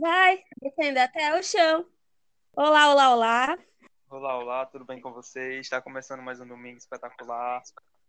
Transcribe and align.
Vai, 0.00 0.42
descendo 0.62 0.98
até 0.98 1.38
o 1.38 1.42
chão. 1.42 1.84
Olá, 2.56 2.90
olá, 2.90 3.14
olá. 3.14 3.58
Olá, 4.08 4.38
olá, 4.38 4.64
tudo 4.64 4.82
bem 4.86 4.98
com 4.98 5.12
vocês? 5.12 5.60
Está 5.60 5.82
começando 5.82 6.22
mais 6.22 6.40
um 6.40 6.48
domingo 6.48 6.78
espetacular. 6.78 7.62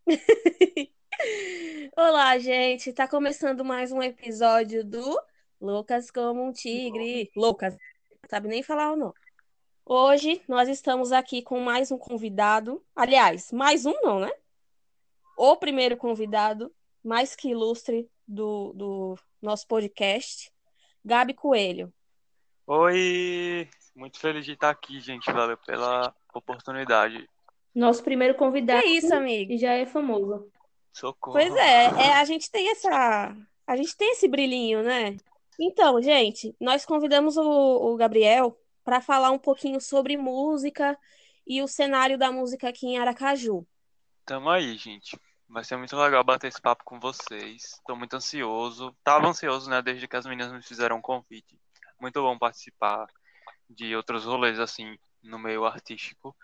olá, 1.98 2.40
gente. 2.40 2.92
Está 2.92 3.10
começando 3.10 3.66
mais 3.66 3.92
um 3.92 4.02
episódio 4.02 4.86
do 4.86 5.22
Loucas 5.60 6.10
como 6.10 6.42
um 6.42 6.54
Tigre. 6.54 7.30
Loucas, 7.36 7.74
não 7.74 8.30
sabe 8.30 8.48
nem 8.48 8.64
falar 8.64 8.94
o 8.94 8.96
nome. 8.96 9.20
Hoje 9.86 10.42
nós 10.48 10.70
estamos 10.70 11.12
aqui 11.12 11.42
com 11.42 11.60
mais 11.60 11.92
um 11.92 11.98
convidado. 11.98 12.82
Aliás, 12.96 13.52
mais 13.52 13.86
um 13.86 14.00
não, 14.02 14.22
né? 14.22 14.32
O 15.38 15.58
primeiro 15.58 15.98
convidado, 15.98 16.74
mais 17.04 17.36
que 17.36 17.50
ilustre 17.50 18.10
do, 18.26 18.72
do 18.72 19.20
nosso 19.42 19.68
podcast, 19.68 20.54
Gabi 21.04 21.34
Coelho. 21.34 21.92
Oi, 22.68 23.68
muito 23.96 24.20
feliz 24.20 24.46
de 24.46 24.54
estar 24.54 24.70
aqui, 24.70 25.00
gente. 25.00 25.32
Valeu 25.32 25.58
pela 25.58 26.14
oportunidade. 26.34 27.28
Nosso 27.74 28.04
primeiro 28.04 28.36
convidado. 28.36 28.86
É 28.86 28.90
isso, 28.90 29.14
amigo. 29.14 29.54
E 29.54 29.58
já 29.58 29.74
é 29.74 29.86
famoso. 29.86 30.50
Socorro. 30.94 31.38
Pois 31.38 31.56
é, 31.56 31.86
é, 31.86 32.14
a 32.14 32.26
gente 32.26 32.52
tem 32.52 32.70
essa. 32.70 33.36
A 33.66 33.76
gente 33.76 33.96
tem 33.96 34.12
esse 34.12 34.28
brilhinho, 34.28 34.84
né? 34.84 35.16
Então, 35.60 36.02
gente, 36.02 36.56
nós 36.60 36.86
convidamos 36.86 37.38
o, 37.38 37.44
o 37.44 37.96
Gabriel 37.96 38.58
para 38.84 39.00
falar 39.00 39.32
um 39.32 39.40
pouquinho 39.40 39.80
sobre 39.80 40.18
música 40.18 40.98
e 41.46 41.62
o 41.62 41.68
cenário 41.68 42.18
da 42.18 42.32
música 42.32 42.70
aqui 42.70 42.88
em 42.88 42.98
Aracaju. 42.98 43.66
Tamo 44.26 44.50
aí, 44.50 44.76
gente. 44.76 45.18
Vai 45.52 45.66
ser 45.66 45.76
muito 45.76 45.98
legal 45.98 46.24
bater 46.24 46.48
esse 46.48 46.62
papo 46.62 46.84
com 46.86 46.98
vocês. 46.98 47.74
Estou 47.74 47.96
muito 47.96 48.16
ansioso. 48.16 48.96
Tava 49.04 49.28
ansioso, 49.28 49.70
né, 49.70 49.82
desde 49.82 50.08
que 50.08 50.16
as 50.16 50.26
meninas 50.26 50.52
me 50.52 50.62
fizeram 50.64 50.98
um 50.98 51.02
convite. 51.02 51.60
Muito 52.00 52.22
bom 52.22 52.38
participar 52.38 53.06
de 53.70 53.94
outros 53.96 54.24
rolês 54.24 54.60
assim 54.60 54.98
no 55.22 55.38
meio 55.38 55.66
artístico, 55.66 56.36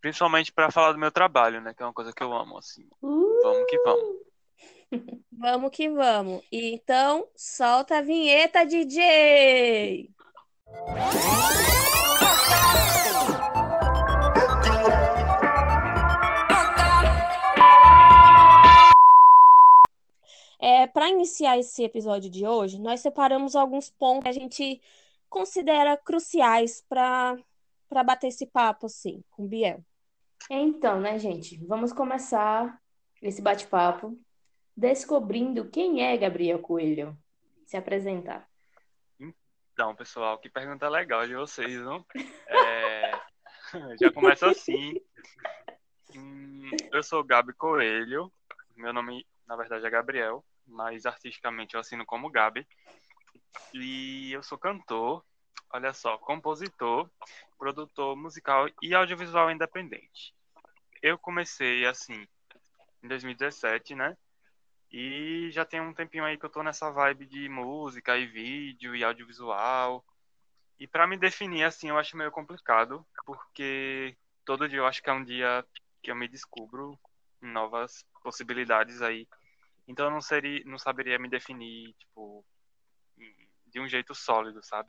principalmente 0.00 0.52
para 0.52 0.70
falar 0.70 0.92
do 0.92 0.98
meu 0.98 1.10
trabalho, 1.10 1.60
né, 1.60 1.72
que 1.72 1.82
é 1.82 1.86
uma 1.86 1.94
coisa 1.94 2.12
que 2.12 2.22
eu 2.22 2.32
amo 2.32 2.58
assim. 2.58 2.86
Uh! 3.00 3.42
Vamos 3.42 3.64
que 3.68 3.78
vamos. 3.78 4.16
Vamos 5.32 5.70
que 5.70 5.88
vamos. 5.88 6.44
Então, 6.52 7.26
solta 7.34 7.98
a 7.98 8.02
vinheta, 8.02 8.66
DJ. 8.66 10.10
É, 20.82 20.86
para 20.88 21.08
iniciar 21.08 21.56
esse 21.56 21.84
episódio 21.84 22.28
de 22.28 22.44
hoje, 22.44 22.80
nós 22.80 22.98
separamos 22.98 23.54
alguns 23.54 23.88
pontos 23.88 24.24
que 24.24 24.28
a 24.28 24.32
gente 24.32 24.82
considera 25.28 25.96
cruciais 25.96 26.84
para 26.88 27.38
para 27.88 28.02
bater 28.02 28.28
esse 28.28 28.46
papo 28.46 28.86
assim 28.86 29.22
com 29.30 29.44
o 29.44 29.48
Biel. 29.48 29.84
Então, 30.50 30.98
né, 30.98 31.20
gente, 31.20 31.56
vamos 31.66 31.92
começar 31.92 32.80
esse 33.20 33.40
bate-papo 33.40 34.18
descobrindo 34.76 35.70
quem 35.70 36.02
é 36.02 36.16
Gabriel 36.16 36.58
Coelho. 36.58 37.16
Se 37.64 37.76
apresentar. 37.76 38.48
Então, 39.20 39.94
pessoal, 39.94 40.36
que 40.38 40.50
pergunta 40.50 40.88
legal 40.88 41.28
de 41.28 41.36
vocês, 41.36 41.80
não? 41.82 42.04
É... 42.48 43.12
Já 44.00 44.10
começa 44.12 44.50
assim. 44.50 45.00
Hum, 46.16 46.70
eu 46.92 47.04
sou 47.04 47.22
Gabi 47.22 47.52
Coelho. 47.52 48.32
Meu 48.74 48.92
nome, 48.92 49.24
na 49.46 49.54
verdade, 49.54 49.86
é 49.86 49.90
Gabriel, 49.90 50.44
mas 50.66 51.06
artisticamente 51.06 51.74
eu 51.74 51.80
assino 51.80 52.04
como 52.04 52.30
Gabi. 52.30 52.66
E 53.74 54.32
eu 54.32 54.42
sou 54.42 54.58
cantor, 54.58 55.24
olha 55.70 55.92
só, 55.92 56.18
compositor, 56.18 57.08
produtor 57.58 58.16
musical 58.16 58.68
e 58.82 58.94
audiovisual 58.94 59.50
independente. 59.50 60.34
Eu 61.02 61.18
comecei 61.18 61.86
assim 61.86 62.26
em 63.02 63.08
2017, 63.08 63.94
né? 63.94 64.16
E 64.90 65.50
já 65.50 65.64
tem 65.64 65.80
um 65.80 65.94
tempinho 65.94 66.24
aí 66.24 66.36
que 66.36 66.44
eu 66.44 66.50
tô 66.50 66.62
nessa 66.62 66.90
vibe 66.90 67.26
de 67.26 67.48
música 67.48 68.16
e 68.16 68.26
vídeo 68.26 68.94
e 68.94 69.02
audiovisual. 69.02 70.04
E 70.78 70.86
para 70.86 71.06
me 71.06 71.16
definir 71.16 71.64
assim, 71.64 71.88
eu 71.88 71.98
acho 71.98 72.16
meio 72.16 72.30
complicado, 72.30 73.06
porque 73.24 74.16
todo 74.44 74.68
dia 74.68 74.78
eu 74.78 74.86
acho 74.86 75.02
que 75.02 75.08
é 75.08 75.12
um 75.12 75.24
dia 75.24 75.64
que 76.02 76.10
eu 76.10 76.16
me 76.16 76.28
descubro 76.28 76.98
novas 77.40 78.04
possibilidades 78.22 79.00
aí. 79.00 79.26
Então 79.92 80.06
eu 80.06 80.10
não 80.10 80.22
seria, 80.22 80.62
não 80.64 80.78
saberia 80.78 81.18
me 81.18 81.28
definir, 81.28 81.92
tipo, 81.98 82.42
de 83.66 83.78
um 83.78 83.86
jeito 83.86 84.14
sólido, 84.14 84.62
sabe? 84.62 84.88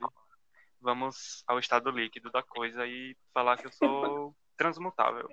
Vamos 0.80 1.44
ao 1.46 1.58
estado 1.58 1.90
líquido 1.90 2.30
da 2.30 2.42
coisa 2.42 2.86
e 2.86 3.14
falar 3.34 3.58
que 3.58 3.66
eu 3.66 3.72
sou 3.72 4.34
transmutável. 4.56 5.28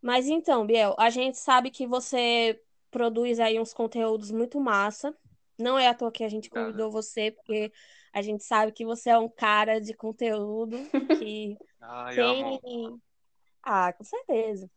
Mas 0.00 0.28
então, 0.28 0.66
Biel, 0.66 0.94
a 0.98 1.10
gente 1.10 1.36
sabe 1.36 1.70
que 1.70 1.86
você 1.86 2.58
produz 2.90 3.38
aí 3.38 3.60
uns 3.60 3.74
conteúdos 3.74 4.30
muito 4.30 4.58
massa. 4.58 5.14
Não 5.58 5.78
é 5.78 5.88
à 5.88 5.94
toa 5.94 6.10
que 6.10 6.24
a 6.24 6.28
gente 6.28 6.48
convidou 6.48 6.90
você, 6.90 7.30
porque 7.30 7.70
a 8.14 8.22
gente 8.22 8.44
sabe 8.44 8.72
que 8.72 8.84
você 8.84 9.10
é 9.10 9.18
um 9.18 9.28
cara 9.28 9.78
de 9.78 9.92
conteúdo 9.92 10.76
que 11.18 11.56
Ai, 11.80 12.14
tem. 12.14 13.02
Ah, 13.62 13.92
com 13.92 14.04
certeza. 14.04 14.70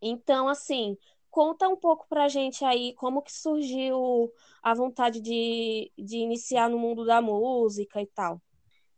Então, 0.00 0.48
assim, 0.48 0.96
conta 1.38 1.68
um 1.68 1.76
pouco 1.76 2.04
pra 2.08 2.28
gente 2.28 2.64
aí 2.64 2.92
como 2.94 3.22
que 3.22 3.32
surgiu 3.32 4.28
a 4.60 4.74
vontade 4.74 5.20
de, 5.20 5.92
de 5.96 6.16
iniciar 6.16 6.68
no 6.68 6.76
mundo 6.76 7.06
da 7.06 7.22
música 7.22 8.02
e 8.02 8.06
tal. 8.08 8.42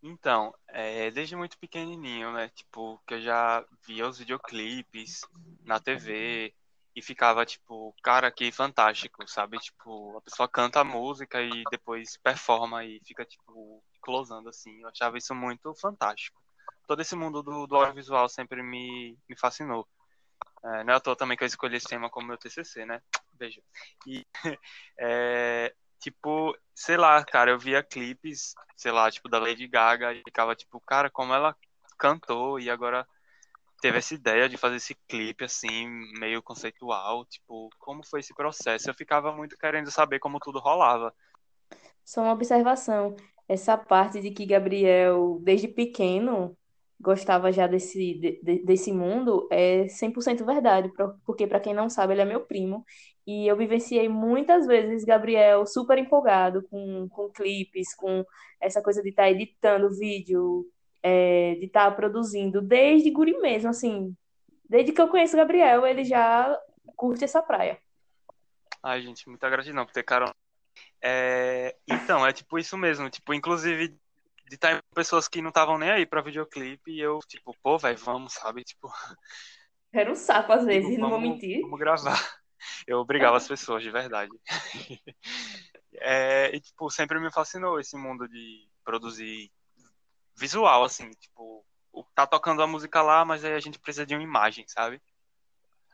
Então, 0.02 0.50
é, 0.68 1.10
desde 1.10 1.36
muito 1.36 1.58
pequenininho, 1.58 2.32
né? 2.32 2.48
Tipo, 2.48 2.98
que 3.06 3.12
eu 3.12 3.20
já 3.20 3.62
via 3.86 4.08
os 4.08 4.18
videoclipes 4.18 5.20
na 5.66 5.78
TV 5.78 6.54
e 6.96 7.02
ficava 7.02 7.44
tipo, 7.44 7.94
cara, 8.02 8.32
que 8.32 8.50
fantástico, 8.50 9.22
sabe? 9.28 9.58
Tipo, 9.58 10.16
a 10.16 10.22
pessoa 10.22 10.48
canta 10.48 10.80
a 10.80 10.84
música 10.84 11.42
e 11.42 11.62
depois 11.70 12.16
performa 12.22 12.82
e 12.86 13.02
fica 13.04 13.22
tipo 13.22 13.84
closando 14.00 14.48
assim. 14.48 14.80
Eu 14.80 14.88
achava 14.88 15.18
isso 15.18 15.34
muito 15.34 15.74
fantástico. 15.74 16.40
Todo 16.88 17.02
esse 17.02 17.14
mundo 17.14 17.42
do, 17.42 17.66
do 17.66 17.76
audiovisual 17.76 18.30
sempre 18.30 18.62
me, 18.62 19.14
me 19.28 19.36
fascinou. 19.38 19.86
É, 20.62 20.84
não 20.84 20.92
é 20.92 20.96
à 20.96 21.00
toa 21.00 21.16
também 21.16 21.36
que 21.36 21.42
eu 21.42 21.46
escolhi 21.46 21.76
esse 21.76 21.88
tema 21.88 22.10
como 22.10 22.26
meu 22.26 22.36
TCC, 22.36 22.84
né? 22.84 23.00
Beijo. 23.32 23.62
E, 24.06 24.26
é, 24.98 25.74
tipo, 25.98 26.56
sei 26.74 26.96
lá, 26.96 27.24
cara, 27.24 27.50
eu 27.50 27.58
via 27.58 27.82
clipes, 27.82 28.54
sei 28.76 28.92
lá, 28.92 29.10
tipo, 29.10 29.28
da 29.28 29.38
Lady 29.38 29.66
Gaga 29.66 30.12
e 30.12 30.22
ficava 30.22 30.54
tipo, 30.54 30.80
cara, 30.80 31.10
como 31.10 31.32
ela 31.32 31.56
cantou 31.98 32.58
e 32.58 32.70
agora 32.70 33.06
teve 33.80 33.98
essa 33.98 34.14
ideia 34.14 34.48
de 34.48 34.56
fazer 34.56 34.76
esse 34.76 34.94
clipe, 35.08 35.44
assim, 35.44 35.88
meio 36.18 36.42
conceitual, 36.42 37.24
tipo, 37.24 37.70
como 37.78 38.04
foi 38.04 38.20
esse 38.20 38.34
processo? 38.34 38.90
Eu 38.90 38.94
ficava 38.94 39.32
muito 39.32 39.56
querendo 39.56 39.90
saber 39.90 40.18
como 40.18 40.38
tudo 40.38 40.58
rolava. 40.58 41.14
Só 42.04 42.22
uma 42.22 42.32
observação. 42.32 43.16
Essa 43.48 43.76
parte 43.76 44.20
de 44.20 44.30
que 44.30 44.46
Gabriel, 44.46 45.38
desde 45.42 45.66
pequeno, 45.66 46.56
gostava 47.00 47.50
já 47.50 47.66
desse, 47.66 48.14
de- 48.42 48.62
desse 48.64 48.92
mundo 48.92 49.48
é 49.50 49.88
100% 49.88 50.44
verdade, 50.44 50.92
porque 51.24 51.46
para 51.46 51.60
quem 51.60 51.72
não 51.72 51.88
sabe, 51.88 52.12
ele 52.12 52.20
é 52.20 52.24
meu 52.24 52.40
primo 52.42 52.84
e 53.26 53.46
eu 53.46 53.56
vivenciei 53.56 54.08
muitas 54.08 54.66
vezes 54.66 55.04
Gabriel 55.04 55.66
super 55.66 55.96
empolgado 55.98 56.62
com, 56.68 57.08
com 57.08 57.30
clipes, 57.30 57.94
com 57.94 58.24
essa 58.60 58.82
coisa 58.82 59.02
de 59.02 59.08
estar 59.08 59.30
editando 59.30 59.96
vídeo, 59.96 60.66
é, 61.02 61.54
de 61.54 61.66
estar 61.66 61.90
produzindo, 61.96 62.60
desde 62.60 63.10
guri 63.10 63.38
mesmo, 63.38 63.70
assim, 63.70 64.14
desde 64.68 64.92
que 64.92 65.00
eu 65.00 65.08
conheço 65.08 65.36
Gabriel, 65.36 65.86
ele 65.86 66.04
já 66.04 66.58
curte 66.96 67.24
essa 67.24 67.42
praia. 67.42 67.78
Ai, 68.82 69.00
gente, 69.02 69.28
muita 69.28 69.48
gratidão 69.48 69.86
por 69.86 69.92
ter 69.92 70.02
carona. 70.02 70.34
É, 71.02 71.76
então, 71.88 72.26
é 72.26 72.32
tipo 72.32 72.58
isso 72.58 72.76
mesmo, 72.76 73.08
tipo, 73.08 73.32
inclusive 73.32 73.96
de 74.50 74.56
estar 74.56 74.82
pessoas 74.92 75.28
que 75.28 75.40
não 75.40 75.50
estavam 75.50 75.78
nem 75.78 75.90
aí 75.90 76.04
pra 76.04 76.20
videoclipe 76.20 76.90
e 76.90 77.00
eu, 77.00 77.20
tipo, 77.20 77.56
pô, 77.62 77.78
velho, 77.78 77.96
vamos, 77.98 78.32
sabe? 78.34 78.64
Tipo, 78.64 78.92
Era 79.92 80.10
um 80.10 80.16
saco 80.16 80.52
às 80.52 80.64
vezes, 80.64 80.90
Digo, 80.90 81.02
não 81.02 81.08
vou 81.08 81.20
vamos, 81.20 81.34
mentir. 81.34 81.62
vamos 81.62 81.78
gravar. 81.78 82.18
Eu 82.86 82.98
obrigava 82.98 83.36
as 83.36 83.46
pessoas, 83.46 83.82
de 83.82 83.90
verdade. 83.90 84.30
É, 86.02 86.54
e, 86.54 86.60
tipo, 86.60 86.88
sempre 86.88 87.20
me 87.20 87.30
fascinou 87.32 87.78
esse 87.78 87.94
mundo 87.96 88.26
de 88.26 88.66
produzir 88.82 89.50
visual, 90.34 90.84
assim, 90.84 91.10
tipo, 91.10 91.66
tá 92.14 92.26
tocando 92.26 92.62
a 92.62 92.66
música 92.66 93.02
lá, 93.02 93.22
mas 93.24 93.44
aí 93.44 93.52
a 93.52 93.60
gente 93.60 93.78
precisa 93.78 94.06
de 94.06 94.14
uma 94.14 94.22
imagem, 94.22 94.64
sabe? 94.68 95.02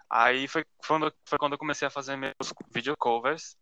Aí 0.08 0.46
foi 0.46 0.64
quando, 0.86 1.12
foi 1.24 1.38
quando 1.38 1.54
eu 1.54 1.58
comecei 1.58 1.88
a 1.88 1.90
fazer 1.90 2.14
meus 2.14 2.52
videocovers. 2.70 3.56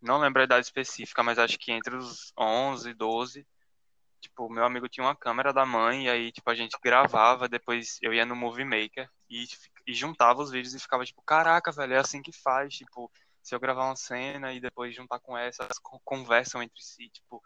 Não 0.00 0.18
lembro 0.18 0.40
a 0.40 0.44
idade 0.44 0.66
específica, 0.66 1.22
mas 1.22 1.38
acho 1.38 1.58
que 1.58 1.70
entre 1.70 1.94
os 1.94 2.32
11 2.36 2.90
e 2.90 2.94
12. 2.94 3.46
Tipo, 4.20 4.50
meu 4.50 4.64
amigo 4.64 4.88
tinha 4.88 5.04
uma 5.06 5.16
câmera 5.16 5.52
da 5.52 5.64
mãe, 5.66 6.06
e 6.06 6.10
aí, 6.10 6.32
tipo, 6.32 6.48
a 6.50 6.54
gente 6.54 6.76
gravava, 6.82 7.48
depois 7.48 7.98
eu 8.02 8.12
ia 8.14 8.26
no 8.26 8.36
Movie 8.36 8.64
Maker 8.64 9.08
e, 9.28 9.44
e 9.86 9.94
juntava 9.94 10.42
os 10.42 10.50
vídeos 10.50 10.74
e 10.74 10.80
ficava, 10.80 11.04
tipo, 11.04 11.22
caraca, 11.22 11.72
velho, 11.72 11.94
é 11.94 11.98
assim 11.98 12.22
que 12.22 12.32
faz, 12.32 12.74
tipo, 12.74 13.10
se 13.42 13.54
eu 13.54 13.60
gravar 13.60 13.86
uma 13.86 13.96
cena 13.96 14.52
e 14.52 14.60
depois 14.60 14.94
juntar 14.94 15.20
com 15.20 15.36
essa, 15.36 15.64
elas 15.64 15.78
con- 15.78 16.00
conversam 16.04 16.62
entre 16.62 16.82
si, 16.82 17.08
tipo, 17.10 17.42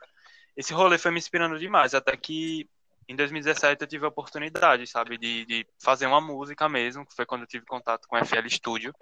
esse 0.56 0.72
rolê 0.72 0.98
foi 0.98 1.10
me 1.10 1.18
inspirando 1.18 1.58
demais, 1.58 1.94
até 1.94 2.16
que 2.16 2.68
em 3.08 3.16
2017 3.16 3.82
eu 3.82 3.88
tive 3.88 4.04
a 4.04 4.08
oportunidade, 4.08 4.86
sabe, 4.86 5.18
de, 5.18 5.44
de 5.46 5.66
fazer 5.82 6.06
uma 6.06 6.20
música 6.20 6.68
mesmo, 6.68 7.06
que 7.06 7.14
foi 7.14 7.26
quando 7.26 7.42
eu 7.42 7.46
tive 7.48 7.66
contato 7.66 8.06
com 8.08 8.16
FL 8.16 8.48
Studio. 8.48 8.94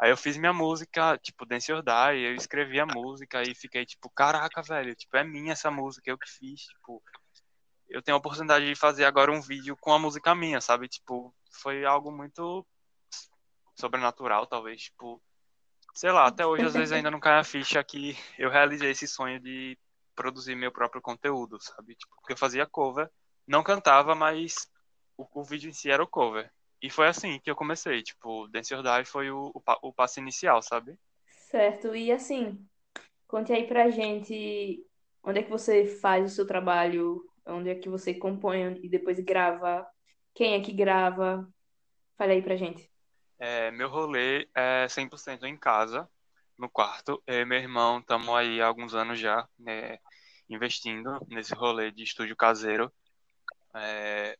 Aí 0.00 0.10
eu 0.10 0.16
fiz 0.16 0.36
minha 0.36 0.52
música, 0.52 1.18
tipo, 1.18 1.44
Dance 1.44 1.72
or 1.72 1.82
Die, 1.82 2.22
eu 2.22 2.34
escrevi 2.34 2.78
a 2.78 2.86
música 2.86 3.42
e 3.42 3.54
fiquei 3.54 3.84
tipo, 3.84 4.08
caraca, 4.10 4.62
velho, 4.62 4.94
tipo, 4.94 5.16
é 5.16 5.24
minha 5.24 5.52
essa 5.52 5.70
música, 5.70 6.08
eu 6.08 6.16
que 6.16 6.30
fiz, 6.30 6.60
tipo, 6.60 7.02
eu 7.88 8.00
tenho 8.00 8.16
a 8.16 8.18
oportunidade 8.18 8.64
de 8.64 8.76
fazer 8.76 9.04
agora 9.04 9.32
um 9.32 9.40
vídeo 9.40 9.76
com 9.80 9.92
a 9.92 9.98
música 9.98 10.34
minha, 10.34 10.60
sabe? 10.60 10.88
Tipo, 10.88 11.34
foi 11.50 11.84
algo 11.84 12.12
muito 12.12 12.64
sobrenatural, 13.74 14.46
talvez, 14.46 14.82
tipo, 14.82 15.20
sei 15.94 16.12
lá, 16.12 16.26
até 16.26 16.46
hoje 16.46 16.64
às 16.64 16.74
vezes 16.74 16.92
ainda 16.92 17.10
não 17.10 17.18
cai 17.18 17.38
a 17.38 17.44
ficha 17.44 17.82
que 17.82 18.16
eu 18.38 18.50
realizei 18.50 18.90
esse 18.90 19.08
sonho 19.08 19.40
de 19.40 19.76
produzir 20.14 20.54
meu 20.54 20.70
próprio 20.70 21.02
conteúdo, 21.02 21.60
sabe? 21.60 21.96
Tipo, 21.96 22.14
porque 22.16 22.34
eu 22.34 22.38
fazia 22.38 22.66
cover, 22.66 23.10
não 23.46 23.64
cantava, 23.64 24.14
mas 24.14 24.68
o, 25.16 25.26
o 25.40 25.44
vídeo 25.44 25.70
em 25.70 25.72
si 25.72 25.90
era 25.90 26.02
o 26.02 26.06
cover. 26.06 26.52
E 26.80 26.90
foi 26.90 27.08
assim 27.08 27.40
que 27.40 27.50
eu 27.50 27.56
comecei, 27.56 28.02
tipo, 28.02 28.46
Dance 28.48 28.74
or 28.74 28.82
Die 28.82 29.04
foi 29.04 29.30
o, 29.30 29.50
o, 29.54 29.88
o 29.88 29.92
passo 29.92 30.20
inicial, 30.20 30.62
sabe? 30.62 30.96
Certo, 31.50 31.94
e 31.94 32.12
assim, 32.12 32.64
conte 33.26 33.52
aí 33.52 33.66
pra 33.66 33.90
gente 33.90 34.84
onde 35.22 35.40
é 35.40 35.42
que 35.42 35.50
você 35.50 35.86
faz 35.86 36.32
o 36.32 36.34
seu 36.34 36.46
trabalho, 36.46 37.24
onde 37.46 37.70
é 37.70 37.74
que 37.74 37.88
você 37.88 38.14
compõe 38.14 38.78
e 38.82 38.88
depois 38.88 39.18
grava, 39.20 39.86
quem 40.34 40.54
é 40.54 40.60
que 40.60 40.72
grava, 40.72 41.48
fale 42.16 42.32
aí 42.32 42.42
pra 42.42 42.56
gente. 42.56 42.88
É, 43.38 43.70
meu 43.70 43.88
rolê 43.88 44.48
é 44.54 44.88
100% 44.88 45.44
em 45.46 45.56
casa, 45.56 46.08
no 46.58 46.68
quarto. 46.68 47.22
Eu 47.26 47.40
e 47.40 47.44
meu 47.44 47.58
irmão 47.58 48.00
estamos 48.00 48.28
aí 48.30 48.60
há 48.60 48.66
alguns 48.66 48.94
anos 48.94 49.18
já 49.18 49.48
né, 49.58 49.98
investindo 50.48 51.18
nesse 51.28 51.54
rolê 51.54 51.90
de 51.90 52.02
estúdio 52.02 52.36
caseiro. 52.36 52.92
É, 53.74 54.36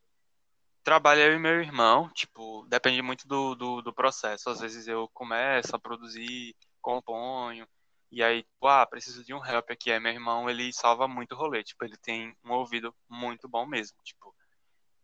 trabalho 0.89 1.21
eu 1.21 1.33
e 1.35 1.39
meu 1.39 1.61
irmão, 1.61 2.09
tipo, 2.15 2.65
depende 2.67 2.99
muito 3.03 3.27
do, 3.27 3.53
do, 3.53 3.79
do, 3.79 3.93
processo. 3.93 4.49
Às 4.49 4.59
vezes 4.59 4.87
eu 4.87 5.07
começo 5.13 5.75
a 5.75 5.79
produzir, 5.79 6.55
componho, 6.81 7.67
e 8.11 8.23
aí, 8.23 8.41
tipo, 8.41 8.67
ah, 8.67 8.87
preciso 8.87 9.23
de 9.23 9.31
um 9.31 9.45
help 9.45 9.69
aqui. 9.69 9.91
Aí 9.91 9.99
meu 9.99 10.11
irmão, 10.11 10.49
ele 10.49 10.73
salva 10.73 11.07
muito 11.07 11.35
rolê, 11.35 11.63
tipo, 11.63 11.85
ele 11.85 11.95
tem 11.97 12.35
um 12.43 12.53
ouvido 12.53 12.91
muito 13.07 13.47
bom 13.47 13.67
mesmo, 13.67 13.99
tipo. 14.03 14.35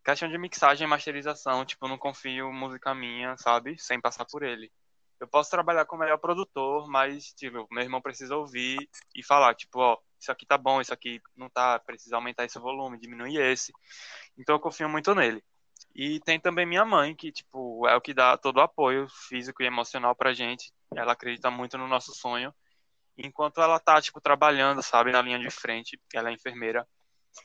Questão 0.04 0.28
de 0.28 0.36
mixagem 0.36 0.86
e 0.86 0.90
masterização, 0.90 1.64
tipo, 1.64 1.86
não 1.86 1.96
confio 1.96 2.52
música 2.52 2.92
minha, 2.92 3.36
sabe? 3.36 3.78
Sem 3.78 4.00
passar 4.00 4.24
por 4.24 4.42
ele. 4.42 4.72
Eu 5.20 5.28
posso 5.28 5.50
trabalhar 5.50 5.84
com 5.86 5.94
o 5.94 5.98
melhor 6.00 6.18
produtor, 6.18 6.88
mas, 6.88 7.32
tipo, 7.34 7.64
meu 7.70 7.84
irmão 7.84 8.02
precisa 8.02 8.36
ouvir 8.36 8.88
e 9.14 9.22
falar, 9.22 9.54
tipo, 9.54 9.78
ó, 9.78 9.96
isso 10.18 10.32
aqui 10.32 10.44
tá 10.44 10.58
bom, 10.58 10.80
isso 10.80 10.92
aqui 10.92 11.20
não 11.36 11.48
tá, 11.48 11.78
precisa 11.78 12.16
aumentar 12.16 12.44
esse 12.44 12.58
volume, 12.58 12.98
diminuir 12.98 13.40
esse. 13.40 13.72
Então 14.36 14.56
eu 14.56 14.60
confio 14.60 14.88
muito 14.88 15.14
nele. 15.14 15.44
E 15.98 16.20
tem 16.20 16.38
também 16.38 16.66
minha 16.66 16.84
mãe, 16.84 17.14
que, 17.14 17.32
tipo, 17.32 17.88
é 17.88 17.96
o 17.96 18.00
que 18.02 18.12
dá 18.12 18.36
todo 18.36 18.58
o 18.58 18.60
apoio 18.60 19.08
físico 19.08 19.62
e 19.62 19.66
emocional 19.66 20.14
pra 20.14 20.34
gente. 20.34 20.70
Ela 20.94 21.12
acredita 21.12 21.50
muito 21.50 21.78
no 21.78 21.88
nosso 21.88 22.14
sonho. 22.14 22.54
Enquanto 23.16 23.62
ela 23.62 23.80
tá, 23.80 23.98
tipo, 24.02 24.20
trabalhando, 24.20 24.82
sabe, 24.82 25.10
na 25.10 25.22
linha 25.22 25.38
de 25.38 25.48
frente, 25.48 25.98
ela 26.12 26.28
é 26.28 26.34
enfermeira. 26.34 26.86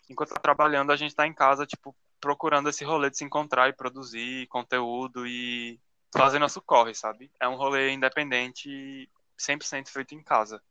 Enquanto 0.10 0.34
tá 0.34 0.40
trabalhando, 0.42 0.92
a 0.92 0.98
gente 0.98 1.16
tá 1.16 1.26
em 1.26 1.34
casa, 1.34 1.66
tipo, 1.66 1.96
procurando 2.20 2.68
esse 2.68 2.84
rolê 2.84 3.10
de 3.10 3.18
se 3.18 3.24
encontrar 3.24 3.70
e 3.70 3.74
produzir 3.74 4.48
conteúdo 4.48 5.26
e 5.26 5.80
fazer 6.14 6.38
nosso 6.38 6.62
corre, 6.62 6.94
sabe? 6.94 7.32
É 7.40 7.48
um 7.48 7.56
rolê 7.56 7.92
independente 7.94 9.10
100% 9.40 9.88
feito 9.88 10.14
em 10.14 10.22
casa. 10.22 10.62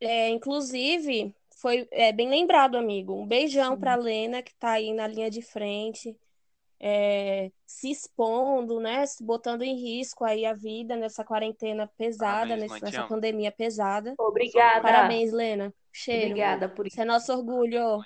É, 0.00 0.28
inclusive, 0.28 1.32
foi 1.56 1.86
é, 1.92 2.10
bem 2.10 2.28
lembrado, 2.28 2.76
amigo. 2.76 3.14
Um 3.14 3.26
beijão 3.28 3.78
para 3.78 3.94
Lena, 3.94 4.42
que 4.42 4.52
tá 4.56 4.72
aí 4.72 4.92
na 4.92 5.06
linha 5.06 5.30
de 5.30 5.40
frente 5.40 6.18
é, 6.80 7.52
se 7.66 7.90
expondo, 7.90 8.80
né? 8.80 9.04
Botando 9.20 9.62
em 9.62 9.76
risco 9.76 10.24
aí 10.24 10.46
a 10.46 10.54
vida 10.54 10.96
nessa 10.96 11.22
quarentena 11.22 11.86
pesada, 11.86 12.48
Parabéns, 12.48 12.72
nesse, 12.72 12.84
nessa 12.84 13.06
pandemia 13.06 13.52
pesada. 13.52 14.14
Obrigada. 14.18 14.80
Parabéns, 14.80 15.30
Lena. 15.30 15.74
Cheiro. 15.92 16.30
Obrigada 16.30 16.68
por 16.68 16.86
isso. 16.86 16.94
Isso 16.94 17.02
é 17.02 17.04
nosso 17.04 17.32
orgulho. 17.32 18.00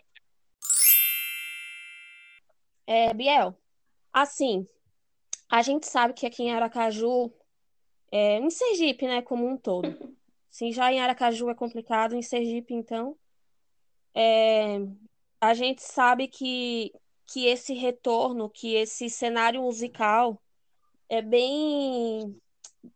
É, 2.86 3.14
Biel, 3.14 3.56
assim, 4.12 4.66
a 5.48 5.62
gente 5.62 5.86
sabe 5.86 6.12
que 6.12 6.26
aqui 6.26 6.42
em 6.42 6.52
Aracaju, 6.52 7.32
é, 8.10 8.38
em 8.38 8.50
Sergipe, 8.50 9.06
né, 9.06 9.22
como 9.22 9.46
um 9.46 9.56
todo. 9.56 9.88
Sim, 10.50 10.72
já 10.72 10.92
em 10.92 11.00
Aracaju 11.00 11.48
é 11.48 11.54
complicado, 11.54 12.14
em 12.14 12.22
Sergipe, 12.22 12.74
então, 12.74 13.16
é, 14.14 14.78
a 15.40 15.54
gente 15.54 15.82
sabe 15.82 16.28
que 16.28 16.92
que 17.26 17.46
esse 17.46 17.74
retorno, 17.74 18.50
que 18.50 18.74
esse 18.74 19.08
cenário 19.08 19.62
musical 19.62 20.40
é 21.08 21.22
bem, 21.22 22.36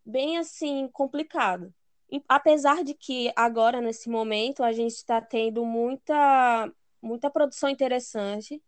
bem 0.04 0.38
assim, 0.38 0.88
complicado. 0.92 1.72
E, 2.10 2.22
apesar 2.28 2.82
de 2.82 2.94
que 2.94 3.32
agora, 3.36 3.80
nesse 3.80 4.08
momento, 4.08 4.62
a 4.62 4.72
gente 4.72 4.94
está 4.94 5.20
tendo 5.20 5.64
muita, 5.64 6.72
muita 7.02 7.30
produção 7.30 7.68
interessante. 7.68 8.62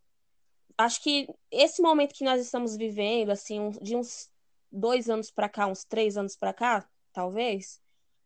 Acho 0.76 1.02
que 1.02 1.28
esse 1.50 1.80
momento 1.82 2.14
que 2.14 2.24
nós 2.24 2.40
estamos 2.40 2.76
vivendo, 2.76 3.30
assim, 3.30 3.70
de 3.82 3.96
uns 3.96 4.30
dois 4.70 5.08
anos 5.08 5.30
para 5.30 5.48
cá, 5.48 5.66
uns 5.66 5.84
três 5.84 6.16
anos 6.16 6.36
para 6.36 6.52
cá, 6.52 6.88
talvez, 7.12 7.80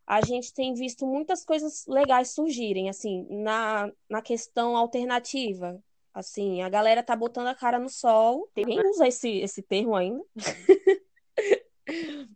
a 0.07 0.21
gente 0.21 0.53
tem 0.53 0.75
visto 0.75 1.07
muitas 1.07 1.45
coisas 1.45 1.87
legais 1.87 2.31
surgirem, 2.31 2.89
assim, 2.89 3.27
na, 3.31 3.91
na 4.09 4.21
questão 4.21 4.77
alternativa, 4.77 5.83
Assim, 6.15 6.63
a 6.63 6.69
galera 6.69 7.03
tá 7.03 7.17
botando 7.17 7.49
a 7.49 7.55
cara 7.57 7.77
no 7.77 7.89
sol. 7.89 8.49
Ninguém 8.57 8.81
usa 8.89 9.09
esse, 9.09 9.29
esse 9.41 9.61
termo 9.61 9.97
ainda. 9.97 10.25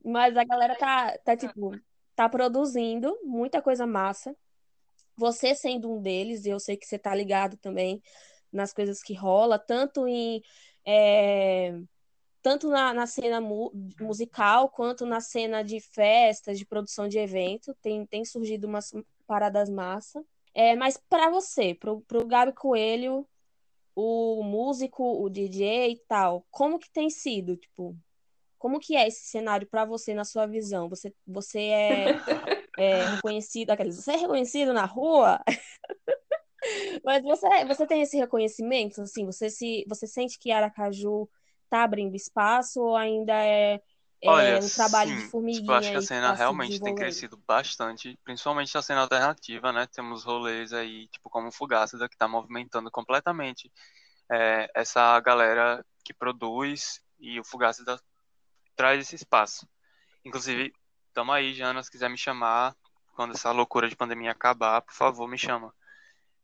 Mas 0.04 0.36
a 0.36 0.42
galera 0.42 0.74
tá, 0.74 1.16
tá, 1.18 1.36
tipo, 1.36 1.78
tá 2.16 2.28
produzindo 2.28 3.16
muita 3.22 3.62
coisa 3.62 3.86
massa. 3.86 4.36
Você 5.16 5.54
sendo 5.54 5.92
um 5.92 6.02
deles, 6.02 6.44
e 6.44 6.50
eu 6.50 6.58
sei 6.58 6.76
que 6.76 6.86
você 6.86 6.98
tá 6.98 7.14
ligado 7.14 7.56
também 7.56 8.02
nas 8.52 8.72
coisas 8.72 9.00
que 9.00 9.14
rola, 9.14 9.58
tanto 9.60 10.08
em. 10.08 10.42
É, 10.84 11.78
tanto 12.42 12.68
na, 12.68 12.92
na 12.92 13.06
cena 13.06 13.40
mu 13.40 13.70
musical 14.00 14.70
quanto 14.70 15.06
na 15.06 15.20
cena 15.20 15.62
de 15.62 15.80
festas, 15.80 16.58
de 16.58 16.66
produção 16.66 17.06
de 17.06 17.18
evento. 17.18 17.76
Tem, 17.80 18.04
tem 18.06 18.24
surgido 18.24 18.66
umas 18.66 18.92
paradas 19.24 19.70
massa. 19.70 20.24
É, 20.52 20.74
mas 20.74 21.00
para 21.08 21.30
você, 21.30 21.74
pro, 21.74 22.00
pro 22.00 22.26
Gabi 22.26 22.52
Coelho, 22.52 23.24
o 24.00 24.44
músico, 24.44 25.02
o 25.24 25.28
DJ 25.28 25.90
e 25.90 25.96
tal, 26.06 26.46
como 26.52 26.78
que 26.78 26.88
tem 26.88 27.10
sido, 27.10 27.56
tipo, 27.56 27.96
como 28.56 28.78
que 28.78 28.94
é 28.94 29.08
esse 29.08 29.26
cenário 29.26 29.66
para 29.66 29.84
você 29.84 30.14
na 30.14 30.24
sua 30.24 30.46
visão? 30.46 30.88
Você, 30.88 31.12
você 31.26 31.58
é, 31.58 32.06
é 32.78 33.04
reconhecido, 33.16 33.70
aqueles, 33.70 33.96
você 33.96 34.12
é 34.12 34.16
reconhecido 34.16 34.72
na 34.72 34.84
rua? 34.84 35.42
Mas 37.04 37.24
você, 37.24 37.64
você 37.64 37.86
tem 37.88 38.02
esse 38.02 38.16
reconhecimento, 38.16 39.02
assim, 39.02 39.26
você 39.26 39.50
se, 39.50 39.84
você 39.88 40.06
sente 40.06 40.38
que 40.38 40.52
Aracaju 40.52 41.28
tá 41.68 41.82
abrindo 41.82 42.14
espaço 42.14 42.80
ou 42.80 42.94
ainda 42.94 43.34
é 43.34 43.80
é, 44.22 44.28
Olha, 44.28 44.58
um 44.58 44.68
trabalho 44.68 45.14
de 45.14 45.22
sim, 45.22 45.28
formiguinha 45.28 45.60
tipo, 45.60 45.72
acho 45.72 45.90
que 45.90 45.96
a 45.96 46.02
cena 46.02 46.28
tá 46.30 46.34
realmente 46.34 46.80
tem 46.80 46.94
crescido 46.94 47.36
bastante, 47.46 48.18
principalmente 48.24 48.76
a 48.76 48.82
cena 48.82 49.02
alternativa, 49.02 49.72
né? 49.72 49.86
Temos 49.86 50.24
rolês 50.24 50.72
aí, 50.72 51.06
tipo, 51.08 51.30
como 51.30 51.48
o 51.48 51.52
Fugaça, 51.52 52.08
que 52.08 52.16
tá 52.16 52.26
movimentando 52.26 52.90
completamente 52.90 53.70
é, 54.30 54.70
essa 54.74 55.18
galera 55.20 55.84
que 56.04 56.12
produz 56.12 57.00
e 57.20 57.38
o 57.38 57.44
Fugaça 57.44 57.84
traz 58.74 59.00
esse 59.00 59.14
espaço. 59.14 59.68
Inclusive, 60.24 60.72
tamo 61.12 61.32
aí, 61.32 61.54
Jana, 61.54 61.82
se 61.82 61.90
quiser 61.90 62.08
me 62.08 62.18
chamar, 62.18 62.74
quando 63.14 63.34
essa 63.34 63.50
loucura 63.50 63.88
de 63.88 63.96
pandemia 63.96 64.30
acabar, 64.30 64.80
por 64.82 64.94
favor, 64.94 65.28
me 65.28 65.38
chama. 65.38 65.74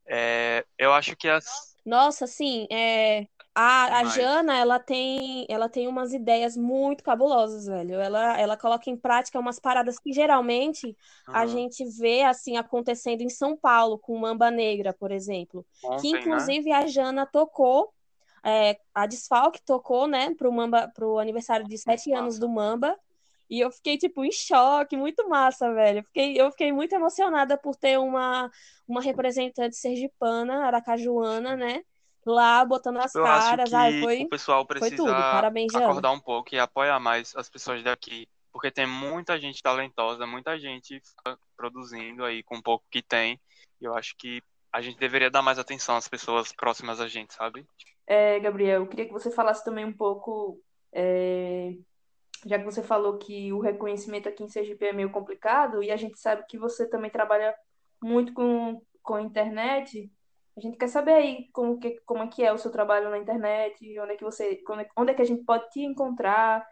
É, 0.06 0.64
eu 0.78 0.92
acho 0.92 1.16
que 1.16 1.28
as. 1.28 1.73
Nossa, 1.84 2.24
assim, 2.24 2.66
é, 2.70 3.26
a, 3.54 4.00
a 4.00 4.04
Jana, 4.04 4.56
ela 4.56 4.78
tem, 4.80 5.46
ela 5.50 5.68
tem 5.68 5.86
umas 5.86 6.14
ideias 6.14 6.56
muito 6.56 7.04
cabulosas, 7.04 7.66
velho. 7.66 8.00
Ela, 8.00 8.38
ela 8.40 8.56
coloca 8.56 8.88
em 8.90 8.96
prática 8.96 9.38
umas 9.38 9.60
paradas 9.60 9.98
que 9.98 10.12
geralmente 10.12 10.96
a 11.30 11.46
aham, 11.46 11.46
gente 11.46 11.84
vê, 11.98 12.22
assim, 12.22 12.56
acontecendo 12.56 13.20
em 13.20 13.28
São 13.28 13.56
Paulo, 13.56 13.98
com 13.98 14.18
Mamba 14.18 14.50
Negra, 14.50 14.94
por 14.94 15.12
exemplo. 15.12 15.66
Que, 15.96 16.08
ontem, 16.08 16.26
né? 16.26 16.48
inclusive, 16.48 16.72
a 16.72 16.86
Jana 16.86 17.26
tocou, 17.26 17.92
é, 18.44 18.78
a 18.94 19.06
Desfalque 19.06 19.60
tocou, 19.64 20.06
né, 20.06 20.34
pro 20.36 20.52
Mamba, 20.52 20.88
pro 20.94 21.18
aniversário 21.18 21.66
de 21.66 21.76
sete 21.78 22.12
anos 22.12 22.38
do 22.38 22.48
Mamba. 22.48 22.98
E 23.48 23.60
eu 23.60 23.70
fiquei, 23.70 23.98
tipo, 23.98 24.24
em 24.24 24.32
choque, 24.32 24.96
muito 24.96 25.28
massa, 25.28 25.72
velho. 25.72 25.98
Eu 25.98 26.04
fiquei, 26.04 26.40
eu 26.40 26.50
fiquei 26.50 26.72
muito 26.72 26.94
emocionada 26.94 27.56
por 27.56 27.76
ter 27.76 27.98
uma, 27.98 28.50
uma 28.88 29.00
representante 29.00 29.76
sergipana, 29.76 30.64
aracajuana, 30.66 31.56
né? 31.56 31.82
Lá 32.26 32.64
botando 32.64 32.98
as 32.98 33.14
Eu 33.14 33.24
acho 33.26 33.48
caras. 33.48 33.74
Ai, 33.74 33.92
que 33.92 33.98
o 33.98 34.02
foi, 34.02 34.26
pessoal 34.26 34.66
foi 34.66 34.90
tudo. 34.90 35.04
precisa 35.04 35.30
Parabéns, 35.30 35.74
acordar 35.74 36.12
um 36.12 36.20
pouco 36.20 36.54
e 36.54 36.58
apoiar 36.58 36.98
mais 36.98 37.36
as 37.36 37.50
pessoas 37.50 37.82
daqui, 37.82 38.26
porque 38.50 38.70
tem 38.70 38.86
muita 38.86 39.38
gente 39.38 39.62
talentosa, 39.62 40.26
muita 40.26 40.58
gente 40.58 41.02
produzindo 41.56 42.24
aí 42.24 42.42
com 42.42 42.56
o 42.56 42.62
pouco 42.62 42.84
que 42.90 43.02
tem. 43.02 43.38
E 43.80 43.84
eu 43.84 43.94
acho 43.94 44.16
que 44.16 44.42
a 44.72 44.80
gente 44.80 44.98
deveria 44.98 45.30
dar 45.30 45.42
mais 45.42 45.58
atenção 45.58 45.96
às 45.96 46.08
pessoas 46.08 46.50
próximas 46.52 47.00
a 47.00 47.06
gente, 47.06 47.34
sabe? 47.34 47.64
É, 48.06 48.40
Gabriel, 48.40 48.82
eu 48.82 48.88
queria 48.88 49.06
que 49.06 49.12
você 49.12 49.30
falasse 49.30 49.64
também 49.64 49.84
um 49.84 49.92
pouco, 49.92 50.60
é, 50.92 51.74
já 52.44 52.58
que 52.58 52.64
você 52.64 52.82
falou 52.82 53.18
que 53.18 53.52
o 53.52 53.60
reconhecimento 53.60 54.28
aqui 54.28 54.42
em 54.42 54.48
Sergipe 54.48 54.84
é 54.84 54.92
meio 54.92 55.10
complicado, 55.10 55.82
e 55.82 55.90
a 55.90 55.96
gente 55.96 56.18
sabe 56.18 56.44
que 56.46 56.58
você 56.58 56.88
também 56.88 57.10
trabalha 57.10 57.54
muito 58.02 58.32
com, 58.32 58.80
com 59.02 59.14
a 59.14 59.22
internet, 59.22 60.10
a 60.56 60.60
gente 60.60 60.76
quer 60.76 60.88
saber 60.88 61.14
aí 61.14 61.48
como, 61.52 61.78
que, 61.80 62.00
como 62.06 62.22
é 62.22 62.28
que 62.28 62.44
é 62.44 62.52
o 62.52 62.58
seu 62.58 62.70
trabalho 62.70 63.10
na 63.10 63.18
internet, 63.18 63.98
onde 63.98 64.12
é 64.12 64.16
que 64.16 64.24
você, 64.24 64.62
onde 64.96 65.10
é 65.10 65.14
que 65.14 65.22
a 65.22 65.26
gente 65.26 65.42
pode 65.44 65.68
te 65.70 65.80
encontrar, 65.80 66.64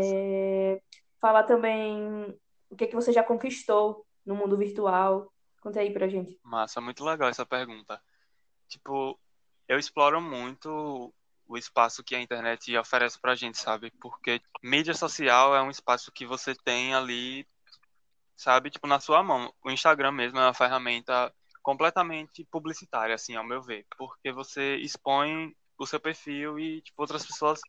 é, 0.00 0.80
falar 1.20 1.42
também 1.42 2.36
o 2.70 2.76
que 2.76 2.84
é 2.84 2.86
que 2.86 2.94
você 2.94 3.12
já 3.12 3.24
conquistou 3.24 4.06
no 4.24 4.36
mundo 4.36 4.56
virtual. 4.56 5.32
Conta 5.60 5.80
aí 5.80 5.92
pra 5.92 6.06
gente. 6.06 6.38
Massa, 6.44 6.80
muito 6.80 7.04
legal 7.04 7.28
essa 7.28 7.44
pergunta. 7.44 8.00
Tipo, 8.68 9.18
eu 9.66 9.78
exploro 9.78 10.20
muito 10.20 11.12
o 11.46 11.56
espaço 11.58 12.02
que 12.02 12.14
a 12.14 12.20
internet 12.20 12.76
oferece 12.76 13.20
pra 13.20 13.34
gente, 13.34 13.58
sabe? 13.58 13.90
Porque 14.00 14.40
mídia 14.62 14.94
social 14.94 15.54
é 15.54 15.62
um 15.62 15.70
espaço 15.70 16.10
que 16.12 16.26
você 16.26 16.54
tem 16.54 16.94
ali, 16.94 17.46
sabe, 18.36 18.70
tipo, 18.70 18.86
na 18.86 19.00
sua 19.00 19.22
mão. 19.22 19.52
O 19.62 19.70
Instagram 19.70 20.12
mesmo 20.12 20.38
é 20.38 20.42
uma 20.42 20.54
ferramenta 20.54 21.32
completamente 21.62 22.44
publicitária, 22.50 23.14
assim, 23.14 23.36
ao 23.36 23.44
meu 23.44 23.62
ver, 23.62 23.86
porque 23.96 24.30
você 24.32 24.76
expõe 24.76 25.54
o 25.78 25.86
seu 25.86 25.98
perfil 25.98 26.58
e 26.58 26.80
tipo, 26.82 27.02
outras 27.02 27.26
pessoas 27.26 27.60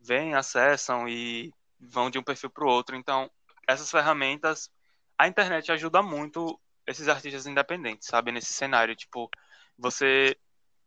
vêm, 0.00 0.34
acessam 0.34 1.08
e 1.08 1.52
vão 1.78 2.10
de 2.10 2.18
um 2.18 2.22
perfil 2.22 2.50
para 2.50 2.64
o 2.64 2.68
outro. 2.68 2.96
Então, 2.96 3.30
essas 3.68 3.90
ferramentas, 3.90 4.70
a 5.18 5.28
internet 5.28 5.70
ajuda 5.70 6.02
muito 6.02 6.60
esses 6.86 7.08
artistas 7.08 7.46
independentes, 7.46 8.08
sabe, 8.08 8.32
nesse 8.32 8.52
cenário. 8.52 8.96
Tipo, 8.96 9.30
você, 9.78 10.36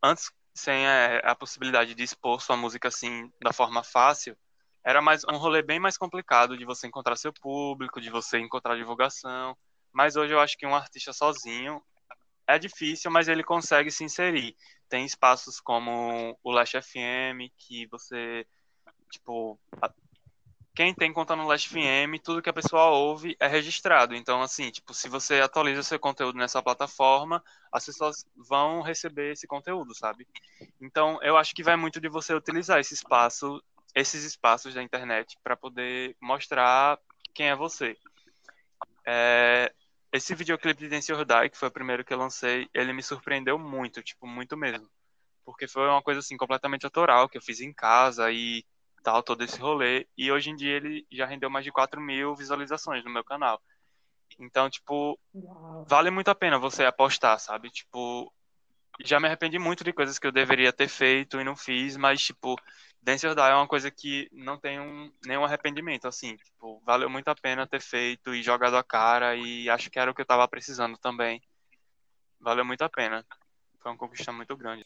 antes, 0.01 0.31
sem 0.53 0.85
a, 0.87 1.17
a 1.19 1.35
possibilidade 1.35 1.95
de 1.95 2.03
expor 2.03 2.41
sua 2.41 2.55
música 2.55 2.87
assim, 2.87 3.31
da 3.41 3.51
forma 3.51 3.83
fácil, 3.83 4.37
era 4.83 5.01
mais 5.01 5.23
um 5.23 5.37
rolê 5.37 5.61
bem 5.61 5.79
mais 5.79 5.97
complicado 5.97 6.57
de 6.57 6.65
você 6.65 6.87
encontrar 6.87 7.15
seu 7.15 7.31
público, 7.33 8.01
de 8.01 8.09
você 8.09 8.39
encontrar 8.39 8.75
divulgação. 8.75 9.57
Mas 9.91 10.15
hoje 10.15 10.33
eu 10.33 10.39
acho 10.39 10.57
que 10.57 10.65
um 10.65 10.75
artista 10.75 11.13
sozinho, 11.13 11.81
é 12.47 12.59
difícil, 12.59 13.09
mas 13.09 13.27
ele 13.27 13.43
consegue 13.43 13.89
se 13.89 14.03
inserir. 14.03 14.55
Tem 14.89 15.05
espaços 15.05 15.59
como 15.59 16.37
o 16.43 16.51
Last 16.51 16.79
FM, 16.81 17.49
que 17.57 17.87
você, 17.87 18.45
tipo, 19.09 19.59
quem 20.75 20.93
tem 20.93 21.13
conta 21.13 21.35
no 21.35 21.45
Last 21.45 21.69
FM, 21.69 22.19
tudo 22.23 22.41
que 22.41 22.49
a 22.49 22.53
pessoa 22.53 22.85
ouve 22.89 23.35
é 23.39 23.47
registrado. 23.47 24.15
Então, 24.15 24.41
assim, 24.41 24.71
tipo, 24.71 24.93
se 24.93 25.07
você 25.07 25.39
atualiza 25.39 25.83
seu 25.83 25.99
conteúdo 25.99 26.37
nessa 26.37 26.63
plataforma, 26.63 27.43
as 27.71 27.85
pessoas 27.85 28.25
vão 28.35 28.81
receber 28.81 29.33
esse 29.33 29.45
conteúdo, 29.45 29.93
sabe? 29.93 30.27
Então, 30.81 31.19
eu 31.21 31.37
acho 31.37 31.53
que 31.53 31.63
vai 31.63 31.75
muito 31.75 32.01
de 32.01 32.09
você 32.09 32.33
utilizar 32.33 32.79
esse 32.79 32.95
espaço, 32.95 33.63
esses 33.93 34.23
espaços 34.23 34.73
da 34.73 34.81
internet 34.81 35.37
para 35.43 35.55
poder 35.55 36.15
mostrar 36.19 36.97
quem 37.35 37.49
é 37.49 37.55
você. 37.55 37.95
É, 39.05 39.71
esse 40.11 40.33
videoclipe 40.33 40.81
de 40.81 40.89
Dance 40.89 41.13
or 41.13 41.23
Die, 41.23 41.49
que 41.51 41.57
foi 41.57 41.67
o 41.67 41.71
primeiro 41.71 42.03
que 42.03 42.13
eu 42.13 42.17
lancei, 42.17 42.67
ele 42.73 42.93
me 42.93 43.03
surpreendeu 43.03 43.59
muito, 43.59 44.01
tipo, 44.01 44.25
muito 44.25 44.57
mesmo. 44.57 44.89
Porque 45.45 45.67
foi 45.67 45.87
uma 45.87 46.01
coisa, 46.01 46.19
assim, 46.19 46.35
completamente 46.35 46.85
autoral, 46.85 47.29
que 47.29 47.37
eu 47.37 47.41
fiz 47.41 47.61
em 47.61 47.73
casa 47.73 48.31
e 48.31 48.65
tal, 49.03 49.21
todo 49.21 49.43
esse 49.43 49.59
rolê. 49.59 50.07
E 50.17 50.31
hoje 50.31 50.49
em 50.49 50.55
dia 50.55 50.77
ele 50.77 51.05
já 51.11 51.25
rendeu 51.25 51.49
mais 51.49 51.65
de 51.65 51.71
4 51.71 52.01
mil 52.01 52.35
visualizações 52.35 53.03
no 53.03 53.11
meu 53.11 53.23
canal. 53.23 53.61
Então, 54.39 54.69
tipo, 54.69 55.19
Uau. 55.35 55.85
vale 55.87 56.09
muito 56.09 56.29
a 56.29 56.35
pena 56.35 56.57
você 56.57 56.85
apostar, 56.85 57.39
sabe? 57.39 57.69
Tipo, 57.69 58.33
já 59.01 59.19
me 59.19 59.27
arrependi 59.27 59.59
muito 59.59 59.83
de 59.83 59.93
coisas 59.93 60.17
que 60.17 60.25
eu 60.25 60.31
deveria 60.31 60.71
ter 60.73 60.87
feito 60.87 61.39
e 61.39 61.43
não 61.43 61.55
fiz, 61.55 61.97
mas, 61.97 62.21
tipo, 62.21 62.55
Dance 63.01 63.27
or 63.27 63.35
Die 63.35 63.41
é 63.41 63.55
uma 63.55 63.67
coisa 63.67 63.91
que 63.91 64.29
não 64.31 64.57
tem 64.57 64.79
um, 64.79 65.11
nenhum 65.25 65.43
arrependimento, 65.43 66.07
assim, 66.07 66.37
tipo, 66.37 66.81
valeu 66.85 67.09
muito 67.09 67.27
a 67.27 67.35
pena 67.35 67.67
ter 67.67 67.81
feito 67.81 68.33
e 68.33 68.41
jogado 68.41 68.77
a 68.77 68.83
cara 68.83 69.35
e 69.35 69.69
acho 69.69 69.89
que 69.89 69.99
era 69.99 70.09
o 70.09 70.15
que 70.15 70.21
eu 70.21 70.25
tava 70.25 70.47
precisando 70.47 70.97
também. 70.97 71.41
Valeu 72.39 72.63
muito 72.63 72.81
a 72.81 72.89
pena. 72.89 73.25
Foi 73.81 73.91
uma 73.91 73.97
conquista 73.97 74.31
muito 74.31 74.55
grande. 74.55 74.85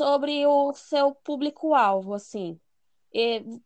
Sobre 0.00 0.46
o 0.46 0.72
seu 0.72 1.14
público-alvo, 1.14 2.14
assim, 2.14 2.58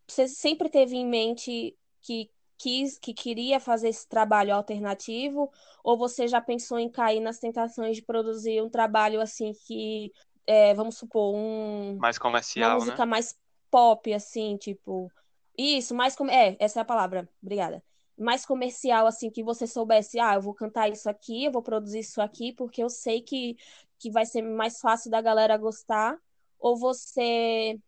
você 0.04 0.26
sempre 0.26 0.68
teve 0.68 0.96
em 0.96 1.06
mente 1.06 1.76
que 2.02 2.28
quis, 2.58 2.98
que 2.98 3.14
queria 3.14 3.60
fazer 3.60 3.90
esse 3.90 4.08
trabalho 4.08 4.52
alternativo, 4.52 5.48
ou 5.84 5.96
você 5.96 6.26
já 6.26 6.40
pensou 6.40 6.76
em 6.76 6.90
cair 6.90 7.20
nas 7.20 7.38
tentações 7.38 7.94
de 7.94 8.02
produzir 8.02 8.60
um 8.60 8.68
trabalho 8.68 9.20
assim 9.20 9.52
que 9.64 10.12
é, 10.44 10.74
vamos 10.74 10.96
supor, 10.96 11.36
um, 11.36 11.98
mais 12.00 12.18
comercial, 12.18 12.70
uma 12.70 12.74
música 12.80 13.06
né? 13.06 13.10
mais 13.10 13.38
pop, 13.70 14.12
assim, 14.12 14.56
tipo. 14.56 15.08
Isso, 15.56 15.94
mais. 15.94 16.16
Com... 16.16 16.28
É, 16.28 16.56
essa 16.58 16.80
é 16.80 16.82
a 16.82 16.84
palavra, 16.84 17.28
obrigada. 17.40 17.80
Mais 18.16 18.46
comercial, 18.46 19.06
assim, 19.06 19.30
que 19.30 19.42
você 19.42 19.66
soubesse, 19.66 20.20
ah, 20.20 20.34
eu 20.34 20.40
vou 20.40 20.54
cantar 20.54 20.88
isso 20.88 21.08
aqui, 21.08 21.44
eu 21.44 21.52
vou 21.52 21.62
produzir 21.62 22.00
isso 22.00 22.20
aqui, 22.22 22.52
porque 22.52 22.82
eu 22.82 22.88
sei 22.88 23.20
que, 23.20 23.56
que 23.98 24.10
vai 24.10 24.24
ser 24.24 24.42
mais 24.42 24.80
fácil 24.80 25.10
da 25.10 25.20
galera 25.20 25.56
gostar. 25.56 26.16
Ou 26.58 26.76
você 26.76 27.78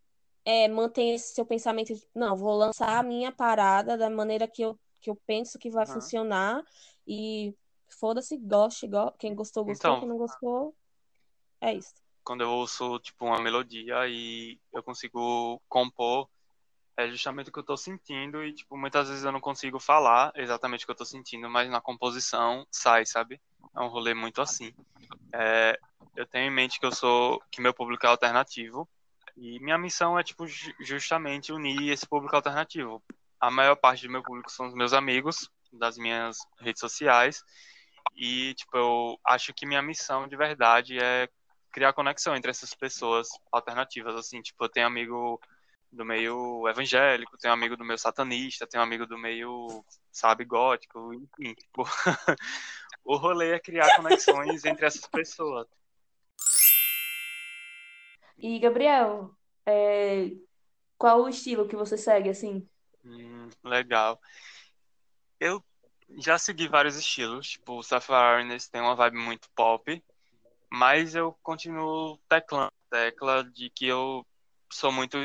é, 0.45 0.69
mantém 0.69 1.15
esse 1.15 1.35
seu 1.35 1.47
pensamento 1.47 1.95
de, 1.95 2.07
não, 2.15 2.37
vou 2.37 2.57
lançar 2.57 2.99
a 2.99 3.03
minha 3.03 3.31
parada 3.31 3.97
da 3.97 4.11
maneira 4.11 4.49
que 4.49 4.63
eu, 4.63 4.79
que 5.01 5.11
eu 5.11 5.17
penso 5.27 5.59
que 5.59 5.71
vai 5.71 5.87
funcionar. 5.87 6.63
E 7.07 7.55
foda-se, 7.89 8.37
goste, 8.37 8.89
go... 8.89 9.13
quem 9.13 9.35
gostou, 9.35 9.65
gostou, 9.65 9.91
então, 9.91 10.01
quem 10.01 10.09
não 10.09 10.19
gostou, 10.19 10.75
é 11.61 11.75
isso 11.75 11.95
quando 12.27 12.41
eu 12.41 12.51
ouço 12.51 12.99
tipo 12.99 13.25
uma 13.25 13.41
melodia 13.41 14.09
e 14.09 14.59
eu 14.73 14.83
consigo 14.83 15.63
compor 15.69 16.29
é 16.97 17.09
justamente 17.09 17.51
o 17.51 17.53
que 17.53 17.59
eu 17.59 17.63
estou 17.63 17.77
sentindo 17.77 18.43
e 18.43 18.53
tipo 18.53 18.77
muitas 18.77 19.09
vezes 19.09 19.25
eu 19.25 19.33
não 19.33 19.41
consigo 19.41 19.79
falar 19.79 20.33
exatamente 20.35 20.85
o 20.85 20.87
que 20.87 20.91
eu 20.91 20.95
estou 20.95 21.07
sentindo, 21.07 21.49
mas 21.49 21.69
na 21.69 21.81
composição 21.81 22.67
sai, 22.71 23.05
sabe? 23.05 23.41
É 23.75 23.81
um 23.81 23.89
rolê 23.89 24.15
muito 24.15 24.41
assim. 24.41 24.73
É, 25.33 25.79
eu 26.17 26.27
tenho 26.27 26.47
em 26.47 26.55
mente 26.55 26.81
que 26.81 26.87
eu 26.87 26.93
sou 26.93 27.43
que 27.51 27.61
meu 27.61 27.75
público 27.75 28.07
é 28.07 28.09
alternativo 28.09 28.89
e 29.37 29.61
minha 29.61 29.77
missão 29.77 30.19
é 30.19 30.23
tipo 30.23 30.47
justamente 30.81 31.53
unir 31.53 31.91
esse 31.91 32.07
público 32.07 32.35
alternativo. 32.35 33.03
A 33.39 33.51
maior 33.51 33.77
parte 33.77 34.07
do 34.07 34.13
meu 34.13 34.23
público 34.23 34.51
são 34.51 34.67
os 34.67 34.75
meus 34.75 34.95
amigos 34.95 35.51
das 35.73 35.99
minhas 35.99 36.39
redes 36.59 36.81
sociais 36.81 37.43
e 38.17 38.55
tipo 38.55 38.77
eu 38.77 39.19
acho 39.27 39.53
que 39.53 39.67
minha 39.67 39.83
missão 39.83 40.27
de 40.27 40.37
verdade 40.37 40.99
é 40.99 41.29
criar 41.77 41.93
conexão 41.93 42.35
entre 42.35 42.51
essas 42.51 42.73
pessoas 42.73 43.29
alternativas, 43.53 44.15
assim, 44.15 44.41
tipo, 44.41 44.65
eu 44.65 44.69
tenho 44.71 44.87
amigo 44.87 45.39
do 45.97 46.05
meio 46.05 46.69
evangélico, 46.69 47.37
tenho 47.39 47.53
amigo 47.53 47.77
do 47.77 47.85
meio 47.85 47.99
satanista, 47.99 48.67
tenho 48.67 48.83
amigo 48.83 49.07
do 49.07 49.19
meio, 49.19 49.85
sabe, 50.13 50.45
gótico, 50.45 51.13
enfim, 51.13 51.55
tipo, 51.55 51.83
o 53.05 53.17
rolê 53.17 53.53
é 53.53 53.59
criar 53.59 53.97
conexões 53.97 54.65
entre 54.65 54.87
essas 54.87 55.07
pessoas. 55.07 55.67
E, 58.39 58.59
Gabriel, 58.59 59.35
é... 59.65 60.31
qual 60.99 61.23
o 61.23 61.29
estilo 61.29 61.67
que 61.67 61.75
você 61.75 61.97
segue, 61.97 62.29
assim? 62.29 62.69
Hum, 63.05 63.49
legal. 63.65 64.21
Eu 65.41 65.65
já 66.19 66.39
segui 66.39 66.69
vários 66.69 66.97
estilos, 66.97 67.51
tipo, 67.51 67.79
o 67.79 67.83
Safari 67.83 68.47
tem 68.71 68.81
uma 68.81 68.95
vibe 68.95 69.17
muito 69.17 69.49
pop, 69.57 70.03
mas 70.71 71.15
eu 71.15 71.33
continuo 71.43 72.19
teclando 72.29 72.73
tecla 72.91 73.45
de 73.45 73.71
que 73.71 73.87
eu 73.87 74.27
sou 74.71 74.91
muito 74.91 75.19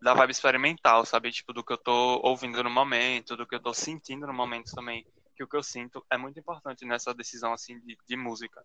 da 0.00 0.14
vibe 0.14 0.30
experimental, 0.30 1.04
sabe? 1.04 1.30
Tipo, 1.30 1.52
do 1.52 1.64
que 1.64 1.72
eu 1.72 1.78
tô 1.78 2.20
ouvindo 2.22 2.62
no 2.62 2.70
momento, 2.70 3.36
do 3.36 3.46
que 3.46 3.54
eu 3.54 3.60
tô 3.60 3.72
sentindo 3.74 4.26
no 4.26 4.32
momento 4.32 4.72
também. 4.74 5.06
Que 5.36 5.44
o 5.44 5.48
que 5.48 5.56
eu 5.56 5.62
sinto 5.62 6.04
é 6.10 6.16
muito 6.16 6.38
importante 6.38 6.84
nessa 6.84 7.14
decisão, 7.14 7.52
assim, 7.52 7.78
de, 7.80 7.96
de 8.06 8.16
música. 8.16 8.64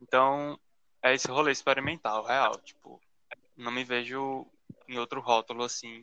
Então, 0.00 0.58
é 1.02 1.14
esse 1.14 1.28
rolê 1.28 1.52
experimental, 1.52 2.24
real. 2.24 2.58
Tipo, 2.60 3.00
não 3.56 3.70
me 3.70 3.84
vejo 3.84 4.46
em 4.88 4.98
outro 4.98 5.20
rótulo, 5.20 5.64
assim, 5.64 6.00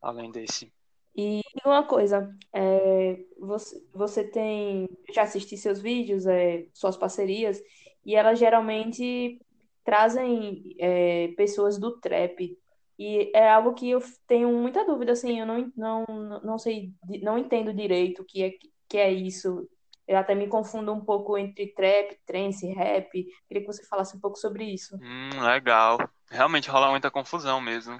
além 0.00 0.30
desse. 0.30 0.72
E 1.16 1.40
uma 1.64 1.84
coisa, 1.84 2.32
é, 2.52 3.18
você, 3.40 3.84
você 3.92 4.24
tem. 4.24 4.88
Já 5.12 5.22
assisti 5.22 5.56
seus 5.56 5.80
vídeos, 5.80 6.26
é, 6.26 6.66
suas 6.72 6.96
parcerias, 6.96 7.60
e 8.04 8.14
elas 8.14 8.38
geralmente 8.38 9.40
trazem 9.84 10.76
é, 10.78 11.28
pessoas 11.36 11.78
do 11.78 11.98
trap. 11.98 12.56
E 12.98 13.30
é 13.34 13.48
algo 13.48 13.74
que 13.74 13.88
eu 13.88 14.02
tenho 14.26 14.52
muita 14.52 14.84
dúvida, 14.84 15.12
assim, 15.12 15.38
eu 15.38 15.46
não, 15.46 15.72
não, 15.76 16.04
não 16.42 16.58
sei, 16.58 16.92
não 17.22 17.38
entendo 17.38 17.72
direito 17.72 18.22
o 18.22 18.24
que 18.24 18.42
é, 18.42 18.50
que 18.88 18.98
é 18.98 19.12
isso. 19.12 19.68
Eu 20.06 20.16
até 20.16 20.34
me 20.34 20.48
confundo 20.48 20.92
um 20.92 21.04
pouco 21.04 21.38
entre 21.38 21.68
trap, 21.74 22.18
trance, 22.26 22.66
rap. 22.72 23.10
Queria 23.46 23.60
que 23.60 23.66
você 23.66 23.86
falasse 23.86 24.16
um 24.16 24.20
pouco 24.20 24.36
sobre 24.36 24.64
isso. 24.64 24.96
Hum, 24.96 25.42
legal. 25.42 25.98
Realmente 26.30 26.70
rola 26.70 26.90
muita 26.90 27.10
confusão 27.10 27.60
mesmo. 27.60 27.96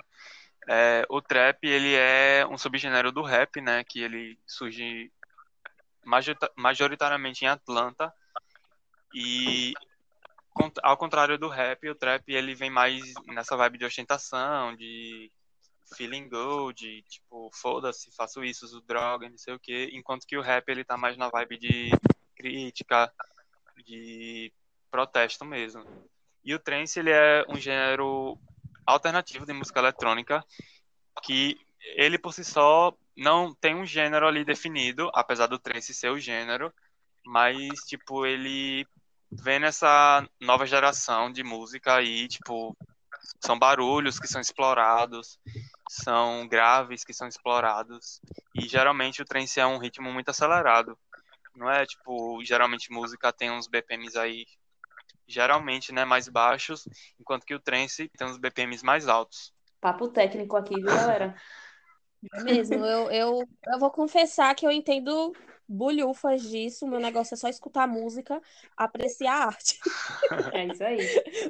É, 0.69 1.07
o 1.09 1.21
trap, 1.21 1.64
ele 1.64 1.95
é 1.95 2.47
um 2.50 2.59
subgênero 2.59 3.12
do 3.12 3.23
rap, 3.23 3.61
né? 3.61 3.85
Que 3.85 4.00
ele 4.00 4.38
surge 4.47 5.12
majoritariamente 6.57 7.45
em 7.45 7.49
Atlanta. 7.49 8.12
E 9.14 9.75
ao 10.83 10.97
contrário 10.97 11.38
do 11.38 11.49
rap, 11.49 11.88
o 11.88 11.95
trap 11.95 12.29
ele 12.29 12.55
vem 12.55 12.71
mais 12.71 13.03
nessa 13.27 13.57
vibe 13.57 13.79
de 13.79 13.85
ostentação, 13.85 14.75
de 14.77 15.31
feeling 15.97 16.29
good, 16.29 17.03
tipo, 17.09 17.50
foda-se, 17.55 18.15
faço 18.15 18.45
isso, 18.45 18.65
uso 18.65 18.81
droga, 18.83 19.29
não 19.29 19.38
sei 19.38 19.55
o 19.55 19.59
quê, 19.59 19.91
enquanto 19.93 20.27
que 20.27 20.37
o 20.37 20.43
rap 20.43 20.69
ele 20.69 20.85
tá 20.85 20.97
mais 20.97 21.17
na 21.17 21.29
vibe 21.29 21.59
de 21.59 21.91
crítica, 22.37 23.12
de 23.85 24.53
protesto 24.91 25.45
mesmo. 25.45 25.85
E 26.45 26.55
o 26.55 26.59
trance 26.59 26.99
ele 26.99 27.11
é 27.11 27.45
um 27.49 27.57
gênero 27.57 28.38
alternativo 28.87 29.45
de 29.45 29.53
música 29.53 29.81
eletrônica 29.81 30.45
que 31.23 31.59
ele 31.97 32.19
por 32.19 32.33
si 32.33 32.45
só 32.45 32.95
não 33.17 33.55
tem 33.55 33.75
um 33.75 33.85
gênero 33.85 34.27
ali 34.27 34.45
definido, 34.45 35.11
apesar 35.15 35.47
do 35.47 35.59
trance 35.59 35.93
ser 35.93 36.11
o 36.11 36.19
gênero, 36.19 36.73
mas 37.25 37.81
tipo 37.81 38.25
ele 38.25 38.87
vem 39.30 39.58
nessa 39.58 40.26
nova 40.40 40.66
geração 40.66 41.30
de 41.30 41.42
música 41.42 41.97
aí, 41.97 42.28
tipo, 42.28 42.76
são 43.40 43.58
barulhos 43.58 44.18
que 44.18 44.26
são 44.26 44.40
explorados, 44.40 45.38
são 45.88 46.47
graves 46.49 47.04
que 47.04 47.12
são 47.12 47.28
explorados, 47.28 48.20
e 48.54 48.68
geralmente 48.68 49.23
o 49.23 49.25
trance 49.25 49.61
é 49.61 49.66
um 49.66 49.78
ritmo 49.78 50.12
muito 50.12 50.30
acelerado. 50.30 50.99
Não 51.54 51.70
é 51.70 51.85
tipo, 51.85 52.42
geralmente 52.44 52.92
música 52.92 53.32
tem 53.32 53.50
uns 53.50 53.66
BPMs 53.66 54.16
aí 54.16 54.47
geralmente, 55.26 55.92
né, 55.92 56.06
mais 56.06 56.26
baixos, 56.26 56.88
enquanto 57.20 57.44
que 57.44 57.54
o 57.54 57.61
trance 57.61 58.08
tem 58.16 58.26
uns 58.26 58.38
BPMs 58.38 58.82
mais 58.82 59.06
altos. 59.06 59.52
Papo 59.78 60.08
técnico 60.08 60.56
aqui, 60.56 60.75
viu, 60.75 60.87
galera? 60.87 61.37
É 62.32 62.42
mesmo, 62.42 62.85
eu, 62.85 63.11
eu, 63.11 63.49
eu 63.66 63.78
vou 63.78 63.90
confessar 63.90 64.54
que 64.54 64.66
eu 64.66 64.70
entendo 64.70 65.32
bulhufas 65.69 66.43
disso. 66.43 66.87
Meu 66.87 66.99
negócio 66.99 67.35
é 67.35 67.37
só 67.37 67.49
escutar 67.49 67.87
música, 67.87 68.41
apreciar 68.77 69.35
a 69.35 69.47
arte. 69.47 69.79
É 70.55 70.67
isso 70.67 70.83
aí. 70.83 70.99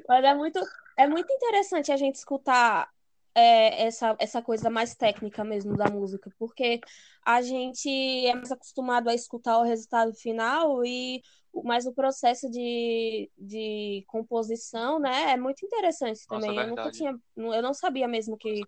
Mas 0.08 0.24
é 0.24 0.34
muito, 0.34 0.60
é 0.96 1.06
muito 1.06 1.32
interessante 1.32 1.92
a 1.92 1.96
gente 1.96 2.16
escutar 2.16 2.90
é, 3.34 3.86
essa, 3.86 4.16
essa 4.18 4.42
coisa 4.42 4.68
mais 4.68 4.94
técnica 4.94 5.44
mesmo 5.44 5.76
da 5.76 5.86
música, 5.86 6.32
porque 6.38 6.80
a 7.24 7.40
gente 7.40 7.88
é 8.26 8.34
mais 8.34 8.50
acostumado 8.50 9.08
a 9.08 9.14
escutar 9.14 9.58
o 9.58 9.64
resultado 9.64 10.12
final 10.14 10.84
e 10.84 11.22
mas 11.64 11.86
o 11.86 11.92
processo 11.92 12.48
de, 12.50 13.30
de 13.36 14.04
composição, 14.06 14.98
né, 14.98 15.32
é 15.32 15.36
muito 15.36 15.64
interessante 15.64 16.20
Nossa, 16.28 16.46
também. 16.46 16.60
eu 16.60 16.68
nunca 16.68 16.90
tinha, 16.90 17.18
eu 17.36 17.62
não 17.62 17.74
sabia 17.74 18.06
mesmo 18.06 18.36
que 18.36 18.62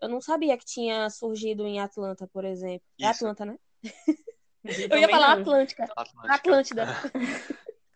eu 0.00 0.08
não 0.08 0.20
sabia 0.20 0.58
que 0.58 0.64
tinha 0.64 1.08
surgido 1.10 1.64
em 1.64 1.78
Atlanta, 1.78 2.28
por 2.32 2.44
exemplo. 2.44 2.84
É 3.00 3.08
Isso. 3.08 3.24
Atlanta, 3.24 3.44
né? 3.44 3.56
Eu 4.64 4.98
ia 4.98 5.08
falar 5.08 5.36
não. 5.36 5.42
Atlântica. 5.42 5.84
Atlântica. 5.96 6.34
Atlântida. 6.34 6.86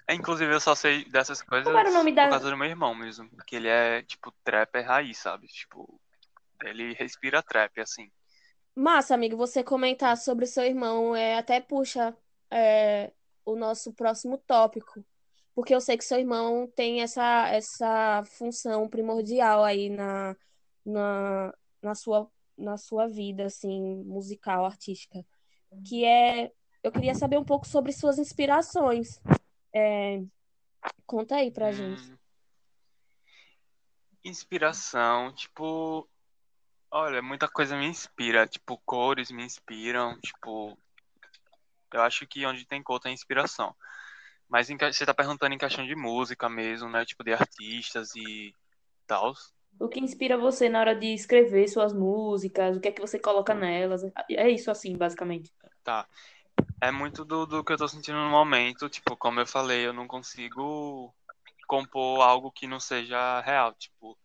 É, 0.09 0.15
inclusive, 0.15 0.53
eu 0.53 0.61
só 0.61 0.75
sei 0.75 1.05
dessas 1.07 1.43
coisas 1.43 1.67
Como 1.67 1.79
era 1.79 1.91
o 1.91 1.93
nome 1.93 2.13
da- 2.13 2.25
por 2.25 2.31
causa 2.31 2.51
do 2.51 2.57
meu 2.57 2.69
irmão 2.69 2.95
mesmo. 2.95 3.29
Que 3.47 3.57
ele 3.57 3.69
é, 3.69 4.03
tipo, 4.03 4.33
trapper 4.45 4.87
raiz, 4.87 5.19
sabe? 5.19 5.47
Tipo, 5.49 6.01
ele 6.65 6.93
respira 6.95 7.43
trap, 7.43 7.81
assim. 7.81 8.11
Massa, 8.75 9.15
amigo, 9.15 9.37
você 9.37 9.65
comentar 9.65 10.17
sobre 10.17 10.47
seu 10.47 10.63
irmão 10.65 11.17
é, 11.17 11.37
até 11.39 11.61
puxa 11.61 12.17
é, 12.51 13.13
o 13.45 13.57
nosso 13.57 13.93
próximo 13.93 14.39
tópico. 14.39 15.05
Porque 15.55 15.75
eu 15.75 15.81
sei 15.81 15.97
que 15.97 16.05
seu 16.05 16.19
irmão 16.19 16.71
tem 16.77 17.01
essa, 17.01 17.49
essa 17.49 18.23
função 18.27 18.89
primordial 18.89 19.65
aí 19.65 19.89
na, 19.89 20.37
na, 20.85 21.55
na 21.83 21.95
sua, 21.95 22.31
na 22.57 22.77
sua 22.77 23.09
vida, 23.09 23.47
assim, 23.47 24.05
musical, 24.05 24.67
artística. 24.67 25.25
Que 25.85 26.05
é... 26.05 26.53
Eu 26.87 26.93
queria 26.93 27.17
saber 27.17 27.37
um 27.37 27.45
pouco 27.45 27.67
sobre 27.67 27.93
suas 27.93 28.17
inspirações. 28.17 29.21
É, 29.75 30.23
conta 31.05 31.35
aí 31.35 31.51
pra 31.51 31.73
gente. 31.73 32.01
Hum, 32.01 32.17
Inspiração, 34.25 35.35
tipo. 35.35 36.09
Olha, 36.89 37.21
muita 37.21 37.49
coisa 37.49 37.77
me 37.77 37.87
inspira. 37.87 38.47
Tipo, 38.47 38.81
cores 38.87 39.33
me 39.33 39.45
inspiram. 39.45 40.17
Tipo. 40.21 40.79
Eu 41.93 42.03
acho 42.03 42.25
que 42.25 42.47
onde 42.47 42.65
tem 42.65 42.81
cor 42.85 43.01
tem 43.01 43.13
inspiração. 43.13 43.75
Mas 44.49 44.71
em 44.71 44.77
você 44.77 45.05
tá 45.05 45.13
perguntando 45.13 45.57
em 45.57 45.59
questão 45.59 45.85
de 45.85 45.97
música 45.97 46.49
mesmo, 46.49 46.89
né? 46.89 47.05
Tipo, 47.05 47.25
de 47.25 47.33
artistas 47.33 48.15
e 48.15 48.55
tal. 49.09 49.35
O 49.81 49.89
que 49.89 49.99
inspira 49.99 50.39
você 50.39 50.69
na 50.69 50.79
hora 50.79 50.95
de 50.95 51.13
escrever 51.13 51.67
suas 51.67 51.93
músicas? 51.93 52.77
O 52.77 52.81
que 52.81 52.87
é 52.87 52.93
que 52.93 53.01
você 53.01 53.19
coloca 53.19 53.53
nelas? 53.53 54.03
É 54.31 54.49
isso 54.49 54.71
assim, 54.71 54.97
basicamente. 54.97 55.53
Tá. 55.83 56.07
É 56.81 56.91
muito 56.91 57.25
do, 57.25 57.47
do 57.47 57.65
que 57.65 57.73
eu 57.73 57.77
tô 57.77 57.89
sentindo 57.89 58.19
no 58.19 58.31
momento. 58.31 58.89
Tipo, 58.89 59.17
como 59.17 59.41
eu 59.41 59.47
falei, 59.47 59.87
eu 59.87 59.93
não 59.93 60.07
consigo 60.07 61.15
compor 61.67 62.23
algo 62.23 62.53
que 62.53 62.67
não 62.67 62.79
seja 62.79 63.41
real. 63.41 63.75
Tipo, 63.75 64.17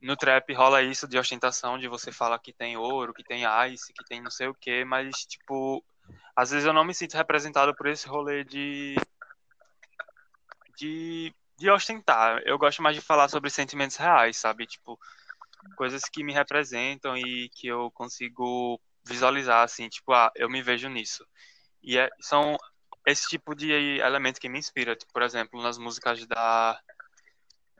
no 0.00 0.16
trap 0.16 0.52
rola 0.54 0.82
isso 0.82 1.08
de 1.08 1.18
ostentação, 1.18 1.78
de 1.78 1.88
você 1.88 2.12
falar 2.12 2.38
que 2.38 2.52
tem 2.52 2.76
ouro, 2.76 3.14
que 3.14 3.24
tem 3.24 3.44
ice, 3.72 3.92
que 3.92 4.04
tem 4.04 4.22
não 4.22 4.30
sei 4.30 4.48
o 4.48 4.54
quê, 4.54 4.84
mas, 4.84 5.24
tipo, 5.26 5.84
às 6.36 6.50
vezes 6.50 6.66
eu 6.66 6.72
não 6.72 6.84
me 6.84 6.94
sinto 6.94 7.16
representado 7.16 7.74
por 7.74 7.86
esse 7.86 8.06
rolê 8.08 8.44
de. 8.44 8.94
de. 10.76 11.34
de 11.58 11.70
ostentar. 11.70 12.42
Eu 12.44 12.58
gosto 12.58 12.82
mais 12.82 12.96
de 12.96 13.02
falar 13.02 13.28
sobre 13.28 13.50
sentimentos 13.50 13.96
reais, 13.96 14.36
sabe? 14.36 14.66
Tipo, 14.66 14.98
coisas 15.76 16.02
que 16.04 16.24
me 16.24 16.32
representam 16.32 17.16
e 17.16 17.48
que 17.54 17.66
eu 17.68 17.90
consigo 17.92 18.80
visualizar, 19.04 19.62
assim, 19.64 19.88
tipo, 19.88 20.12
ah, 20.12 20.30
eu 20.36 20.48
me 20.48 20.62
vejo 20.62 20.88
nisso. 20.88 21.26
E 21.82 21.98
é- 21.98 22.10
são 22.20 22.56
esse 23.06 23.28
tipo 23.28 23.54
de 23.54 23.70
elemento 24.00 24.40
que 24.40 24.48
me 24.48 24.58
inspira. 24.58 24.94
Tipo, 24.96 25.12
por 25.12 25.22
exemplo, 25.22 25.60
nas 25.62 25.78
músicas 25.78 26.24
da. 26.26 26.78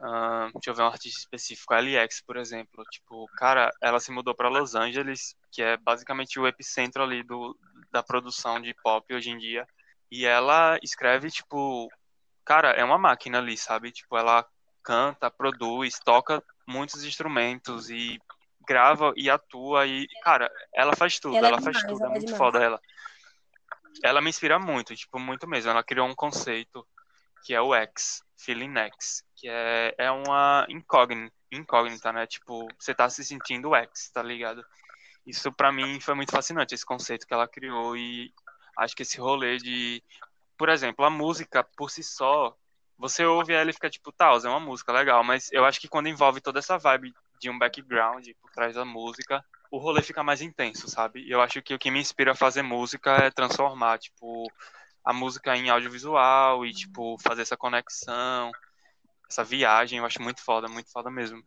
ah, 0.00 0.50
deixa 0.54 0.70
eu 0.70 0.74
ver 0.74 0.82
um 0.82 0.86
artista 0.86 1.20
específico, 1.20 1.72
a 1.72 1.78
LX, 1.80 2.22
por 2.22 2.36
exemplo. 2.36 2.84
Tipo, 2.90 3.26
cara, 3.36 3.70
ela 3.80 4.00
se 4.00 4.10
mudou 4.10 4.34
para 4.34 4.48
Los 4.48 4.74
Angeles, 4.74 5.36
que 5.50 5.62
é 5.62 5.76
basicamente 5.76 6.40
o 6.40 6.46
epicentro 6.46 7.02
ali 7.02 7.22
do, 7.22 7.56
da 7.92 8.02
produção 8.02 8.60
de 8.60 8.74
pop 8.82 9.14
hoje 9.14 9.30
em 9.30 9.38
dia. 9.38 9.66
E 10.10 10.26
ela 10.26 10.78
escreve, 10.82 11.30
tipo, 11.30 11.88
cara, 12.44 12.70
é 12.72 12.84
uma 12.84 12.98
máquina 12.98 13.38
ali, 13.38 13.56
sabe? 13.56 13.92
Tipo, 13.92 14.16
ela 14.18 14.44
canta, 14.82 15.30
produz, 15.30 15.98
toca 16.04 16.42
muitos 16.66 17.04
instrumentos 17.04 17.88
e 17.88 18.18
grava 18.66 19.12
e 19.16 19.30
atua 19.30 19.86
e, 19.86 20.06
cara, 20.22 20.50
ela 20.74 20.94
faz 20.94 21.18
tudo, 21.18 21.36
Ela 21.36 21.48
é 21.48 21.50
ela 21.50 21.60
faz 21.60 21.76
demais, 21.76 21.92
tudo, 21.92 22.02
é 22.02 22.06
ela 22.06 22.10
é 22.10 22.14
muito 22.14 22.26
demais. 22.26 22.38
foda 22.38 22.62
ela. 22.62 22.80
Ela 24.02 24.20
me 24.20 24.30
inspira 24.30 24.58
muito, 24.58 24.94
tipo, 24.94 25.18
muito 25.18 25.46
mesmo. 25.48 25.70
Ela 25.70 25.82
criou 25.82 26.06
um 26.06 26.14
conceito 26.14 26.86
que 27.44 27.54
é 27.54 27.60
o 27.60 27.74
X, 27.74 28.22
Feeling 28.36 28.76
X, 28.76 29.24
que 29.36 29.48
é, 29.48 29.94
é 29.98 30.10
uma 30.10 30.64
incógnita, 30.68 31.34
incógnita, 31.50 32.12
né? 32.12 32.26
Tipo, 32.26 32.68
você 32.78 32.94
tá 32.94 33.08
se 33.10 33.24
sentindo 33.24 33.74
X, 33.74 34.10
tá 34.10 34.22
ligado? 34.22 34.64
Isso 35.26 35.52
pra 35.52 35.72
mim 35.72 36.00
foi 36.00 36.14
muito 36.14 36.32
fascinante, 36.32 36.74
esse 36.74 36.86
conceito 36.86 37.26
que 37.26 37.34
ela 37.34 37.48
criou 37.48 37.96
e 37.96 38.32
acho 38.76 38.94
que 38.94 39.02
esse 39.02 39.18
rolê 39.18 39.56
de, 39.58 40.02
por 40.56 40.68
exemplo, 40.68 41.04
a 41.04 41.10
música 41.10 41.62
por 41.76 41.90
si 41.90 42.02
só, 42.02 42.56
você 42.98 43.24
ouve 43.24 43.52
ela 43.52 43.70
e 43.70 43.72
fica 43.72 43.90
tipo, 43.90 44.12
tá, 44.12 44.26
é 44.26 44.48
uma 44.48 44.60
música 44.60 44.92
legal, 44.92 45.22
mas 45.22 45.50
eu 45.52 45.64
acho 45.64 45.80
que 45.80 45.88
quando 45.88 46.08
envolve 46.08 46.40
toda 46.40 46.58
essa 46.58 46.78
vibe 46.78 47.12
de 47.40 47.50
um 47.50 47.58
background 47.58 48.26
por 48.40 48.50
trás 48.50 48.74
da 48.74 48.84
música, 48.84 49.44
o 49.72 49.78
rolê 49.78 50.02
fica 50.02 50.22
mais 50.22 50.42
intenso, 50.42 50.86
sabe? 50.86 51.20
E 51.22 51.30
eu 51.30 51.40
acho 51.40 51.62
que 51.62 51.72
o 51.72 51.78
que 51.78 51.90
me 51.90 51.98
inspira 51.98 52.32
a 52.32 52.36
fazer 52.36 52.60
música 52.60 53.10
é 53.16 53.30
transformar, 53.30 53.98
tipo, 53.98 54.46
a 55.02 55.14
música 55.14 55.56
em 55.56 55.70
audiovisual 55.70 56.66
e, 56.66 56.72
tipo, 56.74 57.16
fazer 57.18 57.40
essa 57.40 57.56
conexão, 57.56 58.52
essa 59.30 59.42
viagem, 59.42 59.98
eu 59.98 60.04
acho 60.04 60.20
muito 60.20 60.44
foda, 60.44 60.68
muito 60.68 60.92
foda 60.92 61.10
mesmo. 61.10 61.42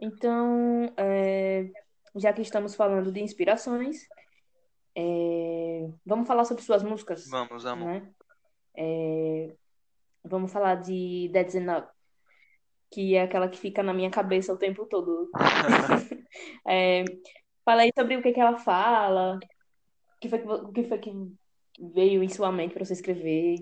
Então, 0.00 0.92
é, 0.96 1.70
já 2.16 2.32
que 2.32 2.42
estamos 2.42 2.74
falando 2.74 3.12
de 3.12 3.20
inspirações, 3.20 4.08
é, 4.96 5.88
vamos 6.04 6.26
falar 6.26 6.44
sobre 6.46 6.64
suas 6.64 6.82
músicas, 6.82 7.28
Vamos, 7.28 7.64
amo. 7.64 7.84
né? 7.84 8.10
É, 8.76 9.54
vamos 10.24 10.50
falar 10.50 10.82
de 10.82 11.30
Dead 11.32 11.54
Enough, 11.54 11.86
que 12.90 13.14
é 13.14 13.22
aquela 13.22 13.48
que 13.48 13.58
fica 13.58 13.82
na 13.82 13.94
minha 13.94 14.10
cabeça 14.10 14.52
o 14.52 14.58
tempo 14.58 14.86
todo. 14.86 15.30
É, 16.66 17.04
fala 17.64 17.82
aí 17.82 17.90
sobre 17.96 18.16
o 18.16 18.22
que 18.22 18.32
que 18.32 18.40
ela 18.40 18.56
fala, 18.56 19.36
o 19.36 20.20
que 20.20 20.28
foi 20.28 20.38
que, 20.38 20.46
o 20.46 20.72
que 20.72 20.84
foi 20.84 20.98
que 20.98 21.12
veio 21.92 22.22
em 22.22 22.28
sua 22.28 22.52
mente 22.52 22.72
para 22.72 22.84
você 22.84 22.92
escrever, 22.92 23.56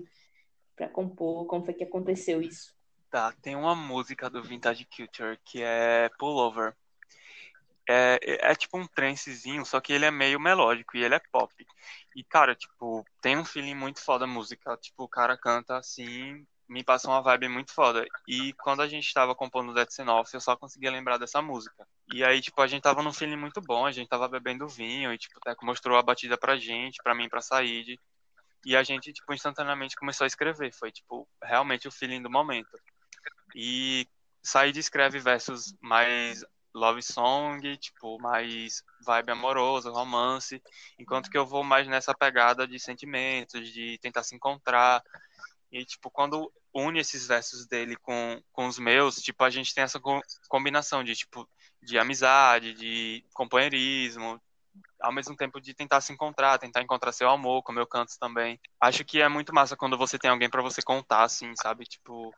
para 0.75 0.87
compor, 0.89 1.47
como 1.47 1.65
foi 1.65 1.73
que 1.73 1.83
aconteceu 1.83 2.41
isso? 2.41 2.75
Tá, 3.09 3.33
tem 3.41 3.55
uma 3.55 3.73
música 3.73 4.29
do 4.29 4.43
Vintage 4.43 4.85
Culture 4.85 5.39
que 5.43 5.63
é 5.63 6.09
Pullover. 6.19 6.75
É, 7.89 8.19
é, 8.21 8.51
é 8.51 8.55
tipo 8.55 8.77
um 8.77 8.85
trancezinho, 8.85 9.65
só 9.65 9.81
que 9.81 9.91
ele 9.91 10.05
é 10.05 10.11
meio 10.11 10.39
melódico 10.39 10.95
e 10.95 11.03
ele 11.03 11.15
é 11.15 11.21
pop. 11.31 11.51
E, 12.15 12.23
cara, 12.23 12.53
tipo, 12.53 13.03
tem 13.19 13.35
um 13.35 13.43
feeling 13.43 13.73
muito 13.73 13.99
foda 13.99 14.25
a 14.25 14.27
música. 14.27 14.77
Tipo, 14.77 15.05
o 15.05 15.09
cara 15.09 15.35
canta 15.35 15.75
assim, 15.75 16.45
me 16.69 16.83
passa 16.83 17.07
uma 17.07 17.21
vibe 17.21 17.49
muito 17.49 17.73
foda. 17.73 18.05
E 18.27 18.53
quando 18.53 18.81
a 18.81 18.87
gente 18.87 19.11
tava 19.13 19.33
compondo 19.33 19.73
Dead 19.73 19.87
Off, 20.07 20.33
eu 20.33 20.39
só 20.39 20.55
conseguia 20.55 20.91
lembrar 20.91 21.17
dessa 21.17 21.41
música. 21.41 21.87
E 22.13 22.23
aí, 22.23 22.39
tipo, 22.39 22.61
a 22.61 22.67
gente 22.67 22.83
tava 22.83 23.01
num 23.01 23.11
feeling 23.11 23.35
muito 23.35 23.59
bom, 23.59 23.85
a 23.85 23.91
gente 23.91 24.07
tava 24.07 24.27
bebendo 24.27 24.67
vinho, 24.67 25.11
e, 25.11 25.17
tipo, 25.17 25.37
o 25.37 25.41
Teco 25.41 25.65
mostrou 25.65 25.97
a 25.97 26.03
batida 26.03 26.37
pra 26.37 26.57
gente, 26.57 27.01
pra 27.03 27.15
mim, 27.15 27.27
pra 27.27 27.41
Said. 27.41 27.99
E 28.65 28.75
a 28.75 28.83
gente, 28.83 29.11
tipo, 29.11 29.33
instantaneamente 29.33 29.95
começou 29.95 30.25
a 30.25 30.27
escrever. 30.27 30.71
Foi, 30.73 30.91
tipo, 30.91 31.27
realmente 31.43 31.87
o 31.87 31.91
feeling 31.91 32.21
do 32.21 32.29
momento. 32.29 32.79
E 33.55 34.07
Said 34.43 34.77
escreve 34.77 35.19
versos 35.19 35.73
mais 35.81 36.45
love 36.73 37.01
song, 37.01 37.77
tipo, 37.77 38.19
mais 38.21 38.83
vibe 39.05 39.31
amorosa, 39.31 39.89
romance, 39.89 40.61
enquanto 40.97 41.29
que 41.29 41.37
eu 41.37 41.45
vou 41.45 41.63
mais 41.63 41.87
nessa 41.87 42.13
pegada 42.13 42.67
de 42.67 42.79
sentimentos, 42.79 43.71
de 43.73 43.97
tentar 43.99 44.23
se 44.23 44.35
encontrar. 44.35 45.01
E, 45.71 45.85
tipo, 45.85 46.09
quando 46.09 46.51
une 46.73 46.99
esses 46.99 47.27
versos 47.27 47.67
dele 47.67 47.95
com, 47.95 48.41
com 48.51 48.67
os 48.67 48.79
meus, 48.79 49.15
tipo, 49.15 49.43
a 49.43 49.49
gente 49.49 49.73
tem 49.73 49.83
essa 49.83 49.99
combinação 50.47 51.03
de, 51.03 51.15
tipo, 51.15 51.47
de 51.81 51.97
amizade, 51.97 52.73
de 52.73 53.23
companheirismo, 53.33 54.41
ao 55.01 55.13
mesmo 55.13 55.35
tempo 55.35 55.61
de 55.61 55.73
tentar 55.73 56.01
se 56.01 56.11
encontrar, 56.11 56.57
tentar 56.57 56.81
encontrar 56.81 57.11
seu 57.11 57.29
amor, 57.29 57.63
como 57.63 57.79
eu 57.79 57.87
canto 57.87 58.13
também. 58.19 58.59
Acho 58.79 59.05
que 59.05 59.21
é 59.21 59.29
muito 59.29 59.53
massa 59.53 59.77
quando 59.77 59.97
você 59.97 60.17
tem 60.17 60.29
alguém 60.29 60.49
para 60.49 60.61
você 60.61 60.81
contar, 60.81 61.23
assim, 61.23 61.53
sabe? 61.55 61.85
Tipo, 61.85 62.33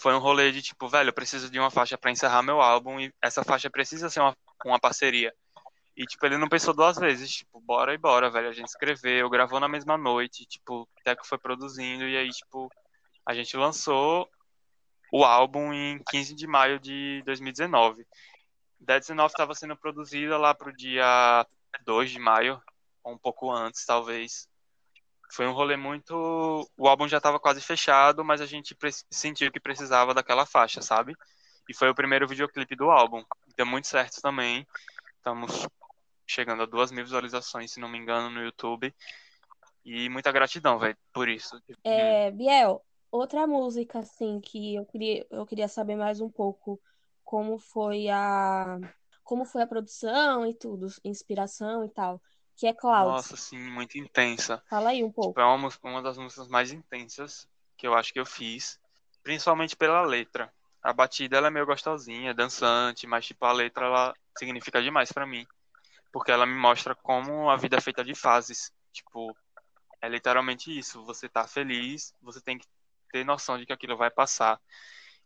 foi 0.00 0.14
um 0.14 0.18
rolê 0.18 0.52
de 0.52 0.62
tipo, 0.62 0.88
velho, 0.88 1.08
eu 1.08 1.14
preciso 1.14 1.50
de 1.50 1.58
uma 1.58 1.70
faixa 1.70 1.98
para 1.98 2.10
encerrar 2.10 2.42
meu 2.42 2.60
álbum 2.60 3.00
e 3.00 3.12
essa 3.22 3.42
faixa 3.42 3.70
precisa 3.70 4.08
ser 4.08 4.20
uma, 4.20 4.36
uma 4.64 4.78
parceria. 4.78 5.34
E, 5.96 6.04
tipo, 6.04 6.26
ele 6.26 6.36
não 6.36 6.48
pensou 6.48 6.74
duas 6.74 6.98
vezes, 6.98 7.30
tipo, 7.30 7.58
bora 7.60 7.94
e 7.94 7.98
bora, 7.98 8.30
velho. 8.30 8.48
A 8.48 8.52
gente 8.52 8.68
escreveu, 8.68 9.30
gravou 9.30 9.58
na 9.58 9.68
mesma 9.68 9.96
noite, 9.96 10.44
tipo, 10.44 10.82
o 10.82 10.88
Teco 11.02 11.26
foi 11.26 11.38
produzindo, 11.38 12.04
e 12.04 12.16
aí, 12.16 12.28
tipo, 12.28 12.70
a 13.24 13.32
gente 13.32 13.56
lançou 13.56 14.28
o 15.10 15.24
álbum 15.24 15.72
em 15.72 16.02
15 16.10 16.34
de 16.34 16.46
maio 16.46 16.78
de 16.78 17.22
2019. 17.24 18.06
Dead 18.78 19.00
19 19.00 19.32
estava 19.32 19.54
sendo 19.54 19.74
produzida 19.74 20.36
lá 20.36 20.54
pro 20.54 20.76
dia 20.76 21.46
2 21.84 22.10
de 22.10 22.18
maio, 22.18 22.60
ou 23.02 23.14
um 23.14 23.18
pouco 23.18 23.50
antes, 23.50 23.86
talvez. 23.86 24.48
Foi 25.32 25.46
um 25.46 25.52
rolê 25.52 25.76
muito. 25.76 26.14
O 26.76 26.88
álbum 26.88 27.08
já 27.08 27.16
estava 27.16 27.40
quase 27.40 27.60
fechado, 27.60 28.22
mas 28.22 28.40
a 28.40 28.46
gente 28.46 28.76
sentiu 29.10 29.50
que 29.50 29.58
precisava 29.58 30.12
daquela 30.12 30.44
faixa, 30.44 30.82
sabe? 30.82 31.16
E 31.68 31.74
foi 31.74 31.88
o 31.88 31.94
primeiro 31.94 32.28
videoclipe 32.28 32.76
do 32.76 32.90
álbum. 32.90 33.24
Deu 33.56 33.66
muito 33.66 33.88
certo 33.88 34.20
também. 34.20 34.66
Estamos 35.16 35.66
chegando 36.26 36.62
a 36.62 36.66
duas 36.66 36.90
mil 36.90 37.04
visualizações, 37.04 37.72
se 37.72 37.80
não 37.80 37.88
me 37.88 37.98
engano, 37.98 38.30
no 38.30 38.42
YouTube. 38.42 38.94
E 39.84 40.08
muita 40.08 40.32
gratidão, 40.32 40.78
velho, 40.78 40.96
por 41.12 41.28
isso. 41.28 41.60
É, 41.84 42.30
Biel, 42.32 42.82
outra 43.10 43.46
música, 43.46 44.00
assim, 44.00 44.40
que 44.40 44.74
eu 44.74 44.84
queria, 44.84 45.26
eu 45.30 45.46
queria 45.46 45.68
saber 45.68 45.96
mais 45.96 46.20
um 46.20 46.30
pouco 46.30 46.80
como 47.24 47.58
foi 47.58 48.08
a 48.08 48.78
como 49.22 49.44
foi 49.44 49.62
a 49.62 49.66
produção 49.66 50.46
e 50.46 50.54
tudo, 50.54 50.86
inspiração 51.04 51.84
e 51.84 51.88
tal 51.88 52.20
que 52.56 52.66
é 52.66 52.72
Clouds. 52.72 53.12
Nossa, 53.12 53.36
sim, 53.36 53.58
muito 53.58 53.98
intensa. 53.98 54.62
Fala 54.68 54.90
aí 54.90 55.04
um 55.04 55.12
pouco. 55.12 55.30
Tipo, 55.30 55.40
é 55.40 55.44
uma, 55.44 55.68
uma 55.82 56.02
das 56.02 56.16
músicas 56.16 56.48
mais 56.48 56.72
intensas 56.72 57.46
que 57.76 57.86
eu 57.86 57.94
acho 57.94 58.12
que 58.12 58.18
eu 58.18 58.24
fiz, 58.24 58.80
principalmente 59.22 59.76
pela 59.76 60.02
letra. 60.02 60.50
A 60.82 60.92
batida 60.92 61.36
ela 61.36 61.48
é 61.48 61.50
meio 61.50 61.66
gostosinha, 61.66 62.32
dançante, 62.32 63.06
mas 63.06 63.26
tipo 63.26 63.44
a 63.44 63.52
letra 63.52 63.86
ela 63.86 64.14
significa 64.38 64.82
demais 64.82 65.12
para 65.12 65.26
mim, 65.26 65.46
porque 66.16 66.32
ela 66.32 66.46
me 66.46 66.54
mostra 66.54 66.94
como 66.94 67.50
a 67.50 67.58
vida 67.58 67.76
é 67.76 67.80
feita 67.80 68.02
de 68.02 68.14
fases. 68.14 68.72
Tipo, 68.90 69.36
é 70.00 70.08
literalmente 70.08 70.74
isso, 70.74 71.04
você 71.04 71.28
tá 71.28 71.46
feliz, 71.46 72.14
você 72.22 72.40
tem 72.40 72.56
que 72.56 72.66
ter 73.12 73.22
noção 73.22 73.58
de 73.58 73.66
que 73.66 73.72
aquilo 73.74 73.98
vai 73.98 74.10
passar. 74.10 74.58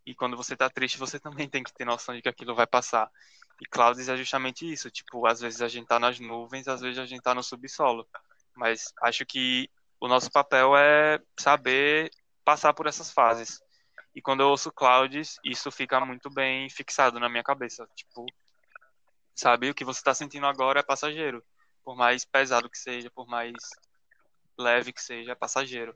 E 0.04 0.16
quando 0.16 0.36
você 0.36 0.56
tá 0.56 0.68
triste, 0.68 0.98
você 0.98 1.20
também 1.22 1.48
tem 1.48 1.62
que 1.62 1.72
ter 1.72 1.84
noção 1.84 2.12
de 2.12 2.20
que 2.20 2.28
aquilo 2.28 2.56
vai 2.56 2.66
passar. 2.66 3.08
E 3.60 3.66
clouds 3.66 4.08
é 4.08 4.16
justamente 4.16 4.68
isso, 4.68 4.90
tipo, 4.90 5.24
às 5.28 5.40
vezes 5.40 5.62
a 5.62 5.68
gente 5.68 5.86
tá 5.86 6.00
nas 6.00 6.18
nuvens, 6.18 6.66
às 6.66 6.80
vezes 6.80 6.98
a 6.98 7.06
gente 7.06 7.22
tá 7.22 7.36
no 7.36 7.42
subsolo. 7.44 8.04
Mas 8.56 8.92
acho 9.00 9.24
que 9.24 9.70
o 10.00 10.08
nosso 10.08 10.28
papel 10.28 10.76
é 10.76 11.20
saber 11.38 12.10
passar 12.44 12.74
por 12.74 12.88
essas 12.88 13.12
fases. 13.12 13.62
E 14.12 14.20
quando 14.20 14.40
eu 14.40 14.48
ouço 14.48 14.72
clouds, 14.72 15.38
isso 15.44 15.70
fica 15.70 16.04
muito 16.04 16.28
bem 16.28 16.68
fixado 16.68 17.20
na 17.20 17.28
minha 17.28 17.44
cabeça. 17.44 17.88
Tipo, 17.94 18.26
sabe, 19.34 19.70
o 19.70 19.74
que 19.74 19.84
você 19.84 20.02
tá 20.02 20.14
sentindo 20.14 20.46
agora 20.46 20.80
é 20.80 20.82
passageiro. 20.82 21.44
Por 21.82 21.96
mais 21.96 22.24
pesado 22.24 22.68
que 22.68 22.78
seja, 22.78 23.10
por 23.10 23.26
mais 23.26 23.54
leve 24.58 24.92
que 24.92 25.02
seja, 25.02 25.32
é 25.32 25.34
passageiro. 25.34 25.94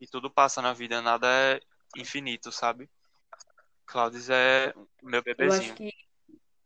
E 0.00 0.06
tudo 0.06 0.30
passa 0.30 0.60
na 0.60 0.72
vida, 0.72 1.00
nada 1.00 1.28
é 1.28 1.60
infinito, 1.96 2.50
sabe? 2.50 2.88
Clouds 3.86 4.30
é 4.30 4.72
meu 5.02 5.22
bebezinho. 5.22 5.60
Eu 5.60 5.60
acho 5.60 5.74
que 5.74 5.92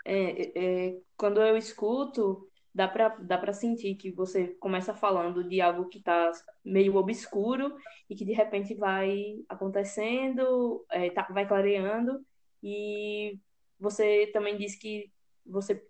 é, 0.05 0.53
é, 0.55 1.01
quando 1.17 1.41
eu 1.41 1.57
escuto, 1.57 2.49
dá 2.75 2.87
para 2.87 3.09
dá 3.09 3.39
para 3.39 3.53
sentir 3.53 3.95
que 3.95 4.11
você 4.11 4.49
começa 4.61 4.93
falando 4.93 5.43
de 5.49 5.61
algo 5.61 5.89
que 5.89 5.99
está 5.99 6.31
meio 6.65 6.97
obscuro 6.97 7.77
e 8.09 8.15
que 8.15 8.25
de 8.25 8.33
repente 8.33 8.75
vai 8.75 9.37
acontecendo, 9.49 10.85
é, 10.91 11.11
tá, 11.11 11.27
vai 11.31 11.47
clareando 11.47 12.25
e 12.63 13.39
você 13.79 14.29
também 14.33 14.57
diz 14.57 14.77
que 14.77 15.11
você 15.47 15.83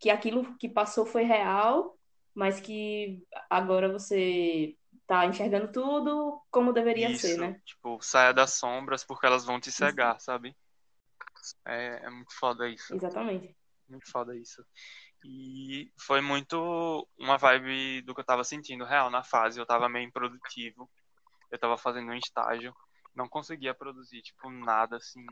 que 0.00 0.10
aquilo 0.10 0.56
que 0.56 0.68
passou 0.68 1.06
foi 1.06 1.22
real, 1.22 1.96
mas 2.34 2.60
que 2.60 3.22
agora 3.48 3.92
você 3.92 4.76
tá 5.06 5.26
enxergando 5.26 5.70
tudo 5.70 6.40
como 6.50 6.72
deveria 6.72 7.10
Isso, 7.10 7.26
ser, 7.26 7.38
né? 7.38 7.60
Tipo, 7.64 8.00
saia 8.00 8.32
das 8.32 8.54
sombras 8.54 9.04
porque 9.04 9.26
elas 9.26 9.44
vão 9.44 9.60
te 9.60 9.70
cegar, 9.70 10.16
Isso. 10.16 10.24
sabe? 10.24 10.56
É, 11.66 12.06
é 12.06 12.10
muito 12.10 12.34
foda 12.38 12.68
isso. 12.68 12.94
Exatamente 12.94 13.54
muito 13.90 14.10
foda 14.10 14.36
isso. 14.36 14.64
E 15.24 15.92
foi 15.98 16.20
muito 16.20 17.06
uma 17.18 17.36
vibe 17.36 18.02
do 18.02 18.14
que 18.14 18.20
eu 18.20 18.24
tava 18.24 18.44
sentindo 18.44 18.84
real 18.84 19.10
na 19.10 19.22
fase. 19.22 19.58
Eu 19.58 19.66
tava 19.66 19.88
meio 19.88 20.06
improdutivo. 20.06 20.88
Eu 21.50 21.58
tava 21.58 21.76
fazendo 21.76 22.10
um 22.10 22.14
estágio. 22.14 22.74
Não 23.14 23.28
conseguia 23.28 23.74
produzir, 23.74 24.22
tipo, 24.22 24.48
nada 24.50 24.96
assim. 24.96 25.26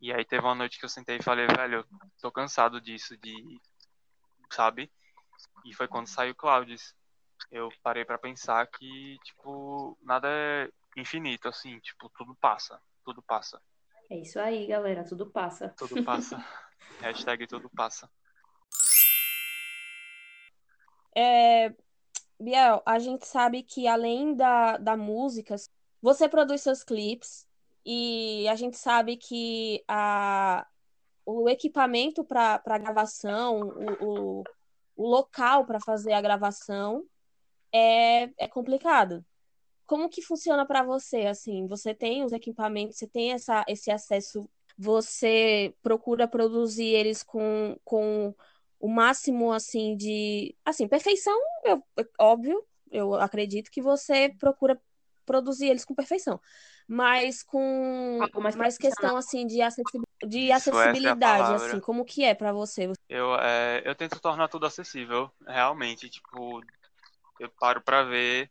E 0.00 0.12
aí 0.12 0.24
teve 0.24 0.42
uma 0.42 0.54
noite 0.54 0.78
que 0.78 0.84
eu 0.84 0.88
sentei 0.88 1.18
e 1.18 1.22
falei, 1.22 1.46
velho, 1.46 1.80
eu 1.80 1.84
tô 2.20 2.32
cansado 2.32 2.80
disso, 2.80 3.16
de. 3.18 3.60
Sabe? 4.50 4.90
E 5.64 5.74
foi 5.74 5.88
quando 5.88 6.06
saiu 6.06 6.34
Clouds. 6.34 6.94
Eu 7.50 7.70
parei 7.82 8.04
para 8.04 8.18
pensar 8.18 8.66
que, 8.66 9.18
tipo, 9.24 9.96
nada 10.02 10.28
é 10.28 10.70
infinito, 10.96 11.48
assim, 11.48 11.78
tipo, 11.80 12.08
tudo 12.10 12.34
passa. 12.36 12.80
Tudo 13.04 13.22
passa. 13.22 13.60
É 14.10 14.18
isso 14.18 14.40
aí, 14.40 14.66
galera, 14.66 15.04
tudo 15.04 15.30
passa. 15.30 15.68
Tudo 15.76 16.02
passa. 16.02 16.36
Hashtag 17.00 17.46
tudo 17.46 17.70
passa. 17.70 18.10
É, 21.14 21.74
Biel, 22.40 22.82
a 22.86 22.98
gente 22.98 23.26
sabe 23.26 23.62
que 23.62 23.86
além 23.86 24.34
da, 24.34 24.76
da 24.78 24.96
música, 24.96 25.56
você 26.00 26.28
produz 26.28 26.62
seus 26.62 26.84
clipes 26.84 27.46
e 27.84 28.46
a 28.48 28.54
gente 28.54 28.76
sabe 28.76 29.16
que 29.16 29.82
a, 29.88 30.66
o 31.30 31.46
equipamento 31.46 32.24
para 32.24 32.78
gravação, 32.78 33.60
o, 33.60 34.40
o, 34.40 34.44
o 34.96 35.06
local 35.06 35.66
para 35.66 35.78
fazer 35.78 36.14
a 36.14 36.22
gravação 36.22 37.04
é, 37.70 38.30
é 38.38 38.48
complicado. 38.48 39.22
Como 39.86 40.08
que 40.08 40.22
funciona 40.22 40.64
para 40.64 40.82
você? 40.82 41.26
Assim, 41.26 41.66
você 41.66 41.94
tem 41.94 42.24
os 42.24 42.32
equipamentos, 42.32 42.96
você 42.96 43.06
tem 43.06 43.32
essa, 43.32 43.62
esse 43.68 43.90
acesso 43.90 44.48
você 44.78 45.74
procura 45.82 46.26
produzir 46.26 46.94
eles 46.94 47.22
com, 47.22 47.76
com 47.84 48.34
o 48.80 48.88
máximo 48.88 49.52
assim 49.52 49.96
de 49.96 50.54
assim 50.64 50.86
perfeição 50.86 51.36
eu, 51.64 51.82
óbvio 52.16 52.64
eu 52.92 53.12
acredito 53.14 53.72
que 53.72 53.82
você 53.82 54.32
procura 54.38 54.80
produzir 55.26 55.66
eles 55.66 55.84
com 55.84 55.96
perfeição 55.96 56.40
mas 56.86 57.42
com 57.42 58.20
mais, 58.40 58.54
mais 58.54 58.78
questão 58.78 59.16
assim 59.16 59.48
de, 59.48 59.60
acessibilidade, 59.60 60.07
de 60.26 60.50
acessibilidade 60.50 61.52
é 61.52 61.54
assim 61.54 61.80
como 61.80 62.04
que 62.04 62.24
é 62.24 62.34
para 62.34 62.52
você? 62.52 62.92
Eu 63.08 63.34
é, 63.36 63.82
eu 63.84 63.94
tento 63.94 64.20
tornar 64.20 64.48
tudo 64.48 64.66
acessível 64.66 65.30
realmente 65.46 66.08
tipo 66.08 66.62
eu 67.38 67.48
paro 67.60 67.80
para 67.80 68.02
ver 68.02 68.50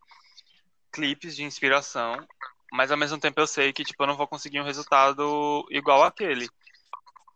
clipes 0.92 1.36
de 1.36 1.44
inspiração 1.44 2.26
mas 2.72 2.92
ao 2.92 2.98
mesmo 2.98 3.20
tempo 3.20 3.40
eu 3.40 3.48
sei 3.48 3.74
que 3.74 3.84
tipo 3.84 4.02
eu 4.04 4.08
não 4.08 4.18
vou 4.18 4.28
conseguir 4.28 4.60
um 4.60 4.66
resultado 4.66 5.66
igual 5.70 6.04
aquele 6.04 6.50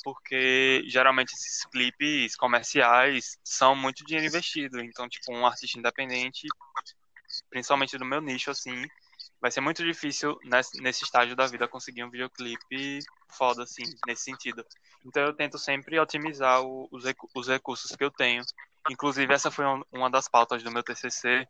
porque 0.04 0.84
geralmente 0.88 1.34
esses 1.34 1.65
clipes 1.65 2.36
comerciais 2.36 3.38
são 3.44 3.76
muito 3.76 4.06
dinheiro 4.06 4.28
investido 4.28 4.80
então 4.82 5.08
tipo 5.08 5.32
um 5.34 5.46
artista 5.46 5.78
independente 5.78 6.48
principalmente 7.50 7.98
do 7.98 8.06
meu 8.06 8.22
nicho 8.22 8.50
assim 8.50 8.88
vai 9.41 9.51
ser 9.51 9.62
muito 9.62 9.84
difícil 9.84 10.38
nesse, 10.43 10.82
nesse 10.82 11.04
estágio 11.04 11.36
da 11.36 11.47
vida 11.47 11.67
conseguir 11.67 12.04
um 12.04 12.10
videoclipe 12.10 12.99
foda 13.30 13.63
assim 13.63 13.84
nesse 14.08 14.23
sentido 14.23 14.63
então 15.06 15.23
eu 15.23 15.34
tento 15.34 15.58
sempre 15.58 15.99
otimizar 15.99 16.62
o, 16.62 16.88
os, 16.91 17.04
os 17.36 17.47
recursos 17.47 17.95
que 17.95 18.04
eu 18.04 18.12
tenho 18.12 18.43
inclusive 18.89 19.34
essa 19.34 19.49
foi 19.49 19.65
uma 19.91 20.10
das 20.10 20.27
pautas 20.27 20.62
do 20.63 20.71
meu 20.71 20.84
TCC 20.84 21.47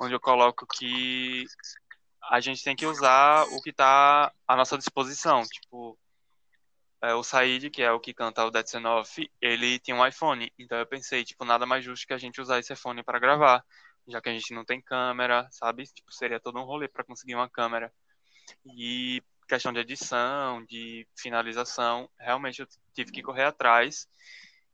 onde 0.00 0.14
eu 0.14 0.20
coloco 0.20 0.66
que 0.66 1.46
a 2.30 2.40
gente 2.40 2.62
tem 2.62 2.76
que 2.76 2.86
usar 2.86 3.44
o 3.44 3.62
que 3.62 3.70
está 3.70 4.32
à 4.46 4.56
nossa 4.56 4.76
disposição. 4.76 5.42
Tipo, 5.42 5.98
é, 7.02 7.14
o 7.14 7.22
Said, 7.22 7.70
que 7.70 7.82
é 7.82 7.90
o 7.90 8.00
que 8.00 8.12
canta 8.12 8.44
o 8.44 8.50
That's 8.50 8.74
Enough, 8.74 9.06
ele 9.40 9.78
tinha 9.78 9.96
um 9.96 10.06
iPhone. 10.06 10.52
Então 10.58 10.78
eu 10.78 10.86
pensei, 10.86 11.24
tipo, 11.24 11.44
nada 11.44 11.64
mais 11.64 11.84
justo 11.84 12.06
que 12.06 12.12
a 12.12 12.18
gente 12.18 12.40
usar 12.40 12.58
esse 12.58 12.72
iPhone 12.72 13.02
para 13.02 13.18
gravar, 13.18 13.64
já 14.08 14.20
que 14.20 14.28
a 14.28 14.32
gente 14.32 14.54
não 14.54 14.64
tem 14.64 14.80
câmera, 14.80 15.46
sabe? 15.50 15.84
Tipo, 15.86 16.12
seria 16.12 16.40
todo 16.40 16.58
um 16.58 16.64
rolê 16.64 16.88
para 16.88 17.04
conseguir 17.04 17.34
uma 17.34 17.48
câmera. 17.48 17.92
E 18.64 19.22
questão 19.46 19.72
de 19.72 19.80
edição, 19.80 20.64
de 20.64 21.06
finalização, 21.16 22.08
realmente 22.18 22.60
eu 22.60 22.68
tive 22.94 23.12
que 23.12 23.22
correr 23.22 23.44
atrás. 23.44 24.08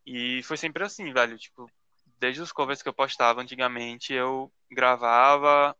E 0.06 0.42
foi 0.44 0.56
sempre 0.56 0.84
assim, 0.84 1.12
velho, 1.12 1.38
tipo, 1.38 1.70
desde 2.18 2.42
os 2.42 2.52
covers 2.52 2.82
que 2.82 2.88
eu 2.88 2.94
postava 2.94 3.40
antigamente, 3.40 4.12
eu 4.12 4.52
gravava, 4.70 5.76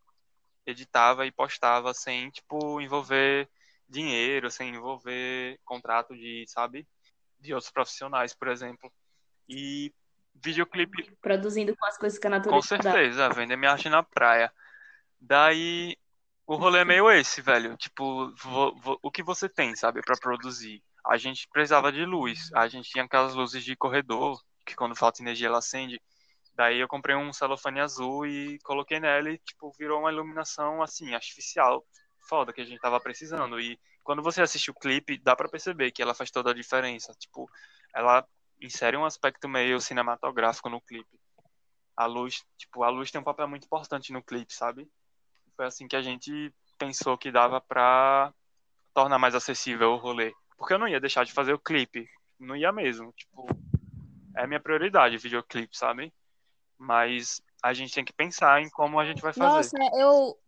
editava 0.67 1.27
e 1.27 1.33
postava 1.33 1.93
sem, 1.95 2.31
tipo, 2.31 2.81
envolver 2.81 3.49
dinheiro, 3.89 4.51
sem 4.51 4.75
envolver 4.75 5.59
contrato 5.65 6.15
de, 6.17 6.45
sabe, 6.49 6.87
de 7.41 7.53
outros 7.53 7.73
profissionais, 7.73 8.35
por 8.35 8.49
exemplo. 8.49 8.91
E 9.49 9.93
videoclipe. 10.35 11.11
Produzindo 11.21 11.77
com 11.77 11.87
as 11.87 11.97
coisas 11.97 12.19
que 12.19 12.27
a 12.27 12.31
natureza 12.31 12.57
Com 12.57 12.63
certeza, 12.63 13.29
dá. 13.29 13.35
vender 13.35 13.57
minha 13.57 13.73
arte 13.73 13.89
na 13.89 14.03
praia. 14.03 14.53
Daí 15.21 15.97
o 16.47 16.57
rolê 16.57 16.81
é 16.81 16.85
meio 16.85 17.11
esse, 17.11 17.41
velho. 17.41 17.77
Tipo, 17.77 18.31
vo, 18.37 18.75
vo, 18.77 18.99
o 19.03 19.11
que 19.11 19.23
você 19.23 19.49
tem, 19.49 19.75
sabe, 19.75 20.03
para 20.03 20.17
produzir? 20.17 20.83
A 21.07 21.17
gente 21.17 21.49
precisava 21.49 21.91
de 21.91 22.05
luz. 22.05 22.51
A 22.55 22.69
gente 22.69 22.91
tinha 22.91 23.05
aquelas 23.05 23.35
luzes 23.35 23.65
de 23.65 23.77
corredor, 23.77 24.41
que 24.65 24.75
quando 24.75 24.97
falta 24.97 25.23
energia 25.23 25.49
ela 25.49 25.59
acende. 25.59 26.01
Daí 26.55 26.79
eu 26.79 26.89
comprei 26.89 27.17
um 27.17 27.33
celofane 27.33 27.81
azul 27.81 28.27
e 28.27 28.59
coloquei 28.61 29.01
nela 29.01 29.31
e, 29.31 29.39
tipo, 29.39 29.73
virou 29.79 30.01
uma 30.01 30.13
iluminação, 30.13 30.83
assim, 30.83 31.15
artificial. 31.15 31.85
Foda, 32.29 32.53
que 32.53 32.61
a 32.61 32.65
gente 32.65 32.81
tava 32.81 33.01
precisando. 33.01 33.61
E 33.61 33.79
quando 34.03 34.23
você 34.23 34.41
assiste 34.43 34.71
o 34.71 34.75
clipe, 34.75 35.19
dá 35.19 35.35
para 35.35 35.49
perceber 35.49 35.91
que 35.91 36.03
ela 36.03 36.15
faz 36.15 36.31
toda 36.31 36.51
a 36.51 36.55
diferença. 36.55 37.13
Tipo, 37.19 37.51
ela 37.95 38.27
insere 38.61 38.97
um 38.97 39.05
aspecto 39.05 39.49
meio 39.49 39.81
cinematográfico 39.81 40.69
no 40.69 40.81
clipe. 40.81 41.21
A 41.97 42.07
luz, 42.07 42.45
tipo, 42.57 42.83
a 42.83 42.89
luz 42.89 43.11
tem 43.11 43.21
um 43.21 43.25
papel 43.25 43.49
muito 43.49 43.65
importante 43.65 44.13
no 44.13 44.23
clipe, 44.23 44.53
sabe? 44.53 44.89
Foi 45.57 45.67
assim 45.67 45.87
que 45.87 45.97
a 45.97 46.03
gente 46.03 46.53
pensou 46.77 47.17
que 47.17 47.31
dava 47.31 47.61
pra 47.61 48.33
tornar 48.93 49.19
mais 49.19 49.35
acessível 49.35 49.93
o 49.93 49.97
rolê. 49.97 50.33
Porque 50.57 50.75
eu 50.75 50.79
não 50.79 50.89
ia 50.89 51.01
deixar 51.01 51.25
de 51.25 51.33
fazer 51.33 51.53
o 51.53 51.59
clipe. 51.59 52.09
Não 52.39 52.57
ia 52.57 52.73
mesmo. 52.73 53.13
Tipo, 53.13 53.47
é 54.37 54.47
minha 54.47 54.61
prioridade, 54.61 55.19
videoclipe, 55.19 55.77
sabe? 55.77 56.13
Mas 56.79 57.41
a 57.63 57.73
gente 57.73 57.95
tem 57.95 58.05
que 58.05 58.13
pensar 58.13 58.61
em 58.61 58.69
como 58.71 58.99
a 58.99 59.05
gente 59.05 59.23
vai 59.23 59.33
fazer. 59.33 59.57
Nossa, 59.57 59.97
eu. 59.99 60.39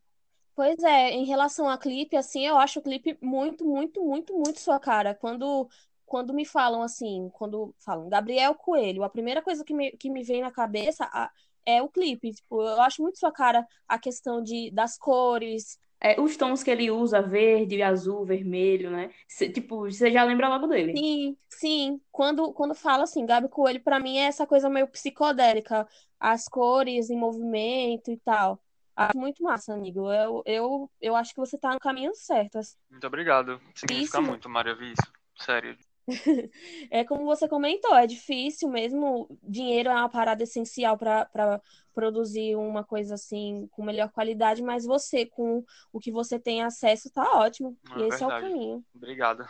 Pois 0.54 0.82
é, 0.82 1.10
em 1.10 1.26
relação 1.26 1.68
a 1.68 1.76
clipe, 1.76 2.16
assim, 2.16 2.46
eu 2.46 2.56
acho 2.56 2.78
o 2.78 2.82
clipe 2.82 3.18
muito, 3.20 3.64
muito, 3.64 4.02
muito, 4.02 4.34
muito 4.34 4.58
sua 4.58 4.80
cara. 4.80 5.14
Quando, 5.14 5.68
quando 6.06 6.32
me 6.32 6.46
falam 6.46 6.82
assim, 6.82 7.28
quando 7.32 7.74
falam 7.78 8.08
Gabriel 8.08 8.54
Coelho, 8.54 9.02
a 9.02 9.10
primeira 9.10 9.42
coisa 9.42 9.64
que 9.64 9.74
me, 9.74 9.90
que 9.92 10.08
me 10.08 10.22
vem 10.22 10.40
na 10.40 10.50
cabeça 10.50 11.04
a, 11.12 11.30
é 11.66 11.82
o 11.82 11.88
clipe. 11.88 12.32
Tipo, 12.32 12.62
eu 12.62 12.80
acho 12.80 13.02
muito 13.02 13.18
sua 13.18 13.32
cara 13.32 13.66
a 13.88 13.98
questão 13.98 14.42
de, 14.42 14.70
das 14.70 14.96
cores, 14.96 15.78
é, 16.00 16.20
os 16.20 16.36
tons 16.36 16.62
que 16.62 16.70
ele 16.70 16.90
usa, 16.90 17.22
verde, 17.22 17.82
azul, 17.82 18.24
vermelho, 18.24 18.90
né? 18.90 19.10
Cê, 19.26 19.48
tipo, 19.48 19.90
você 19.90 20.10
já 20.10 20.22
lembra 20.24 20.48
logo 20.48 20.66
dele. 20.66 20.94
Sim, 20.96 21.36
sim. 21.48 22.00
Quando, 22.12 22.52
quando 22.52 22.74
fala 22.74 23.04
assim, 23.04 23.24
Gabi 23.24 23.48
Coelho, 23.48 23.82
pra 23.82 23.98
mim 23.98 24.18
é 24.18 24.24
essa 24.24 24.46
coisa 24.46 24.68
meio 24.68 24.86
psicodélica. 24.88 25.88
As 26.20 26.48
cores 26.48 27.10
em 27.10 27.16
movimento 27.16 28.10
e 28.10 28.18
tal. 28.18 28.60
Acho 28.94 29.18
muito 29.18 29.42
massa, 29.42 29.74
amigo. 29.74 30.12
Eu, 30.12 30.42
eu, 30.46 30.90
eu 31.00 31.16
acho 31.16 31.34
que 31.34 31.40
você 31.40 31.58
tá 31.58 31.72
no 31.72 31.80
caminho 31.80 32.14
certo. 32.14 32.58
Assim. 32.58 32.76
Muito 32.90 33.06
obrigado. 33.06 33.60
Significa 33.74 34.18
isso... 34.18 34.22
muito, 34.22 34.48
Maria, 34.48 34.74
ver 34.74 34.92
isso. 34.92 35.12
Sério. 35.38 35.76
é 36.90 37.04
como 37.04 37.24
você 37.24 37.48
comentou, 37.48 37.94
é 37.94 38.06
difícil 38.06 38.68
mesmo. 38.68 39.28
Dinheiro 39.42 39.88
é 39.88 39.92
uma 39.92 40.08
parada 40.08 40.42
essencial 40.42 40.96
para 40.96 41.60
produzir 41.94 42.56
uma 42.56 42.84
coisa 42.84 43.14
assim 43.14 43.68
com 43.72 43.82
melhor 43.84 44.10
qualidade, 44.10 44.62
mas 44.62 44.84
você, 44.84 45.26
com 45.26 45.64
o 45.92 45.98
que 45.98 46.12
você 46.12 46.38
tem 46.38 46.62
acesso, 46.62 47.10
tá 47.10 47.38
ótimo. 47.38 47.76
É 47.96 48.00
e 48.00 48.02
esse 48.08 48.18
verdade. 48.18 48.22
é 48.22 48.26
o 48.26 48.40
caminho. 48.52 48.84
Obrigado. 48.94 49.46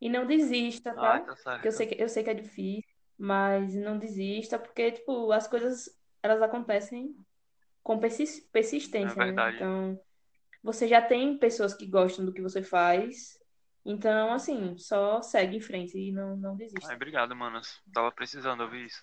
E 0.00 0.08
não 0.08 0.26
desista, 0.26 0.94
tá? 0.94 1.16
Ah, 1.16 1.20
tá 1.20 1.36
certo. 1.36 1.64
Eu 1.64 1.72
sei, 1.72 1.86
que, 1.86 2.02
eu 2.02 2.08
sei 2.08 2.24
que 2.24 2.30
é 2.30 2.34
difícil, 2.34 2.90
mas 3.18 3.74
não 3.74 3.98
desista, 3.98 4.58
porque, 4.58 4.92
tipo, 4.92 5.30
as 5.30 5.46
coisas 5.46 5.88
elas 6.22 6.40
acontecem 6.40 7.14
com 7.82 7.98
persistência, 7.98 9.22
é 9.22 9.32
né? 9.32 9.52
Então, 9.54 10.00
você 10.62 10.86
já 10.86 11.02
tem 11.02 11.36
pessoas 11.36 11.74
que 11.74 11.86
gostam 11.86 12.24
do 12.24 12.32
que 12.32 12.40
você 12.40 12.62
faz, 12.62 13.41
então, 13.84 14.32
assim, 14.32 14.76
só 14.78 15.20
segue 15.22 15.56
em 15.56 15.60
frente 15.60 15.98
e 15.98 16.12
não, 16.12 16.36
não 16.36 16.56
desista. 16.56 16.88
Ai, 16.88 16.94
obrigado, 16.94 17.34
manas. 17.34 17.80
Tava 17.92 18.12
precisando 18.12 18.62
ouvir 18.62 18.86
isso. 18.86 19.02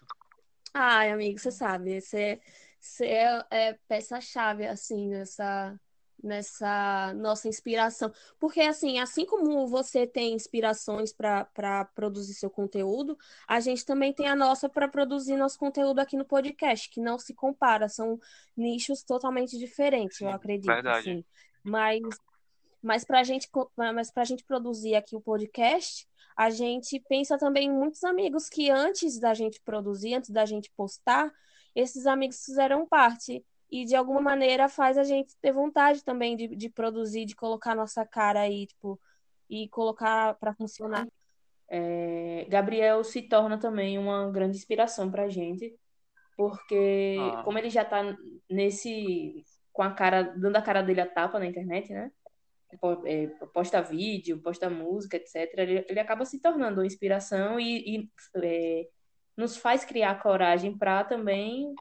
Ai, 0.74 1.12
amigo, 1.12 1.38
você 1.38 1.52
sabe, 1.52 2.00
você, 2.00 2.40
você 2.80 3.06
é, 3.08 3.46
é 3.50 3.74
peça-chave, 3.88 4.66
assim, 4.68 5.10
nessa, 5.10 5.78
nessa 6.24 7.14
nossa 7.16 7.50
inspiração. 7.50 8.12
Porque, 8.40 8.62
assim, 8.62 9.00
assim 9.00 9.26
como 9.26 9.68
você 9.68 10.08
tem 10.08 10.34
inspirações 10.34 11.12
para 11.12 11.86
produzir 11.94 12.36
seu 12.36 12.50
conteúdo, 12.50 13.18
a 13.48 13.60
gente 13.60 13.86
também 13.86 14.14
tem 14.14 14.28
a 14.28 14.36
nossa 14.36 14.70
para 14.70 14.88
produzir 14.88 15.36
nosso 15.36 15.58
conteúdo 15.58 16.00
aqui 16.00 16.16
no 16.16 16.24
podcast, 16.24 16.90
que 16.90 17.02
não 17.02 17.20
se 17.20 17.34
compara, 17.34 17.90
são 17.90 18.18
nichos 18.56 19.04
totalmente 19.04 19.58
diferentes, 19.58 20.20
Sim, 20.20 20.26
eu 20.26 20.32
acredito. 20.32 20.68
Verdade. 20.68 21.10
Assim. 21.10 21.26
Mas 21.64 22.02
mas 22.82 23.04
para 23.04 23.24
gente, 23.24 23.50
mas 23.76 24.12
a 24.16 24.24
gente 24.24 24.44
produzir 24.44 24.96
aqui 24.96 25.16
o 25.16 25.22
podcast, 25.22 26.08
a 26.36 26.50
gente 26.50 27.00
pensa 27.10 27.38
também 27.38 27.68
em 27.68 27.74
muitos 27.74 28.04
amigos 28.04 28.48
que 28.48 28.70
antes 28.70 29.20
da 29.20 29.34
gente 29.34 29.62
produzir, 29.62 30.14
antes 30.14 30.30
da 30.30 30.46
gente 30.46 30.72
postar, 30.76 31.32
esses 31.76 32.06
amigos 32.08 32.44
fizeram 32.46 32.88
parte. 32.88 33.46
E 33.72 33.86
de 33.86 33.96
alguma 33.96 34.22
maneira 34.22 34.68
faz 34.68 34.98
a 34.98 35.04
gente 35.04 35.36
ter 35.42 35.52
vontade 35.52 36.04
também 36.04 36.36
de, 36.36 36.48
de 36.56 36.70
produzir, 36.70 37.26
de 37.26 37.36
colocar 37.36 37.76
nossa 37.76 38.06
cara 38.06 38.42
aí, 38.42 38.66
tipo, 38.66 39.00
e 39.50 39.68
colocar 39.70 40.36
para 40.36 40.54
funcionar. 40.54 41.08
É, 41.70 42.48
Gabriel 42.50 43.04
se 43.04 43.22
torna 43.22 43.60
também 43.60 44.00
uma 44.00 44.32
grande 44.32 44.58
inspiração 44.58 45.12
para 45.12 45.24
a 45.24 45.30
gente, 45.30 45.76
porque 46.36 47.18
ah. 47.20 47.44
como 47.44 47.60
ele 47.60 47.70
já 47.70 47.84
está 47.84 48.02
nesse 48.50 49.44
com 49.72 49.84
a 49.84 49.92
cara 49.92 50.24
dando 50.24 50.56
a 50.56 50.62
cara 50.62 50.82
dele 50.82 51.02
a 51.02 51.06
tapa 51.06 51.38
na 51.38 51.46
internet, 51.46 51.92
né? 51.94 52.12
É, 53.06 53.28
posta 53.54 53.82
vídeo, 53.82 54.42
posta 54.42 54.70
música, 54.70 55.18
etc., 55.18 55.52
ele, 55.58 55.86
ele 55.88 56.00
acaba 56.00 56.26
se 56.26 56.40
tornando 56.40 56.82
uma 56.82 56.88
inspiração 56.88 57.60
e, 57.60 57.98
e 57.98 58.10
é, 58.36 58.88
nos 59.36 59.58
faz 59.58 59.86
criar 59.86 60.22
coragem 60.22 60.78
para 60.78 61.04
também 61.04 61.74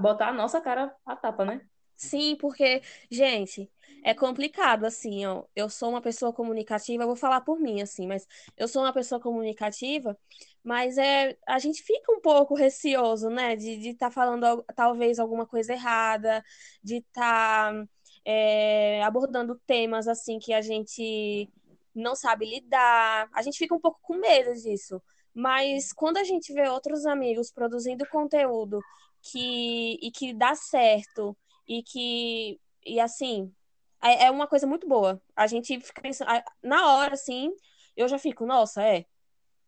botar 0.00 0.28
a 0.28 0.32
nossa 0.32 0.60
cara 0.60 0.94
a 1.04 1.16
tapa, 1.16 1.44
né? 1.44 1.60
Sim, 1.96 2.36
porque, 2.36 2.82
gente, 3.10 3.70
é 4.04 4.12
complicado, 4.14 4.84
assim, 4.84 5.24
ó. 5.24 5.44
Eu 5.54 5.70
sou 5.70 5.88
uma 5.88 6.02
pessoa 6.02 6.32
comunicativa, 6.32 7.02
eu 7.02 7.06
vou 7.06 7.16
falar 7.16 7.40
por 7.40 7.58
mim, 7.58 7.80
assim, 7.80 8.06
mas 8.06 8.26
eu 8.56 8.68
sou 8.68 8.82
uma 8.82 8.92
pessoa 8.92 9.20
comunicativa, 9.20 10.18
mas 10.62 10.98
é, 10.98 11.36
a 11.46 11.58
gente 11.58 11.82
fica 11.82 12.12
um 12.12 12.20
pouco 12.20 12.54
receoso, 12.54 13.30
né, 13.30 13.56
de 13.56 13.90
estar 13.90 14.08
tá 14.08 14.10
falando 14.10 14.62
talvez 14.74 15.18
alguma 15.18 15.46
coisa 15.46 15.72
errada, 15.72 16.44
de 16.82 16.96
estar. 16.96 17.72
Tá 17.72 17.88
é, 18.26 19.00
abordando 19.04 19.54
temas 19.66 20.08
assim 20.08 20.40
que 20.40 20.52
a 20.52 20.60
gente 20.60 21.48
não 21.94 22.16
sabe 22.16 22.44
lidar. 22.44 23.28
A 23.32 23.40
gente 23.40 23.56
fica 23.56 23.74
um 23.74 23.80
pouco 23.80 24.00
com 24.02 24.16
medo 24.16 24.52
disso. 24.52 25.00
Mas 25.32 25.92
quando 25.92 26.16
a 26.16 26.24
gente 26.24 26.52
vê 26.52 26.68
outros 26.68 27.06
amigos 27.06 27.52
produzindo 27.52 28.06
conteúdo 28.08 28.80
que 29.22 29.98
e 30.02 30.10
que 30.10 30.34
dá 30.34 30.54
certo 30.54 31.36
e 31.68 31.82
que 31.82 32.60
e 32.84 33.00
assim 33.00 33.52
é, 34.02 34.26
é 34.26 34.30
uma 34.30 34.46
coisa 34.48 34.66
muito 34.66 34.88
boa. 34.88 35.22
A 35.36 35.46
gente 35.46 35.80
fica 35.80 36.02
pensando 36.02 36.30
na 36.62 36.94
hora 36.94 37.14
assim, 37.14 37.52
eu 37.96 38.08
já 38.08 38.18
fico, 38.18 38.46
nossa, 38.46 38.82
é. 38.82 39.06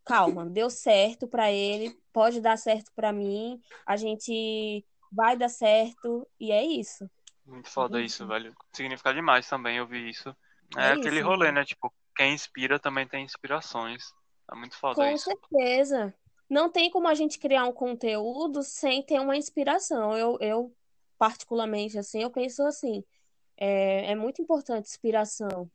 Calma, 0.05 0.47
deu 0.47 0.71
certo 0.71 1.29
para 1.29 1.53
ele, 1.53 1.97
pode 2.13 2.41
dar 2.41 2.57
certo 2.57 2.91
para 2.95 3.13
mim. 3.13 3.61
A 3.87 3.97
gente 3.97 4.85
vai 5.13 5.37
dar 5.37 5.49
certo 5.51 6.27
e 6.41 6.51
é 6.53 6.65
isso. 6.65 7.09
Muito 7.49 7.71
foda 7.71 8.01
isso, 8.01 8.27
velho. 8.27 8.55
Significa 8.73 9.13
demais 9.13 9.49
também 9.49 9.81
ouvir 9.81 10.11
isso. 10.11 10.29
É, 10.77 10.89
é 10.89 10.93
aquele 10.93 11.21
isso, 11.21 11.27
rolê, 11.27 11.51
né? 11.51 11.65
Tipo, 11.65 11.93
quem 12.15 12.35
inspira 12.35 12.79
também 12.79 13.09
tem 13.09 13.25
inspirações. 13.25 14.13
É 14.53 14.55
muito 14.55 14.77
foda 14.77 14.97
Com 14.97 15.11
isso. 15.11 15.31
Com 15.31 15.37
certeza. 15.49 16.15
Não 16.49 16.71
tem 16.71 16.91
como 16.91 17.09
a 17.09 17.15
gente 17.15 17.39
criar 17.39 17.65
um 17.65 17.73
conteúdo 17.73 18.63
sem 18.63 19.03
ter 19.03 19.19
uma 19.19 19.37
inspiração. 19.37 20.17
Eu, 20.17 20.37
eu 20.41 20.75
particularmente, 21.19 21.99
assim, 21.99 22.23
eu 22.23 22.31
penso 22.31 22.63
assim. 22.65 23.03
É, 23.57 24.13
é 24.13 24.15
muito 24.15 24.43
importante 24.43 24.89
inspiração. 24.89 25.71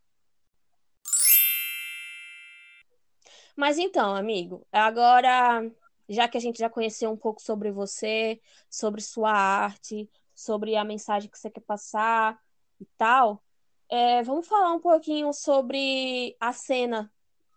Mas 3.55 3.77
então, 3.79 4.15
amigo, 4.15 4.65
agora, 4.71 5.69
já 6.07 6.27
que 6.27 6.37
a 6.37 6.41
gente 6.41 6.59
já 6.59 6.69
conheceu 6.69 7.11
um 7.11 7.17
pouco 7.17 7.41
sobre 7.41 7.71
você, 7.71 8.39
sobre 8.69 9.01
sua 9.01 9.31
arte, 9.31 10.09
sobre 10.35 10.75
a 10.75 10.83
mensagem 10.83 11.29
que 11.29 11.37
você 11.37 11.49
quer 11.49 11.61
passar 11.61 12.39
e 12.79 12.85
tal. 12.97 13.43
É, 13.89 14.23
vamos 14.23 14.47
falar 14.47 14.73
um 14.73 14.79
pouquinho 14.79 15.31
sobre 15.33 16.35
a 16.39 16.51
cena 16.53 17.11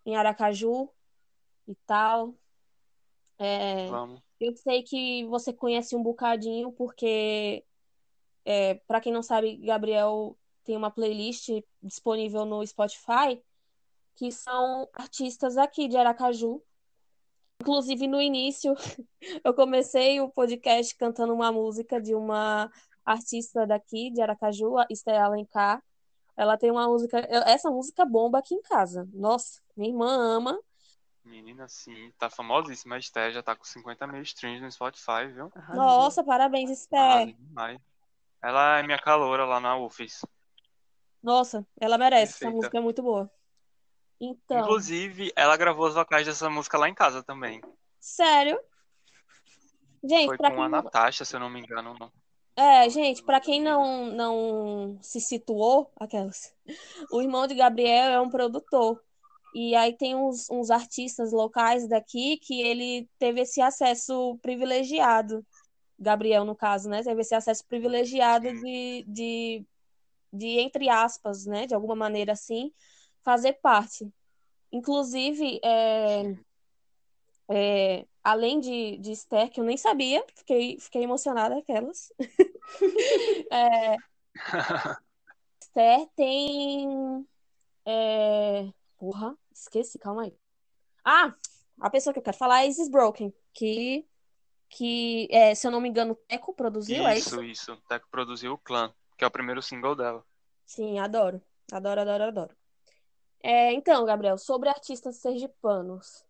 em 0.04 0.16
Aracaju, 0.16 0.90
e 1.66 1.74
tal. 1.86 2.34
É, 3.38 3.88
Vamos. 3.88 4.22
eu 4.40 4.54
sei 4.56 4.82
que 4.82 5.24
você 5.26 5.52
conhece 5.52 5.94
um 5.94 6.02
bocadinho, 6.02 6.72
porque, 6.72 7.64
é, 8.44 8.74
para 8.86 9.00
quem 9.00 9.12
não 9.12 9.22
sabe, 9.22 9.56
Gabriel 9.56 10.36
tem 10.64 10.76
uma 10.76 10.90
playlist 10.90 11.48
disponível 11.82 12.44
no 12.44 12.66
Spotify, 12.66 13.42
que 14.14 14.32
são 14.32 14.88
artistas 14.92 15.56
aqui 15.58 15.88
de 15.88 15.96
Aracaju. 15.96 16.62
Inclusive, 17.60 18.06
no 18.06 18.20
início, 18.20 18.74
eu 19.44 19.54
comecei 19.54 20.20
o 20.20 20.28
podcast 20.28 20.94
cantando 20.96 21.34
uma 21.34 21.50
música 21.50 22.00
de 22.00 22.14
uma 22.14 22.70
artista 23.04 23.66
daqui, 23.66 24.10
de 24.10 24.20
Aracaju, 24.20 24.74
Esther 24.90 25.20
Alencar. 25.20 25.82
Ela 26.36 26.58
tem 26.58 26.70
uma 26.70 26.86
música. 26.86 27.18
Essa 27.46 27.70
música 27.70 28.04
bomba 28.04 28.38
aqui 28.38 28.54
em 28.54 28.62
casa. 28.62 29.08
Nossa, 29.12 29.60
minha 29.76 29.90
irmã 29.90 30.08
ama. 30.08 30.58
Menina, 31.24 31.66
sim, 31.66 32.12
tá 32.18 32.30
famosíssima. 32.30 32.96
A 32.96 32.98
Esther 32.98 33.32
já 33.32 33.42
tá 33.42 33.56
com 33.56 33.64
50 33.64 34.06
mil 34.06 34.22
streams 34.22 34.62
no 34.62 34.70
Spotify, 34.70 35.26
viu? 35.32 35.50
Nossa, 35.74 36.22
parabéns, 36.22 36.70
Esther. 36.70 37.34
Ela 38.42 38.78
é 38.78 38.82
minha 38.82 38.98
caloura 38.98 39.44
lá 39.44 39.58
na 39.58 39.76
UFES. 39.76 40.24
Nossa, 41.22 41.66
ela 41.80 41.98
merece. 41.98 42.34
Essa 42.34 42.38
Perfeita. 42.38 42.56
música 42.56 42.78
é 42.78 42.80
muito 42.80 43.02
boa. 43.02 43.30
Então, 44.20 44.60
Inclusive, 44.60 45.32
ela 45.36 45.56
gravou 45.56 45.86
os 45.86 45.94
vocais 45.94 46.26
dessa 46.26 46.48
música 46.48 46.78
lá 46.78 46.88
em 46.88 46.94
casa 46.94 47.22
também. 47.22 47.60
sério? 48.00 48.58
Gente, 50.02 50.26
Foi 50.26 50.36
pra 50.36 50.50
com 50.50 50.56
quem 50.56 50.64
a. 50.64 50.68
Natasha, 50.68 51.24
se 51.24 51.34
eu 51.34 51.40
não 51.40 51.50
me 51.50 51.60
engano. 51.60 51.94
Não. 51.98 52.12
É, 52.56 52.88
gente, 52.88 53.22
pra 53.22 53.40
quem 53.40 53.60
não, 53.60 54.06
não 54.06 54.98
se 55.02 55.20
situou, 55.20 55.92
aquelas, 56.00 56.54
o 57.12 57.20
irmão 57.20 57.46
de 57.46 57.54
Gabriel 57.54 58.12
é 58.12 58.20
um 58.20 58.30
produtor. 58.30 59.02
E 59.54 59.74
aí 59.74 59.94
tem 59.96 60.14
uns, 60.14 60.48
uns 60.50 60.70
artistas 60.70 61.32
locais 61.32 61.88
daqui 61.88 62.38
que 62.38 62.62
ele 62.62 63.08
teve 63.18 63.42
esse 63.42 63.60
acesso 63.60 64.38
privilegiado. 64.42 65.44
Gabriel, 65.98 66.44
no 66.44 66.54
caso, 66.54 66.88
né? 66.88 67.02
Teve 67.02 67.22
esse 67.22 67.34
acesso 67.34 67.64
privilegiado 67.66 68.52
de, 68.52 69.04
de, 69.08 69.64
de, 70.32 70.60
entre 70.60 70.88
aspas, 70.88 71.46
né? 71.46 71.66
De 71.66 71.74
alguma 71.74 71.94
maneira 71.94 72.32
assim, 72.32 72.70
fazer 73.26 73.54
parte. 73.54 74.08
Inclusive, 74.70 75.58
é, 75.64 76.36
é, 77.48 78.06
além 78.22 78.60
de, 78.60 78.98
de 78.98 79.10
Esther, 79.10 79.50
que 79.50 79.58
eu 79.58 79.64
nem 79.64 79.76
sabia, 79.76 80.24
fiquei, 80.32 80.78
fiquei 80.78 81.02
emocionada 81.02 81.58
aquelas. 81.58 82.12
É, 83.48 83.96
Esther 85.62 86.08
tem. 86.16 87.24
é, 87.86 88.68
Porra, 88.98 89.38
esqueci, 89.52 90.00
calma 90.00 90.24
aí. 90.24 90.36
Ah, 91.04 91.32
a 91.80 91.88
pessoa 91.88 92.12
que 92.12 92.18
eu 92.18 92.22
quero 92.24 92.36
falar 92.36 92.64
é 92.64 92.68
Isis 92.68 92.88
Broken, 92.88 93.32
que, 93.54 94.04
que 94.68 95.28
é, 95.30 95.54
se 95.54 95.64
eu 95.64 95.70
não 95.70 95.80
me 95.80 95.88
engano, 95.88 96.16
Teco 96.26 96.52
produziu, 96.52 97.06
é 97.06 97.16
isso? 97.16 97.40
Isso, 97.40 97.72
isso. 97.72 97.82
Teco 97.88 98.08
produziu 98.10 98.54
o 98.54 98.58
Clã, 98.58 98.92
que 99.16 99.22
é 99.22 99.26
o 99.28 99.30
primeiro 99.30 99.62
single 99.62 99.94
dela. 99.94 100.24
Sim, 100.66 100.98
adoro. 100.98 101.40
Adoro, 101.70 102.00
adoro, 102.00 102.24
adoro. 102.24 102.56
É, 103.42 103.72
então, 103.72 104.04
Gabriel, 104.04 104.38
sobre 104.38 104.68
artistas 104.68 105.16
sergipanos, 105.16 106.24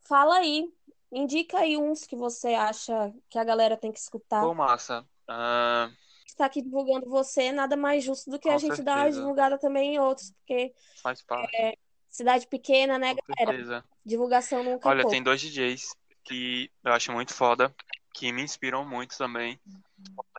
fala 0.00 0.36
aí, 0.38 0.72
indica 1.12 1.58
aí 1.58 1.76
uns 1.76 2.04
que 2.04 2.16
você 2.16 2.54
acha 2.54 3.12
que 3.28 3.38
a 3.38 3.44
galera 3.44 3.76
tem 3.76 3.92
que 3.92 3.98
escutar. 3.98 4.42
Pô, 4.42 4.54
massa. 4.54 5.06
Ah, 5.28 5.90
Está 6.26 6.46
aqui 6.46 6.60
divulgando 6.60 7.08
você, 7.08 7.50
nada 7.50 7.76
mais 7.76 8.04
justo 8.04 8.30
do 8.30 8.38
que 8.38 8.48
a 8.48 8.54
Com 8.54 8.58
gente 8.58 8.82
dar 8.82 8.92
uma 8.96 9.02
certeza. 9.04 9.20
divulgada 9.20 9.58
também 9.58 9.94
em 9.94 9.98
outros, 9.98 10.32
porque 10.32 10.74
faz 11.02 11.22
parte, 11.22 11.78
cidade 12.10 12.46
pequena, 12.46 12.98
né, 12.98 13.14
com 13.14 13.22
galera? 13.28 13.56
certeza. 13.56 13.84
Divulgação 14.04 14.62
nunca 14.62 14.88
é 14.88 14.92
Olha, 14.92 15.08
tem 15.08 15.22
dois 15.22 15.40
DJs 15.40 15.96
que 16.24 16.70
eu 16.84 16.92
acho 16.92 17.12
muito 17.12 17.32
foda, 17.32 17.74
que 18.12 18.32
me 18.32 18.42
inspiram 18.42 18.84
muito 18.84 19.16
também, 19.16 19.58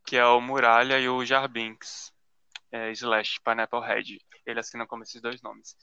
que 0.06 0.18
é 0.18 0.26
o 0.26 0.40
Muralha 0.42 1.00
e 1.00 1.08
o 1.10 1.26
Jarbinks, 1.26 2.14
é, 2.72 2.92
slash 2.92 3.40
Pineapple 3.42 3.82
Head. 3.82 4.20
Ele 4.46 4.60
assina 4.60 4.86
como 4.86 5.04
esses 5.04 5.22
dois 5.22 5.42
nomes. 5.42 5.76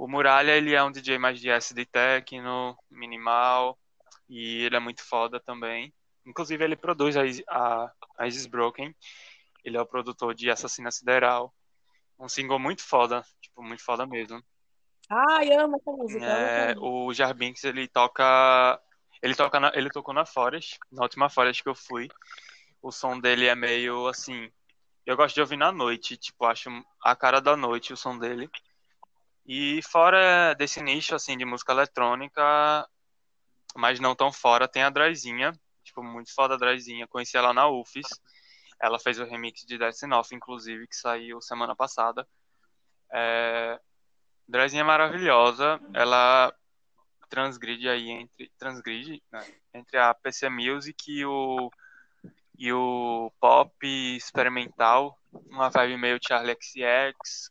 O 0.00 0.08
Muralha, 0.08 0.56
ele 0.56 0.74
é 0.74 0.82
um 0.82 0.90
DJ 0.90 1.18
mais 1.18 1.38
de 1.38 1.50
SD 1.50 1.84
techno, 1.84 2.74
minimal, 2.90 3.78
e 4.30 4.62
ele 4.64 4.74
é 4.74 4.80
muito 4.80 5.04
foda 5.06 5.38
também. 5.38 5.92
Inclusive, 6.24 6.64
ele 6.64 6.74
produz 6.74 7.18
a, 7.18 7.22
a, 7.50 7.92
a 8.16 8.26
Isis 8.26 8.46
Broken. 8.46 8.96
Ele 9.62 9.76
é 9.76 9.80
o 9.80 9.84
produtor 9.84 10.34
de 10.34 10.50
Assassina 10.50 10.90
Sideral. 10.90 11.54
Um 12.18 12.30
single 12.30 12.58
muito 12.58 12.82
foda, 12.82 13.22
tipo, 13.42 13.62
muito 13.62 13.84
foda 13.84 14.06
mesmo. 14.06 14.42
Ai, 15.10 15.52
amo 15.52 15.76
essa 15.76 15.92
música. 15.92 16.24
amo 16.24 16.34
É, 16.34 16.70
essa 16.70 16.80
música. 16.80 16.80
o 16.80 17.12
Jarbinks, 17.12 17.64
ele 17.64 17.86
toca. 17.86 18.80
Ele 19.22 19.34
toca 19.34 19.60
na- 19.60 19.72
ele 19.74 19.90
tocou 19.90 20.14
na 20.14 20.24
Forest, 20.24 20.78
na 20.90 21.02
última 21.02 21.28
Forest 21.28 21.62
que 21.62 21.68
eu 21.68 21.74
fui. 21.74 22.08
O 22.80 22.90
som 22.90 23.20
dele 23.20 23.48
é 23.48 23.54
meio 23.54 24.06
assim. 24.06 24.50
Eu 25.04 25.14
gosto 25.14 25.34
de 25.34 25.42
ouvir 25.42 25.58
na 25.58 25.70
noite, 25.70 26.16
tipo, 26.16 26.46
acho 26.46 26.70
a 27.04 27.14
cara 27.14 27.38
da 27.38 27.54
noite 27.54 27.92
o 27.92 27.98
som 27.98 28.18
dele. 28.18 28.48
E 29.52 29.82
fora 29.82 30.54
desse 30.54 30.80
nicho, 30.80 31.12
assim, 31.12 31.36
de 31.36 31.44
música 31.44 31.72
eletrônica, 31.72 32.88
mas 33.74 33.98
não 33.98 34.14
tão 34.14 34.32
fora, 34.32 34.68
tem 34.68 34.84
a 34.84 34.90
Draizinha, 34.90 35.52
tipo, 35.82 36.04
muito 36.04 36.32
foda 36.32 36.54
a 36.54 36.56
Draizinha. 36.56 37.08
Conheci 37.08 37.36
ela 37.36 37.52
na 37.52 37.68
UFES. 37.68 38.06
Ela 38.80 38.96
fez 39.00 39.18
o 39.18 39.24
remix 39.24 39.62
de 39.66 39.76
Dancing 39.76 40.12
Off, 40.12 40.32
inclusive, 40.32 40.86
que 40.86 40.94
saiu 40.94 41.40
semana 41.40 41.74
passada. 41.74 42.24
É... 43.12 43.80
É 44.48 44.82
maravilhosa, 44.84 45.80
ela 45.94 46.54
transgride 47.28 47.88
aí 47.88 48.08
entre 48.08 48.52
transgride 48.56 49.22
né, 49.32 49.44
entre 49.74 49.96
a 49.98 50.14
PC 50.14 50.48
Music 50.48 51.10
e 51.10 51.24
o 51.24 51.72
e 52.56 52.72
o 52.72 53.32
pop 53.40 53.74
experimental, 54.16 55.18
uma 55.32 55.70
vibe 55.70 55.96
meio 55.96 56.20
Charlie 56.22 56.56
XX. 56.60 57.50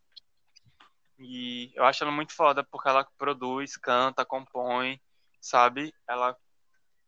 E 1.20 1.72
eu 1.76 1.84
acho 1.86 2.04
ela 2.04 2.12
muito 2.12 2.34
foda 2.34 2.64
porque 2.64 2.88
ela 2.88 3.08
produz, 3.18 3.76
canta, 3.78 4.26
compõe, 4.26 5.00
sabe? 5.42 5.94
Ela 6.08 6.36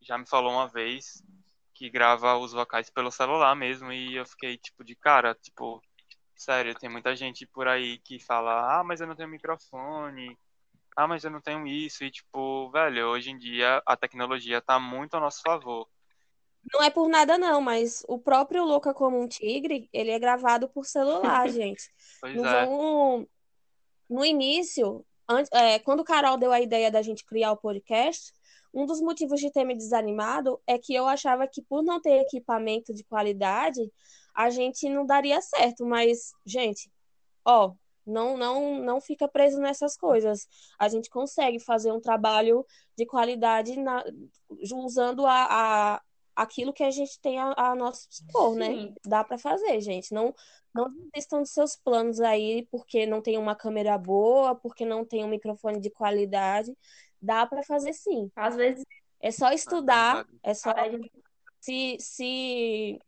já 0.02 0.17
me 0.17 0.28
falou 0.28 0.52
uma 0.54 0.67
vez 0.67 1.24
que 1.74 1.89
grava 1.89 2.38
os 2.38 2.52
vocais 2.52 2.89
pelo 2.89 3.12
celular 3.12 3.56
mesmo 3.56 3.91
e 3.91 4.15
eu 4.15 4.26
fiquei 4.26 4.58
tipo 4.58 4.84
de 4.84 4.95
cara, 4.95 5.34
tipo, 5.36 5.82
sério, 6.36 6.76
tem 6.76 6.89
muita 6.89 7.15
gente 7.15 7.45
por 7.47 7.67
aí 7.67 7.97
que 8.00 8.19
fala: 8.19 8.80
"Ah, 8.80 8.84
mas 8.84 9.02
eu 9.02 9.08
não 9.08 9.15
tenho 9.15 9.30
microfone" 9.30 10.38
ah, 10.95 11.08
mas 11.08 11.24
eu 11.24 11.32
não 11.32 11.41
tenho 11.41 11.65
isso. 11.67 12.04
E, 12.04 12.12
tipo, 12.12 12.69
velho, 12.71 13.08
hoje 13.08 13.32
em 13.32 13.38
dia 13.38 13.82
a 13.86 13.95
tecnologia 13.95 14.62
tá 14.62 14.80
muito 14.80 15.15
a 15.15 15.19
nosso 15.19 15.41
favor. 15.41 15.88
Não 16.74 16.84
é 16.84 16.89
por 16.89 17.08
nada, 17.10 17.38
não, 17.38 17.60
mas 17.60 18.04
o 18.08 18.19
próprio 18.19 18.63
Louca 18.63 18.93
como 18.93 19.19
um 19.19 19.28
Tigre, 19.28 19.89
ele 19.91 20.12
é 20.12 20.19
gravado 20.19 20.69
por 20.69 20.86
celular, 20.86 21.47
gente. 21.50 21.89
Pois 22.19 22.36
Não 22.36 22.45
é. 22.45 22.65
vão. 22.65 23.28
No 24.12 24.26
início, 24.26 25.06
antes, 25.26 25.50
é, 25.54 25.80
quando 25.80 26.02
o 26.02 26.04
Carol 26.04 26.38
deu 26.38 26.52
a 26.52 26.60
ideia 26.60 26.91
da 26.91 27.02
gente 27.02 27.26
criar 27.26 27.54
o 27.54 27.58
podcast, 27.58 28.34
um 28.74 28.86
dos 28.86 29.00
motivos 29.00 29.39
de 29.39 29.50
ter 29.50 29.63
me 29.63 29.74
desanimado 29.74 30.60
é 30.67 30.78
que 30.78 30.93
eu 30.93 31.08
achava 31.08 31.47
que 31.47 31.62
por 31.62 31.82
não 31.82 32.02
ter 32.02 32.19
equipamento 32.19 32.93
de 32.93 33.06
qualidade, 33.06 33.80
a 34.36 34.50
gente 34.50 34.89
não 34.89 35.06
daria 35.06 35.39
certo. 35.41 35.86
Mas, 35.86 36.34
gente, 36.45 36.91
ó, 37.45 37.74
não, 38.06 38.36
não, 38.38 38.84
não 38.84 39.00
fica 39.00 39.30
preso 39.30 39.60
nessas 39.62 39.95
coisas. 39.95 40.45
A 40.78 40.89
gente 40.89 41.10
consegue 41.10 41.58
fazer 41.60 41.93
um 41.93 42.02
trabalho 42.02 42.65
de 42.97 43.06
qualidade 43.06 43.80
na- 43.80 44.04
usando 44.74 45.26
a, 45.26 45.95
a, 45.95 46.02
aquilo 46.36 46.74
que 46.74 46.84
a 46.84 46.91
gente 46.91 47.20
tem 47.22 47.39
a, 47.39 47.54
a 47.56 47.76
nosso 47.76 48.08
dispor, 48.10 48.56
né? 48.56 48.94
Dá 49.06 49.24
pra 49.24 49.38
fazer, 49.38 49.80
gente. 49.82 50.13
Não, 50.13 50.34
não 50.74 50.89
desistam 51.13 51.41
dos 51.41 51.52
seus 51.52 51.76
planos 51.76 52.20
aí 52.20 52.67
porque 52.72 53.06
não 53.06 53.22
tem 53.22 53.38
uma 53.38 53.56
câmera 53.56 53.98
boa, 53.98 54.56
porque 54.56 54.86
não 54.86 55.06
tem 55.06 55.24
um 55.24 55.30
microfone 55.30 55.80
de 55.80 55.89
qualidade. 55.89 56.76
Dá 57.22 57.46
pra 57.46 57.63
fazer 57.63 57.94
sim. 57.94 58.32
Às 58.36 58.56
vezes 58.56 58.84
É 59.20 59.32
só 59.32 59.52
estudar, 59.52 60.26
é 60.44 60.54
só 60.54 60.72
a 60.72 60.89
gente, 60.89 61.12
se, 61.60 61.98
se... 62.00 62.99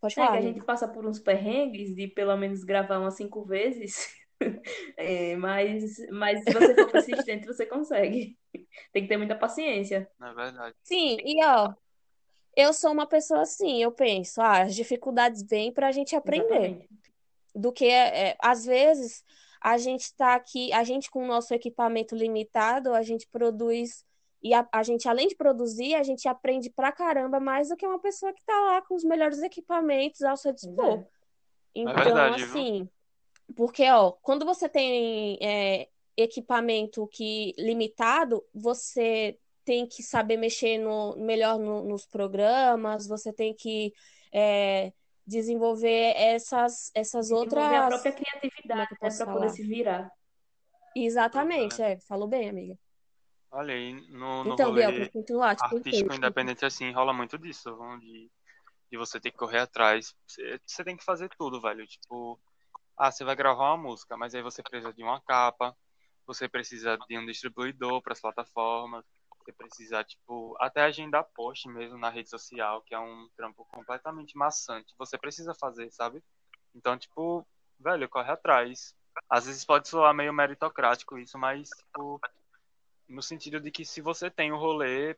Pode 0.00 0.14
é 0.14 0.16
que 0.16 0.26
falar, 0.26 0.36
a 0.38 0.38
amiga. 0.38 0.54
gente 0.54 0.64
passa 0.64 0.88
por 0.88 1.06
uns 1.06 1.18
perrengues 1.20 1.94
de 1.94 2.08
pelo 2.08 2.36
menos 2.36 2.64
gravar 2.64 2.98
umas 2.98 3.14
cinco 3.14 3.44
vezes. 3.44 4.08
É, 4.96 5.36
mas, 5.36 5.96
mas 6.10 6.42
se 6.44 6.50
você 6.50 6.74
for 6.74 6.88
persistente, 6.90 7.46
você 7.46 7.66
consegue. 7.66 8.38
Tem 8.90 9.02
que 9.02 9.08
ter 9.08 9.18
muita 9.18 9.36
paciência. 9.36 10.10
Na 10.18 10.32
verdade. 10.32 10.74
Sim, 10.82 11.18
e 11.24 11.44
ó, 11.44 11.74
eu 12.60 12.72
sou 12.72 12.92
uma 12.92 13.06
pessoa 13.06 13.42
assim, 13.42 13.82
eu 13.82 13.92
penso, 13.92 14.40
ah, 14.40 14.62
as 14.62 14.74
dificuldades 14.74 15.42
vêm 15.42 15.72
pra 15.72 15.92
gente 15.92 16.14
aprender. 16.16 16.54
Exatamente. 16.54 16.88
do 17.54 17.72
que 17.72 17.86
é, 17.86 18.36
às 18.40 18.64
vezes 18.64 19.24
a 19.60 19.76
gente 19.76 20.02
está 20.02 20.34
aqui, 20.34 20.72
a 20.72 20.84
gente 20.84 21.10
com 21.10 21.24
o 21.24 21.26
nosso 21.26 21.52
equipamento 21.52 22.14
limitado, 22.14 22.94
a 22.94 23.02
gente 23.02 23.26
produz 23.28 24.04
e 24.42 24.54
a, 24.54 24.66
a 24.72 24.82
gente 24.82 25.08
além 25.08 25.28
de 25.28 25.36
produzir, 25.36 25.94
a 25.94 26.02
gente 26.02 26.26
aprende 26.28 26.70
pra 26.70 26.92
caramba 26.92 27.38
mais 27.38 27.68
do 27.68 27.76
que 27.76 27.86
uma 27.86 27.98
pessoa 27.98 28.32
que 28.32 28.44
tá 28.44 28.58
lá 28.60 28.82
com 28.82 28.94
os 28.94 29.04
melhores 29.04 29.42
equipamentos 29.42 30.22
ao 30.22 30.36
seu 30.36 30.54
Pois 30.74 30.78
dispor. 30.78 30.98
é. 30.98 31.06
Então, 31.74 31.94
verdade, 31.94 32.44
viu? 32.46 32.46
assim, 32.46 32.88
porque 33.54 33.88
ó, 33.90 34.12
quando 34.12 34.44
você 34.46 34.68
tem 34.68 35.38
é, 35.42 35.88
equipamento 36.16 37.06
que 37.08 37.52
limitado, 37.58 38.44
você 38.54 39.38
tem 39.70 39.86
que 39.86 40.02
saber 40.02 40.36
mexer 40.36 40.78
no, 40.78 41.14
melhor 41.16 41.56
no, 41.56 41.84
nos 41.84 42.04
programas, 42.04 43.06
você 43.06 43.32
tem 43.32 43.54
que 43.54 43.92
é, 44.32 44.92
desenvolver 45.24 46.12
essas, 46.16 46.90
essas 46.92 47.28
Desenvolver 47.28 47.54
outras. 47.54 47.84
a 47.84 47.86
própria 47.86 48.08
é 48.08 48.12
criatividade, 48.12 48.88
que 48.88 49.04
eu 49.04 49.08
né, 49.08 49.16
para 49.16 49.32
poder 49.32 49.50
se 49.50 49.62
virar. 49.62 50.10
Exatamente, 50.96 51.80
é, 51.80 52.00
falou 52.00 52.26
bem, 52.26 52.48
amiga. 52.48 52.76
Olha 53.52 53.72
aí, 53.72 53.92
no, 54.10 54.42
no 54.42 54.54
Então, 54.54 54.74
Biel, 54.74 54.90
rolê 54.90 55.04
pra 55.04 55.12
continuar, 55.12 55.54
tipo, 55.54 55.76
artístico 55.76 56.14
independente 56.14 56.64
assim, 56.64 56.90
rola 56.90 57.12
muito 57.12 57.38
disso, 57.38 57.70
de, 58.00 58.28
de 58.90 58.98
você 58.98 59.20
ter 59.20 59.30
que 59.30 59.38
correr 59.38 59.60
atrás. 59.60 60.16
Você, 60.26 60.60
você 60.66 60.82
tem 60.82 60.96
que 60.96 61.04
fazer 61.04 61.30
tudo, 61.38 61.60
velho. 61.60 61.86
Tipo, 61.86 62.40
ah, 62.96 63.12
você 63.12 63.22
vai 63.22 63.36
gravar 63.36 63.74
uma 63.74 63.88
música, 63.90 64.16
mas 64.16 64.34
aí 64.34 64.42
você 64.42 64.64
precisa 64.64 64.92
de 64.92 65.04
uma 65.04 65.20
capa, 65.20 65.76
você 66.26 66.48
precisa 66.48 66.98
de 67.08 67.16
um 67.16 67.24
distribuidor 67.24 68.02
para 68.02 68.14
as 68.14 68.20
plataformas, 68.20 69.04
você 69.44 69.52
precisa, 69.52 70.04
tipo, 70.04 70.56
até 70.60 70.82
agendar 70.82 71.24
post 71.34 71.68
mesmo 71.68 71.98
na 71.98 72.10
rede 72.10 72.28
social, 72.28 72.82
que 72.82 72.94
é 72.94 72.98
um 72.98 73.28
trampo 73.36 73.64
completamente 73.66 74.36
maçante. 74.36 74.94
Você 74.98 75.16
precisa 75.18 75.54
fazer, 75.54 75.90
sabe? 75.90 76.22
Então, 76.74 76.96
tipo, 76.96 77.46
velho, 77.78 78.08
corre 78.08 78.30
atrás. 78.30 78.94
Às 79.28 79.46
vezes 79.46 79.64
pode 79.64 79.88
soar 79.88 80.14
meio 80.14 80.32
meritocrático 80.32 81.18
isso, 81.18 81.38
mas, 81.38 81.70
tipo, 81.70 82.20
no 83.08 83.22
sentido 83.22 83.60
de 83.60 83.70
que 83.70 83.84
se 83.84 84.00
você 84.00 84.30
tem 84.30 84.52
o 84.52 84.58
rolê, 84.58 85.16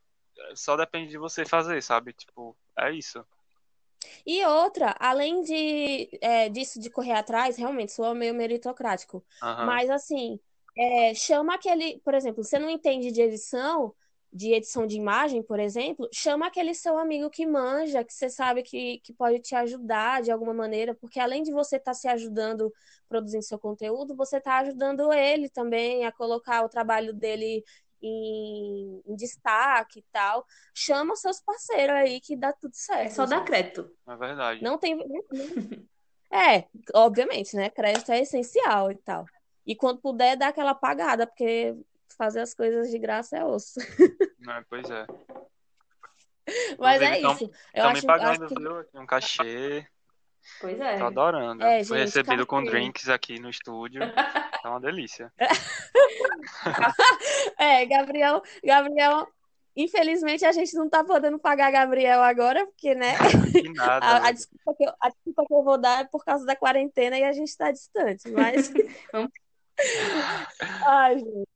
só 0.55 0.77
depende 0.77 1.11
de 1.11 1.19
você 1.19 1.45
fazer, 1.45 1.83
sabe? 1.83 2.13
Tipo, 2.13 2.57
é 2.79 2.91
isso. 2.93 3.25
E 4.27 4.45
outra, 4.45 4.97
além 4.99 5.43
de, 5.43 6.19
é, 6.21 6.49
disso 6.49 6.81
de 6.81 6.91
correr 6.91 7.13
atrás, 7.13 7.57
realmente 7.57 7.93
soa 7.93 8.15
meio 8.15 8.35
meritocrático. 8.35 9.25
Aham. 9.43 9.67
Mas 9.67 9.91
assim, 9.91 10.41
é, 10.77 11.15
chama 11.15 11.55
aquele, 11.55 12.01
por 12.01 12.15
exemplo, 12.15 12.43
você 12.43 12.59
não 12.59 12.71
entende 12.71 13.11
de 13.11 13.21
edição, 13.21 13.95
de 14.33 14.55
edição 14.55 14.87
de 14.87 14.97
imagem, 14.97 15.43
por 15.43 15.61
exemplo, 15.61 16.09
chama 16.11 16.47
aquele 16.47 16.75
seu 16.75 16.97
amigo 16.97 17.29
que 17.29 17.47
manja, 17.47 18.03
que 18.03 18.15
você 18.15 18.31
sabe 18.31 18.63
que, 18.63 18.99
que 19.01 19.13
pode 19.13 19.41
te 19.41 19.55
ajudar 19.55 20.23
de 20.23 20.31
alguma 20.31 20.55
maneira, 20.55 20.95
porque 20.95 21.21
além 21.21 21.43
de 21.43 21.53
você 21.53 21.77
estar 21.77 21.93
se 21.93 22.09
ajudando 22.09 22.73
produzindo 23.09 23.45
seu 23.45 23.59
conteúdo, 23.59 24.17
você 24.17 24.39
está 24.39 24.59
ajudando 24.61 25.13
ele 25.13 25.51
também 25.51 26.07
a 26.07 26.13
colocar 26.13 26.65
o 26.65 26.69
trabalho 26.69 27.13
dele 27.13 27.63
em, 28.01 29.03
em 29.07 29.15
destaque 29.15 30.01
e 30.01 30.05
tal. 30.11 30.47
Chama 30.75 31.15
seus 31.15 31.39
parceiros 31.41 31.95
aí 31.95 32.19
que 32.19 32.35
dá 32.35 32.53
tudo 32.55 32.75
certo. 32.75 33.07
É 33.07 33.11
só 33.11 33.27
dar 33.27 33.45
crédito. 33.45 33.91
É 34.09 34.17
verdade. 34.17 34.63
Não 34.63 34.79
tem. 34.79 34.99
É, 36.35 36.65
obviamente, 36.95 37.55
né? 37.55 37.69
Crédito 37.69 38.11
é 38.11 38.23
essencial 38.23 38.91
e 38.91 38.97
tal. 38.97 39.27
E 39.67 39.77
quando 39.77 40.01
puder, 40.01 40.35
dá 40.35 40.49
aquela 40.49 40.75
pagada, 40.75 41.27
porque 41.27 41.77
fazer 42.17 42.41
as 42.41 42.55
coisas 42.55 42.91
de 42.91 42.99
graça 42.99 43.37
é 43.37 43.45
osso. 43.45 43.79
Né, 44.39 44.65
pois 44.69 44.89
é. 44.91 45.07
Mas 46.79 47.01
Inclusive, 47.01 47.05
é 47.05 47.21
tão- 47.21 47.33
isso. 47.35 47.45
Eu 47.45 47.51
Estão 47.75 47.93
me 47.93 47.99
acho, 47.99 48.07
pagando, 48.07 48.45
acho 48.45 48.55
que. 48.55 48.61
viu? 48.61 48.79
Aqui 48.79 48.99
Um 48.99 49.07
cachê. 49.07 49.87
Pois 50.61 50.81
é. 50.81 50.99
Tô 50.99 51.07
adorando. 51.07 51.65
É, 51.65 51.85
Fui 51.85 51.99
recebido 51.99 52.45
com 52.45 52.65
drinks 52.65 53.09
aqui 53.09 53.39
no 53.39 53.49
estúdio. 53.49 54.03
Tá 54.63 54.71
uma 54.71 54.81
delícia. 54.81 55.33
É, 57.59 57.85
Gabriel, 57.87 58.43
Gabriel. 58.65 59.27
Infelizmente 59.75 60.45
a 60.45 60.53
gente 60.53 60.75
não 60.77 60.89
tá 60.89 61.03
podendo 61.03 61.39
pagar 61.39 61.71
Gabriel 61.73 62.23
agora, 62.23 62.65
porque, 62.67 62.95
né? 62.95 63.15
Que 63.53 63.73
nada. 63.73 64.05
A, 64.07 64.17
a 64.17 64.21
velho. 64.21 64.35
desculpa 64.35 64.75
que 64.77 64.85
eu, 64.85 64.93
a 65.01 65.09
desculpa 65.09 65.45
que 65.47 65.55
eu 65.55 65.63
vou 65.65 65.79
dar 65.79 66.03
é 66.03 66.05
por 66.05 66.25
causa 66.25 66.45
da 66.45 66.55
quarentena 66.55 67.19
e 67.19 67.25
a 67.25 67.33
gente 67.33 67.57
tá 67.57 67.73
distante. 67.73 68.31
Mas. 68.31 68.71
Ai, 70.87 71.19
gente. 71.19 71.49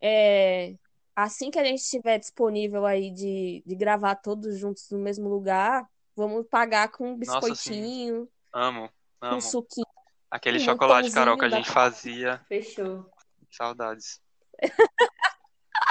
É, 0.00 0.74
assim 1.14 1.50
que 1.50 1.58
a 1.58 1.64
gente 1.64 1.80
estiver 1.80 2.18
disponível 2.18 2.86
aí 2.86 3.10
de, 3.10 3.62
de 3.66 3.74
gravar 3.74 4.14
todos 4.16 4.58
juntos 4.58 4.88
no 4.90 4.98
mesmo 4.98 5.28
lugar, 5.28 5.88
vamos 6.14 6.46
pagar 6.48 6.88
com 6.90 7.12
um 7.12 7.18
Nossa, 7.18 7.40
biscoitinho, 7.40 8.28
Amo, 8.52 8.88
com 9.20 9.26
amo. 9.26 9.40
suquinho. 9.40 9.86
Aquele 10.30 10.58
um 10.58 10.60
chocolate 10.60 11.10
Carol 11.10 11.38
que 11.38 11.44
a 11.44 11.48
gente 11.48 11.70
fazia. 11.70 12.40
Fechou. 12.48 13.10
Saudades. 13.50 14.20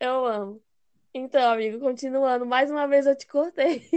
Eu 0.00 0.26
amo. 0.26 0.62
Então, 1.14 1.52
amigo, 1.52 1.78
continuando, 1.80 2.44
mais 2.44 2.70
uma 2.70 2.86
vez 2.86 3.06
eu 3.06 3.16
te 3.16 3.26
cortei. 3.26 3.88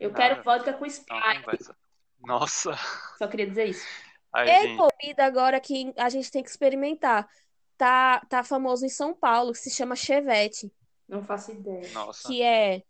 Eu 0.00 0.12
quero 0.12 0.42
vodka 0.42 0.72
com 0.72 0.84
Sprite. 0.84 1.72
Nossa. 2.20 2.74
Só 3.18 3.28
queria 3.28 3.46
dizer 3.46 3.66
isso. 3.66 3.86
Aí, 4.32 4.48
gente. 4.48 4.76
comida 4.76 5.24
agora 5.24 5.60
que 5.60 5.92
a 5.96 6.08
gente 6.08 6.30
tem 6.30 6.42
que 6.42 6.50
experimentar. 6.50 7.28
Tá, 7.80 8.20
tá 8.28 8.44
famoso 8.44 8.84
em 8.84 8.90
São 8.90 9.14
Paulo, 9.14 9.52
que 9.52 9.58
se 9.58 9.70
chama 9.70 9.96
Chevette, 9.96 10.70
Não 11.08 11.24
faço 11.24 11.50
ideia. 11.52 11.90
Nossa. 11.94 12.28
que 12.28 12.42
é 12.42 12.82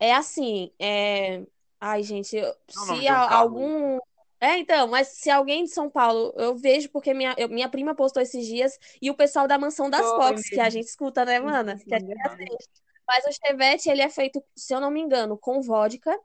é 0.00 0.12
assim, 0.12 0.72
é 0.76 1.44
ai, 1.80 2.02
gente, 2.02 2.34
eu- 2.36 2.48
É 2.48 2.56
se 2.68 2.92
um 3.12 3.16
algum 3.16 3.98
é, 4.40 4.58
então, 4.58 4.88
mas 4.88 5.06
se 5.06 5.30
alguém 5.30 5.62
de 5.62 5.70
São 5.70 5.88
Paulo, 5.88 6.34
eu 6.36 6.56
vejo 6.56 6.88
porque 6.90 7.14
minha, 7.14 7.32
eu- 7.38 7.48
minha 7.48 7.68
prima 7.68 7.94
postou 7.94 8.20
esses 8.20 8.44
dias 8.44 8.76
e 9.00 9.08
o 9.08 9.14
pessoal 9.14 9.46
da 9.46 9.56
Mansão 9.56 9.88
das 9.88 10.04
Foi 10.04 10.18
Fox, 10.18 10.48
que 10.48 10.58
a 10.58 10.68
gente 10.68 10.86
escuta, 10.88 11.24
né, 11.24 11.38
mana? 11.38 11.78
Que 11.78 11.94
a 11.94 11.98
gente 12.00 12.20
assiste. 12.26 12.68
Mas 13.06 13.24
o 13.24 13.46
Chevette, 13.46 13.88
ele 13.88 14.02
é 14.02 14.10
feito, 14.10 14.42
se 14.56 14.74
eu 14.74 14.80
não 14.80 14.90
me 14.90 15.00
engano, 15.00 15.38
com 15.38 15.62
vodka, 15.62 16.18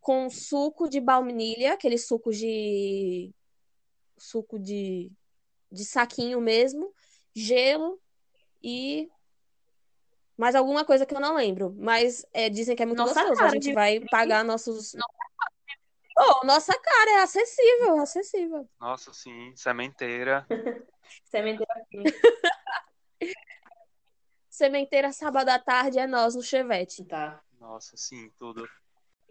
com 0.00 0.30
suco 0.30 0.88
de 0.88 0.98
baunilha, 0.98 1.74
aquele 1.74 1.98
suco 1.98 2.30
de 2.32 3.30
suco 4.16 4.58
de, 4.58 5.12
de 5.70 5.84
saquinho 5.84 6.40
mesmo, 6.40 6.92
gelo 7.34 8.00
e 8.62 9.10
mais 10.36 10.54
alguma 10.54 10.84
coisa 10.84 11.06
que 11.06 11.14
eu 11.14 11.20
não 11.20 11.34
lembro. 11.34 11.74
Mas 11.78 12.24
é, 12.32 12.48
dizem 12.48 12.76
que 12.76 12.82
é 12.82 12.86
muito 12.86 12.98
Nossa 12.98 13.14
gostoso. 13.14 13.40
A 13.40 13.44
cara 13.44 13.50
gente 13.52 13.68
de 13.68 13.72
vai 13.72 14.00
pagar 14.10 14.44
nossos. 14.44 14.94
Oh, 16.18 16.46
nossa 16.46 16.72
cara 16.78 17.10
é 17.12 17.22
acessível, 17.22 17.98
acessível. 18.00 18.68
Nossa, 18.80 19.12
sim. 19.12 19.54
Sementeira. 19.54 20.46
Sementeira 21.24 21.86
Sementeira, 24.48 25.12
sábado 25.12 25.50
à 25.50 25.58
tarde, 25.58 25.98
é 25.98 26.06
nós 26.06 26.34
no 26.34 26.42
Chevette. 26.42 27.04
tá. 27.04 27.42
Nossa, 27.60 27.96
sim, 27.96 28.30
tudo. 28.38 28.66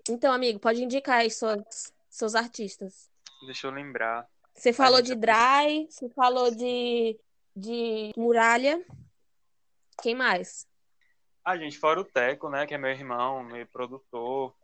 Então, 0.08 0.32
amigo, 0.32 0.60
pode 0.60 0.84
indicar 0.84 1.22
aí 1.22 1.32
suas, 1.32 1.92
seus 2.10 2.36
artistas. 2.36 3.10
Deixa 3.46 3.66
eu 3.66 3.72
lembrar. 3.72 4.30
Você 4.56 4.72
falou 4.72 5.02
de 5.02 5.14
Dry, 5.16 5.88
você 5.90 6.10
falou 6.10 6.50
de, 6.50 7.20
de 7.56 8.12
Muralha. 8.16 8.84
Quem 10.02 10.16
mais? 10.16 10.66
Ah, 11.44 11.58
gente, 11.58 11.78
fora 11.78 12.00
o 12.00 12.06
Teco, 12.06 12.50
né? 12.50 12.66
Que 12.66 12.74
é 12.74 12.78
meu 12.78 12.90
irmão, 12.90 13.44
meu 13.44 13.68
produtor. 13.68 14.56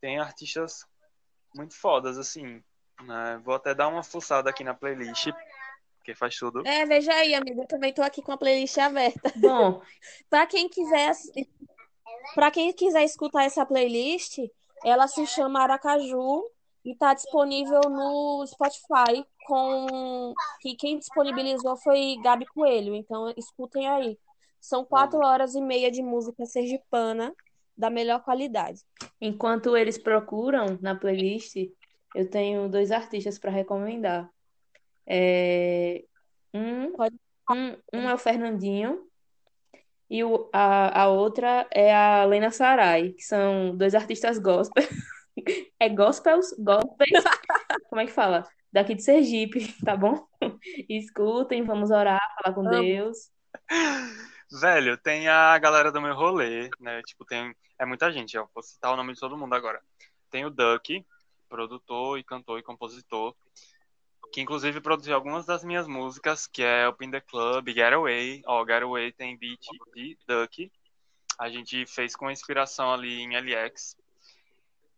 Tem 0.00 0.18
artistas 0.18 0.84
muito 1.54 1.74
fodas, 1.74 2.18
assim. 2.18 2.62
Né? 3.02 3.40
Vou 3.44 3.54
até 3.54 3.74
dar 3.74 3.88
uma 3.88 4.02
fuçada 4.02 4.50
aqui 4.50 4.64
na 4.64 4.74
playlist, 4.74 5.28
porque 5.98 6.14
faz 6.14 6.36
tudo. 6.36 6.66
É, 6.66 6.84
veja 6.86 7.12
aí, 7.12 7.34
amigo. 7.34 7.62
Eu 7.62 7.68
também 7.68 7.92
tô 7.92 8.02
aqui 8.02 8.22
com 8.22 8.32
a 8.32 8.38
playlist 8.38 8.76
aberta. 8.78 9.32
Bom, 9.36 9.82
Para 10.28 10.46
quem 10.46 10.68
quiser, 10.68 11.12
para 12.34 12.50
quem 12.50 12.72
quiser 12.72 13.04
escutar 13.04 13.44
essa 13.44 13.64
playlist, 13.66 14.38
ela 14.82 15.06
se 15.06 15.26
chama 15.26 15.62
Aracaju 15.62 16.50
e 16.84 16.94
tá 16.94 17.14
disponível 17.14 17.80
no 17.88 18.44
Spotify 18.46 19.24
com 19.46 20.34
que 20.60 20.76
quem 20.76 20.98
disponibilizou 20.98 21.76
foi 21.78 22.16
Gabi 22.22 22.44
Coelho. 22.46 22.94
Então 22.94 23.32
escutem 23.36 23.88
aí. 23.88 24.18
São 24.60 24.84
quatro 24.84 25.18
horas 25.18 25.54
e 25.54 25.60
meia 25.60 25.90
de 25.90 26.02
música 26.02 26.44
sergipana 26.44 27.34
da 27.76 27.90
melhor 27.90 28.22
qualidade. 28.22 28.80
enquanto 29.20 29.76
eles 29.76 29.98
procuram 29.98 30.78
na 30.80 30.94
playlist, 30.94 31.56
eu 32.14 32.30
tenho 32.30 32.68
dois 32.68 32.92
artistas 32.92 33.38
para 33.38 33.50
recomendar. 33.50 34.30
É, 35.06 36.04
um, 36.52 36.92
um, 37.50 37.76
um 37.92 38.08
é 38.08 38.14
o 38.14 38.18
Fernandinho 38.18 39.06
e 40.08 40.22
o, 40.22 40.48
a, 40.52 41.02
a 41.02 41.08
outra 41.08 41.66
é 41.70 41.92
a 41.94 42.24
Lena 42.24 42.50
Sarai, 42.50 43.10
que 43.10 43.22
são 43.22 43.76
dois 43.76 43.94
artistas 43.94 44.38
gospel. 44.38 44.84
É 45.78 45.88
gospels? 45.88 46.54
Gospels? 46.58 47.24
Como 47.88 48.00
é 48.00 48.06
que 48.06 48.12
fala? 48.12 48.46
Daqui 48.72 48.94
de 48.94 49.02
Sergipe, 49.02 49.72
tá 49.84 49.96
bom? 49.96 50.26
Escutem, 50.88 51.64
vamos 51.64 51.90
orar, 51.90 52.20
falar 52.42 52.54
com. 52.54 52.62
Deus. 52.68 53.30
Velho, 54.60 54.96
tem 54.98 55.28
a 55.28 55.56
galera 55.58 55.90
do 55.90 56.00
meu 56.00 56.14
rolê, 56.14 56.68
né? 56.80 57.00
Tipo, 57.02 57.24
tem. 57.24 57.54
É 57.78 57.84
muita 57.84 58.12
gente, 58.12 58.36
ó. 58.36 58.46
Vou 58.54 58.62
citar 58.62 58.92
o 58.92 58.96
nome 58.96 59.12
de 59.12 59.20
todo 59.20 59.36
mundo 59.36 59.54
agora. 59.54 59.80
Tem 60.30 60.44
o 60.44 60.50
Duck, 60.50 61.04
produtor 61.48 62.18
e 62.18 62.24
cantor 62.24 62.58
e 62.58 62.62
compositor, 62.62 63.34
que 64.32 64.40
inclusive 64.40 64.80
produziu 64.80 65.14
algumas 65.14 65.46
das 65.46 65.64
minhas 65.64 65.86
músicas, 65.86 66.46
que 66.46 66.62
é 66.62 66.88
Open 66.88 67.10
the 67.10 67.20
Club, 67.20 67.68
Getaway. 67.68 68.42
Ó, 68.46 68.64
Getaway 68.66 69.12
tem 69.12 69.38
beat 69.38 69.60
de 69.94 70.18
Duck. 70.26 70.72
A 71.38 71.48
gente 71.48 71.86
fez 71.86 72.16
com 72.16 72.30
inspiração 72.30 72.92
ali 72.92 73.22
em 73.22 73.36
LX, 73.36 73.96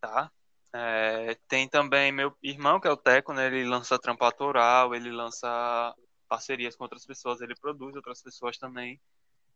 tá? 0.07 0.31
É, 0.73 1.37
tem 1.49 1.69
também 1.69 2.13
meu 2.13 2.37
irmão, 2.43 2.79
que 2.81 2.87
é 2.87 2.91
o 2.91 2.97
Teco, 2.97 3.33
né? 3.33 3.47
Ele 3.47 3.65
lança 3.65 3.99
trampo 3.99 4.25
autoral, 4.25 4.95
ele 4.95 5.11
lança 5.11 5.95
parcerias 6.29 6.77
com 6.77 6.85
outras 6.85 7.07
pessoas, 7.07 7.41
ele 7.41 7.55
produz 7.55 7.95
outras 7.97 8.21
pessoas 8.23 8.59
também. 8.59 9.01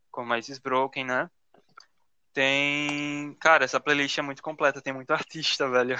como 0.09 0.35
Isis 0.35 0.57
Broken, 0.59 1.05
né? 1.05 1.29
Tem. 2.33 3.35
Cara, 3.39 3.65
essa 3.65 3.79
playlist 3.79 4.17
é 4.17 4.21
muito 4.21 4.41
completa, 4.41 4.81
tem 4.81 4.93
muito 4.93 5.11
artista, 5.13 5.69
velho. 5.69 5.95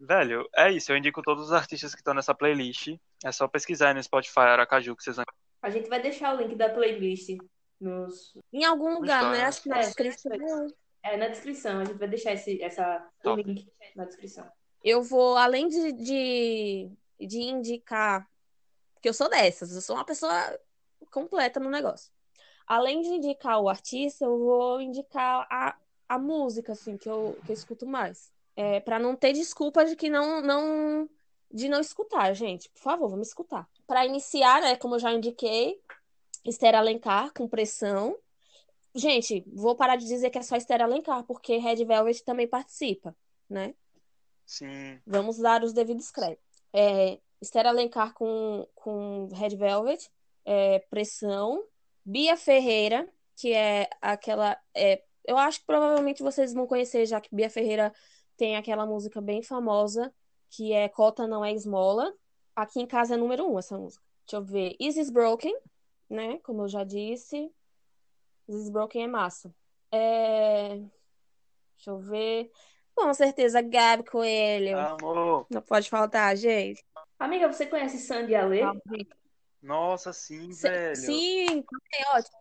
Velho, 0.00 0.48
é 0.56 0.70
isso. 0.72 0.90
Eu 0.90 0.96
indico 0.96 1.22
todos 1.22 1.46
os 1.46 1.52
artistas 1.52 1.94
que 1.94 2.00
estão 2.00 2.14
nessa 2.14 2.34
playlist. 2.34 2.88
É 3.24 3.30
só 3.30 3.46
pesquisar 3.46 3.88
aí 3.88 3.94
no 3.94 4.02
Spotify 4.02 4.40
Aracaju 4.40 4.96
que 4.96 5.04
vocês 5.04 5.16
vão. 5.16 5.24
A 5.62 5.70
gente 5.70 5.88
vai 5.88 6.02
deixar 6.02 6.34
o 6.34 6.38
link 6.38 6.56
da 6.56 6.68
playlist 6.70 7.38
nos... 7.80 8.34
Em 8.52 8.64
algum 8.64 8.94
lugar, 8.94 9.30
né? 9.30 9.44
Acho 9.44 9.62
que 9.62 9.68
na 9.68 9.78
É, 9.78 9.80
descrição. 9.82 10.66
É, 11.02 11.16
na 11.16 11.28
descrição. 11.28 11.80
A 11.80 11.84
gente 11.84 11.98
vai 11.98 12.08
deixar 12.08 12.32
esse, 12.32 12.62
essa, 12.62 13.06
o 13.20 13.22
Top. 13.22 13.42
link 13.42 13.70
na 13.96 14.04
descrição. 14.04 14.50
Eu 14.82 15.02
vou, 15.02 15.36
além 15.36 15.68
de, 15.68 15.92
de, 15.92 16.90
de 17.20 17.40
indicar, 17.40 18.28
porque 18.94 19.08
eu 19.08 19.14
sou 19.14 19.28
dessas, 19.28 19.74
eu 19.74 19.80
sou 19.80 19.96
uma 19.96 20.04
pessoa 20.04 20.58
completa 21.10 21.60
no 21.60 21.70
negócio. 21.70 22.10
Além 22.66 23.00
de 23.00 23.08
indicar 23.08 23.60
o 23.60 23.68
artista, 23.68 24.24
eu 24.24 24.38
vou 24.38 24.80
indicar 24.80 25.46
a, 25.50 25.76
a 26.08 26.18
música, 26.18 26.72
assim, 26.72 26.96
que 26.96 27.08
eu, 27.08 27.38
que 27.44 27.50
eu 27.50 27.54
escuto 27.54 27.86
mais. 27.86 28.32
É, 28.54 28.80
para 28.80 28.98
não 28.98 29.16
ter 29.16 29.32
desculpa 29.32 29.84
de 29.84 29.96
que 29.96 30.10
não, 30.10 30.40
não 30.40 31.08
de 31.52 31.68
não 31.68 31.80
escutar, 31.80 32.32
gente. 32.32 32.70
Por 32.70 32.80
favor, 32.80 33.08
vamos 33.08 33.28
escutar. 33.28 33.68
Para 33.86 34.06
iniciar, 34.06 34.62
né, 34.62 34.76
como 34.76 34.94
eu 34.94 34.98
já 34.98 35.12
indiquei, 35.12 35.80
Esther 36.44 36.74
Alencar 36.74 37.32
com 37.32 37.48
pressão. 37.48 38.16
Gente, 38.94 39.44
vou 39.52 39.74
parar 39.74 39.96
de 39.96 40.06
dizer 40.06 40.30
que 40.30 40.38
é 40.38 40.42
só 40.42 40.56
Esther 40.56 40.82
Alencar, 40.82 41.24
porque 41.24 41.56
Red 41.56 41.84
Velvet 41.84 42.22
também 42.24 42.46
participa, 42.46 43.16
né? 43.48 43.74
Sim. 44.44 45.00
Vamos 45.06 45.38
dar 45.38 45.62
os 45.62 45.72
devidos 45.72 46.10
créditos. 46.10 46.44
É, 46.72 47.18
Esther 47.40 47.66
Alencar 47.66 48.12
com, 48.12 48.66
com 48.74 49.28
Red 49.32 49.56
Velvet, 49.56 50.10
é, 50.44 50.78
Pressão, 50.90 51.64
Bia 52.04 52.36
Ferreira, 52.36 53.08
que 53.36 53.52
é 53.52 53.88
aquela. 54.00 54.58
é, 54.74 55.02
eu 55.24 55.38
acho 55.38 55.60
que 55.60 55.66
provavelmente 55.66 56.22
vocês 56.22 56.52
vão 56.52 56.66
conhecer, 56.66 57.06
já 57.06 57.20
que 57.20 57.34
Bia 57.34 57.48
Ferreira 57.48 57.92
tem 58.36 58.56
aquela 58.56 58.84
música 58.84 59.20
bem 59.20 59.42
famosa, 59.42 60.12
que 60.50 60.72
é 60.72 60.88
Cota 60.88 61.26
Não 61.26 61.44
É 61.44 61.52
Esmola. 61.52 62.12
Aqui 62.54 62.80
em 62.80 62.86
casa 62.86 63.14
é 63.14 63.16
número 63.16 63.50
um 63.50 63.58
essa 63.58 63.78
música. 63.78 64.04
Deixa 64.26 64.36
eu 64.36 64.44
ver. 64.44 64.76
Is 64.78 64.96
Is 64.96 65.10
Broken, 65.10 65.54
né? 66.10 66.38
Como 66.42 66.62
eu 66.62 66.68
já 66.68 66.84
disse. 66.84 67.50
Is 68.48 68.56
Is 68.64 68.70
Broken 68.70 69.04
é 69.04 69.06
massa. 69.06 69.54
É, 69.90 70.76
Deixa 71.76 71.90
eu 71.90 71.98
ver. 71.98 72.50
Com 72.94 73.12
certeza, 73.14 73.60
Gabi 73.62 74.04
Coelho. 74.04 74.78
Amor. 74.78 75.46
Não 75.50 75.62
pode 75.62 75.88
faltar, 75.88 76.36
gente. 76.36 76.84
Amiga, 77.18 77.50
você 77.52 77.66
conhece 77.66 77.98
Sandy 77.98 78.34
Alê? 78.34 78.60
Nossa, 79.62 80.12
sim, 80.12 80.52
Se- 80.52 80.68
velho. 80.68 80.96
Sim, 80.96 81.64
é 81.94 82.16
ótimo. 82.16 82.38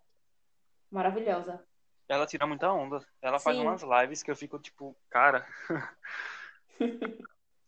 Maravilhosa. 0.89 1.63
Ela 2.09 2.25
tira 2.27 2.45
muita 2.45 2.69
onda. 2.71 3.05
Ela 3.21 3.39
faz 3.39 3.55
Sim. 3.55 3.63
umas 3.63 3.81
lives 3.81 4.21
que 4.23 4.29
eu 4.31 4.35
fico 4.35 4.59
tipo, 4.59 4.95
cara. 5.09 5.47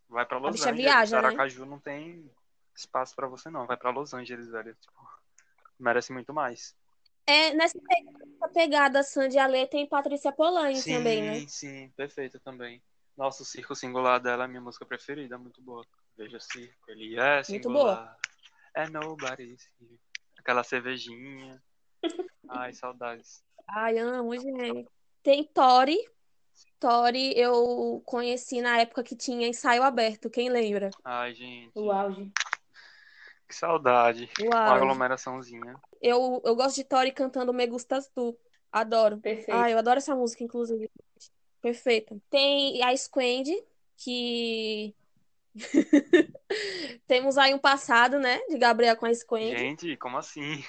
Vai 0.10 0.26
pra 0.26 0.38
Los 0.38 0.62
Angeles. 0.62 0.82
viaja, 0.82 1.22
né? 1.22 1.28
Aracaju 1.30 1.66
não 1.66 1.80
tem 1.80 2.30
espaço 2.76 3.16
pra 3.16 3.28
você, 3.28 3.50
não. 3.50 3.66
Vai 3.66 3.78
pra 3.78 3.90
Los 3.92 4.14
Angeles, 4.14 4.50
velho. 4.50 4.76
Tipo, 4.76 5.08
merece 5.80 6.12
muito 6.12 6.34
mais. 6.34 6.76
É, 7.26 7.53
nessa 7.53 7.80
pe- 7.80 8.03
nessa 8.03 8.53
pegada 8.53 9.03
Sandy 9.03 9.38
Alê 9.38 9.65
tem 9.67 9.88
Patrícia 9.88 10.32
Polanyi 10.32 10.82
sim, 10.82 10.97
também, 10.97 11.24
né? 11.24 11.45
sim, 11.47 11.89
perfeita 11.95 12.39
também. 12.39 12.82
Nossa, 13.15 13.43
o 13.43 13.45
Circo 13.45 13.76
Singular 13.76 14.19
dela 14.19 14.43
é 14.43 14.45
a 14.45 14.47
minha 14.47 14.61
música 14.61 14.86
preferida, 14.86 15.38
muito 15.38 15.61
boa. 15.61 15.86
Veja 16.17 16.38
o 16.38 16.41
circo, 16.41 16.91
ele 16.91 17.19
é 17.19 17.36
Muito 17.36 17.45
singular. 17.45 18.17
É 18.76 18.88
nobody. 18.89 19.55
Aquela 20.38 20.63
cervejinha. 20.63 21.61
Ai, 22.49 22.74
saudades. 22.74 23.43
Ai, 23.67 23.97
amo, 23.97 24.36
gente. 24.38 24.88
Tem 25.21 25.43
Tori. 25.43 25.97
Tori 26.80 27.34
eu 27.38 28.01
conheci 28.05 28.61
na 28.61 28.80
época 28.80 29.03
que 29.03 29.15
tinha 29.15 29.47
ensaio 29.47 29.84
aberto, 29.84 30.30
quem 30.30 30.49
lembra? 30.49 30.89
Ai, 31.03 31.34
gente. 31.34 31.71
O 31.76 31.91
auge. 31.91 32.32
Que 33.54 33.60
saudade. 33.60 34.28
Uma 34.41 34.66
Uau. 34.66 34.74
aglomeraçãozinha. 34.76 35.76
Eu, 36.01 36.41
eu 36.43 36.56
gosto 36.56 36.78
de 36.78 36.84
Tori 36.84 37.12
cantando 37.12 37.54
Me 37.54 37.68
Gustas 37.68 38.08
Tu. 38.10 38.36
Adoro. 38.72 39.20
Perfeito. 39.20 39.54
Ah, 39.54 39.70
eu 39.70 39.78
adoro 39.78 39.99
essa 39.99 40.16
música, 40.16 40.43
inclusive. 40.43 40.89
Perfeita. 41.62 42.18
Tem 42.32 42.84
a 42.84 42.97
Squend, 42.97 43.51
que 43.95 44.95
temos 47.08 47.38
aí 47.38 47.54
um 47.54 47.60
passado, 47.60 48.20
né, 48.20 48.39
de 48.49 48.58
Gabriel 48.58 48.97
com 48.97 49.06
a 49.06 49.14
Squend. 49.14 49.56
Gente, 49.56 49.95
como 49.97 50.18
assim? 50.18 50.64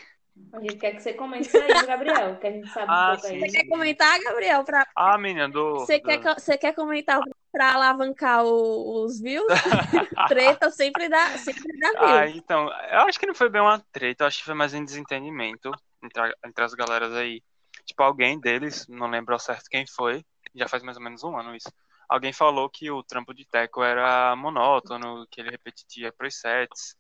A 0.53 0.61
gente 0.61 0.77
quer 0.77 0.95
que 0.95 1.01
você 1.03 1.15
comente 1.15 1.49
isso 1.49 1.57
aí, 1.57 1.87
Gabriel, 1.87 2.37
que 2.39 2.47
a 2.47 2.51
gente 2.53 2.69
sabe 2.69 2.87
Ah, 2.89 3.13
um 3.13 3.21
pouco 3.21 3.27
aí. 3.35 3.41
Você 3.41 3.57
quer 3.57 3.69
comentar, 3.69 4.21
Gabriel? 4.21 4.63
Pra... 4.63 4.87
Ah, 4.95 5.17
menina, 5.17 5.49
do. 5.49 5.77
Você, 5.77 5.99
do- 5.99 6.05
quer, 6.05 6.21
você 6.35 6.59
quer 6.59 6.75
comentar 6.75 7.21
pra 7.55 7.73
alavancar 7.73 8.45
o- 8.45 9.05
os 9.05 9.21
views? 9.21 9.47
Treta 10.29 10.71
sempre 10.73 11.09
dá, 11.09 11.39
sempre 11.39 11.79
dá 11.79 11.89
view. 11.93 12.01
Ah, 12.01 12.27
então, 12.29 12.65
eu 12.91 13.01
acho 13.03 13.19
que 13.21 13.27
não 13.27 13.35
foi 13.35 13.49
bem 13.49 13.61
uma 13.63 13.79
treta, 13.93 14.25
eu 14.25 14.27
acho 14.27 14.39
que 14.39 14.45
foi 14.45 14.55
mais 14.55 14.75
um 14.75 14.85
desentendimento 14.85 15.71
entre, 16.03 16.35
entre 16.45 16.65
as 16.65 16.75
galeras 16.75 17.13
aí. 17.13 17.41
Tipo, 17.87 18.03
alguém 18.03 18.41
deles, 18.41 18.89
não 18.89 19.07
lembro 19.09 19.35
ao 19.35 19.39
certo 19.39 19.69
quem 19.71 19.87
foi, 19.87 20.25
já 20.53 20.67
faz 20.67 20.83
mais 20.83 20.97
ou 20.97 21.03
menos 21.05 21.23
um 21.23 21.39
ano 21.39 21.55
isso. 21.55 21.73
Alguém 22.09 22.33
falou 22.33 22.69
que 22.69 22.91
o 22.91 23.05
trampo 23.05 23.33
de 23.33 23.47
Teco 23.47 23.85
era 23.85 24.35
monótono, 24.35 25.25
que 25.31 25.41
ele 25.41 25.51
repetia 25.51 26.13
presets, 26.13 26.97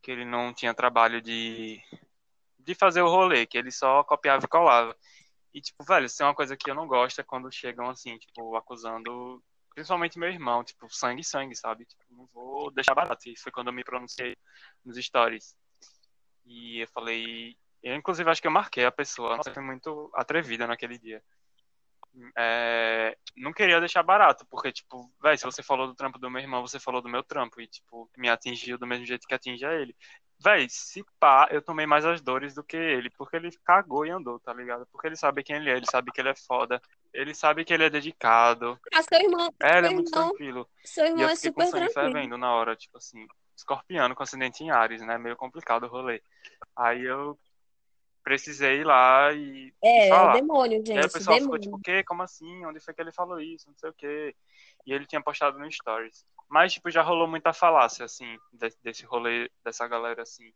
que 0.00 0.12
ele 0.12 0.24
não 0.24 0.54
tinha 0.54 0.72
trabalho 0.72 1.20
de, 1.20 1.80
de 2.60 2.74
fazer 2.76 3.02
o 3.02 3.08
rolê, 3.08 3.46
que 3.46 3.58
ele 3.58 3.72
só 3.72 4.04
copiava 4.04 4.44
e 4.44 4.48
colava. 4.48 4.96
E, 5.52 5.60
tipo, 5.60 5.82
velho, 5.82 6.06
isso 6.06 6.22
é 6.22 6.26
uma 6.26 6.34
coisa 6.34 6.56
que 6.56 6.70
eu 6.70 6.74
não 6.76 6.86
gosto 6.86 7.20
é 7.20 7.24
quando 7.24 7.50
chegam 7.50 7.90
assim, 7.90 8.16
tipo, 8.18 8.54
acusando, 8.54 9.42
principalmente 9.80 10.18
meu 10.18 10.28
irmão, 10.28 10.62
tipo, 10.62 10.88
sangue, 10.94 11.24
sangue, 11.24 11.56
sabe? 11.56 11.86
Tipo, 11.86 12.02
não 12.10 12.26
vou 12.34 12.70
deixar 12.70 12.94
barato. 12.94 13.28
Isso 13.30 13.42
foi 13.42 13.50
quando 13.50 13.68
eu 13.68 13.72
me 13.72 13.82
pronunciei 13.82 14.36
nos 14.84 14.98
stories. 14.98 15.56
E 16.44 16.80
eu 16.80 16.88
falei. 16.88 17.56
Eu, 17.82 17.96
inclusive, 17.96 18.28
acho 18.28 18.42
que 18.42 18.46
eu 18.46 18.52
marquei 18.52 18.84
a 18.84 18.92
pessoa. 18.92 19.38
Nossa, 19.38 19.54
foi 19.54 19.62
muito 19.62 20.10
atrevida 20.14 20.66
naquele 20.66 20.98
dia. 20.98 21.22
É, 22.36 23.16
não 23.34 23.54
queria 23.54 23.80
deixar 23.80 24.02
barato, 24.02 24.44
porque, 24.50 24.70
tipo, 24.70 25.10
velho, 25.22 25.38
se 25.38 25.44
você 25.44 25.62
falou 25.62 25.86
do 25.86 25.94
trampo 25.94 26.18
do 26.18 26.30
meu 26.30 26.42
irmão, 26.42 26.60
você 26.60 26.78
falou 26.78 27.00
do 27.00 27.08
meu 27.08 27.22
trampo. 27.22 27.58
E, 27.58 27.66
tipo, 27.66 28.10
me 28.18 28.28
atingiu 28.28 28.76
do 28.76 28.86
mesmo 28.86 29.06
jeito 29.06 29.26
que 29.26 29.34
atinge 29.34 29.64
a 29.64 29.72
ele. 29.72 29.96
Véi, 30.42 30.66
se 30.68 31.02
pá, 31.18 31.48
eu 31.50 31.62
tomei 31.62 31.86
mais 31.86 32.04
as 32.04 32.20
dores 32.20 32.54
do 32.54 32.64
que 32.64 32.76
ele, 32.76 33.08
porque 33.10 33.36
ele 33.36 33.50
cagou 33.64 34.04
e 34.04 34.10
andou, 34.10 34.38
tá 34.40 34.52
ligado? 34.52 34.86
Porque 34.92 35.06
ele 35.06 35.16
sabe 35.16 35.42
quem 35.42 35.56
ele 35.56 35.70
é, 35.70 35.76
ele 35.76 35.86
sabe 35.86 36.10
que 36.12 36.20
ele 36.20 36.30
é 36.30 36.34
foda, 36.34 36.80
ele 37.12 37.34
sabe 37.34 37.64
que 37.64 37.72
ele 37.72 37.84
é 37.84 37.90
dedicado. 37.90 38.78
Ah, 38.92 39.02
seu 39.02 39.20
irmão, 39.20 39.52
É, 39.60 39.78
ele 39.78 39.86
é 39.86 39.90
muito 39.90 40.08
irmão, 40.10 40.28
tranquilo. 40.28 40.68
seu 40.84 41.06
irmão 41.06 41.28
é 41.28 41.36
super 41.36 41.70
tranquilo. 41.70 41.92
fervendo 41.92 42.38
na 42.38 42.52
hora, 42.54 42.76
tipo 42.76 42.96
assim, 42.98 43.26
escorpiano 43.56 44.14
com 44.14 44.22
acidente 44.22 44.62
em 44.64 44.70
Ares, 44.70 45.02
né? 45.02 45.18
Meio 45.18 45.36
complicado 45.36 45.84
o 45.84 45.88
rolê. 45.88 46.22
Aí 46.76 47.04
eu 47.04 47.38
precisei 48.22 48.80
ir 48.80 48.84
lá 48.86 49.32
e, 49.32 49.68
e 49.68 49.72
É, 49.82 50.06
é 50.06 50.08
falar. 50.08 50.34
demônio, 50.34 50.82
E 50.86 50.92
aí 50.92 50.98
o 50.98 51.02
gente, 51.02 51.12
pessoal 51.12 51.38
ficou 51.38 51.58
tipo, 51.58 51.76
demônio. 51.76 51.80
o 51.80 51.82
quê? 51.82 52.04
Como 52.04 52.22
assim? 52.22 52.64
Onde 52.66 52.80
foi 52.80 52.94
que 52.94 53.00
ele 53.00 53.12
falou 53.12 53.40
isso? 53.40 53.68
Não 53.68 53.76
sei 53.76 53.90
o 53.90 53.94
quê. 53.94 54.36
E 54.86 54.92
ele 54.92 55.06
tinha 55.06 55.22
postado 55.22 55.58
no 55.58 55.70
Stories. 55.70 56.24
Mas, 56.48 56.72
tipo, 56.72 56.90
já 56.90 57.02
rolou 57.02 57.28
muita 57.28 57.52
falácia, 57.52 58.04
assim, 58.04 58.36
de- 58.52 58.76
desse 58.82 59.04
rolê, 59.04 59.50
dessa 59.64 59.86
galera, 59.86 60.22
assim. 60.22 60.52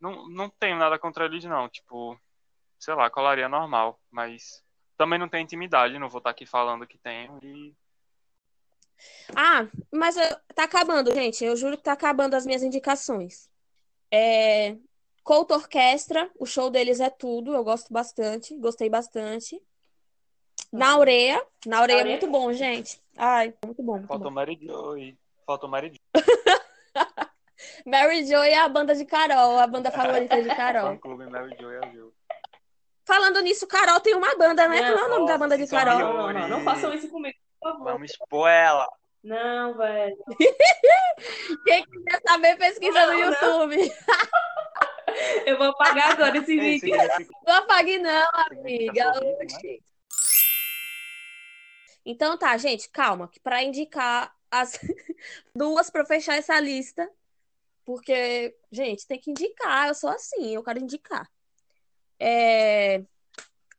Não, 0.00 0.28
não 0.28 0.50
tenho 0.50 0.76
nada 0.78 0.98
contra 0.98 1.24
eles, 1.24 1.44
não. 1.44 1.68
Tipo, 1.68 2.18
sei 2.78 2.94
lá, 2.94 3.08
colaria 3.10 3.48
normal. 3.48 3.98
Mas 4.10 4.62
também 4.96 5.18
não 5.18 5.28
tem 5.28 5.42
intimidade, 5.42 5.98
não 5.98 6.08
vou 6.08 6.18
estar 6.18 6.30
aqui 6.30 6.46
falando 6.46 6.86
que 6.86 6.98
tenho. 6.98 7.38
E 7.42 7.74
Ah, 9.34 9.66
mas 9.92 10.16
eh, 10.16 10.40
tá 10.54 10.64
acabando, 10.64 11.14
gente. 11.14 11.44
Eu 11.44 11.56
juro 11.56 11.76
que 11.76 11.82
tá 11.82 11.92
acabando 11.92 12.34
as 12.34 12.46
minhas 12.46 12.62
indicações. 12.62 13.48
É... 14.10 14.76
Couto 15.22 15.54
Orquestra, 15.54 16.30
o 16.38 16.46
show 16.46 16.70
deles 16.70 17.00
é 17.00 17.10
tudo. 17.10 17.52
Eu 17.54 17.64
gosto 17.64 17.92
bastante, 17.92 18.56
gostei 18.56 18.88
bastante. 18.88 19.60
Na 20.72 20.98
Ureia, 20.98 21.44
na 21.66 21.82
Ureia 21.82 22.00
é 22.00 22.04
muito 22.04 22.26
bom, 22.28 22.52
gente. 22.52 23.00
Ai, 23.16 23.54
muito 23.64 23.82
bom, 23.82 23.94
muito 23.94 24.08
faltou 24.08 24.30
bom. 24.30 24.34
Mary 24.34 24.58
Joy. 24.60 25.16
Faltou 25.44 25.68
Mary 25.68 25.88
Joy. 25.88 25.98
Mary 27.86 28.26
Jo 28.26 28.36
é 28.36 28.56
a 28.56 28.68
banda 28.68 28.94
de 28.94 29.04
Carol, 29.04 29.58
a 29.58 29.66
banda 29.66 29.90
favorita 29.90 30.40
de 30.42 30.48
Carol. 30.48 30.90
Fã 30.90 30.98
clube 30.98 31.26
Mary 31.26 31.56
Joy 31.58 31.76
Azul. 31.84 32.12
Falando 33.06 33.40
nisso, 33.40 33.66
Carol 33.66 34.00
tem 34.00 34.14
uma 34.14 34.34
banda, 34.36 34.66
né? 34.68 34.80
Não, 34.82 34.94
Qual 34.94 35.04
é 35.04 35.06
o 35.06 35.10
nome 35.10 35.26
da 35.26 35.38
banda 35.38 35.56
de 35.56 35.66
Carol? 35.68 35.98
Não, 35.98 36.12
não, 36.12 36.32
não, 36.32 36.48
não 36.48 36.64
façam 36.64 36.92
isso 36.92 37.08
comigo, 37.08 37.38
por 37.60 37.70
favor. 37.70 37.84
Vamos 37.92 38.10
expor 38.10 38.48
ela. 38.48 38.88
Não, 39.22 39.74
velho. 39.76 40.16
Quem 41.64 41.84
quiser 41.84 42.20
saber, 42.26 42.56
pesquisa 42.58 43.06
no 43.06 43.12
Não, 43.12 43.18
não. 43.18 43.26
YouTube. 43.72 43.92
Eu 45.46 45.56
vou 45.56 45.68
apagar 45.68 46.12
agora 46.12 46.36
esse 46.36 46.58
vídeo. 46.58 46.80
significa- 46.80 47.38
Não 47.46 47.54
apague, 47.54 47.98
não, 47.98 48.28
amiga. 48.50 49.14
sorriso, 49.14 49.56
né? 49.62 49.78
Então 52.04 52.36
tá, 52.36 52.56
gente, 52.56 52.88
calma, 52.90 53.28
que 53.28 53.40
para 53.40 53.62
indicar 53.62 54.34
as 54.50 54.78
duas 55.54 55.90
para 55.90 56.04
fechar 56.04 56.36
essa 56.36 56.58
lista, 56.60 57.08
porque, 57.84 58.56
gente, 58.70 59.06
tem 59.06 59.18
que 59.18 59.30
indicar, 59.30 59.88
eu 59.88 59.94
sou 59.94 60.10
assim, 60.10 60.54
eu 60.54 60.62
quero 60.62 60.80
indicar. 60.80 61.28
É, 62.18 63.02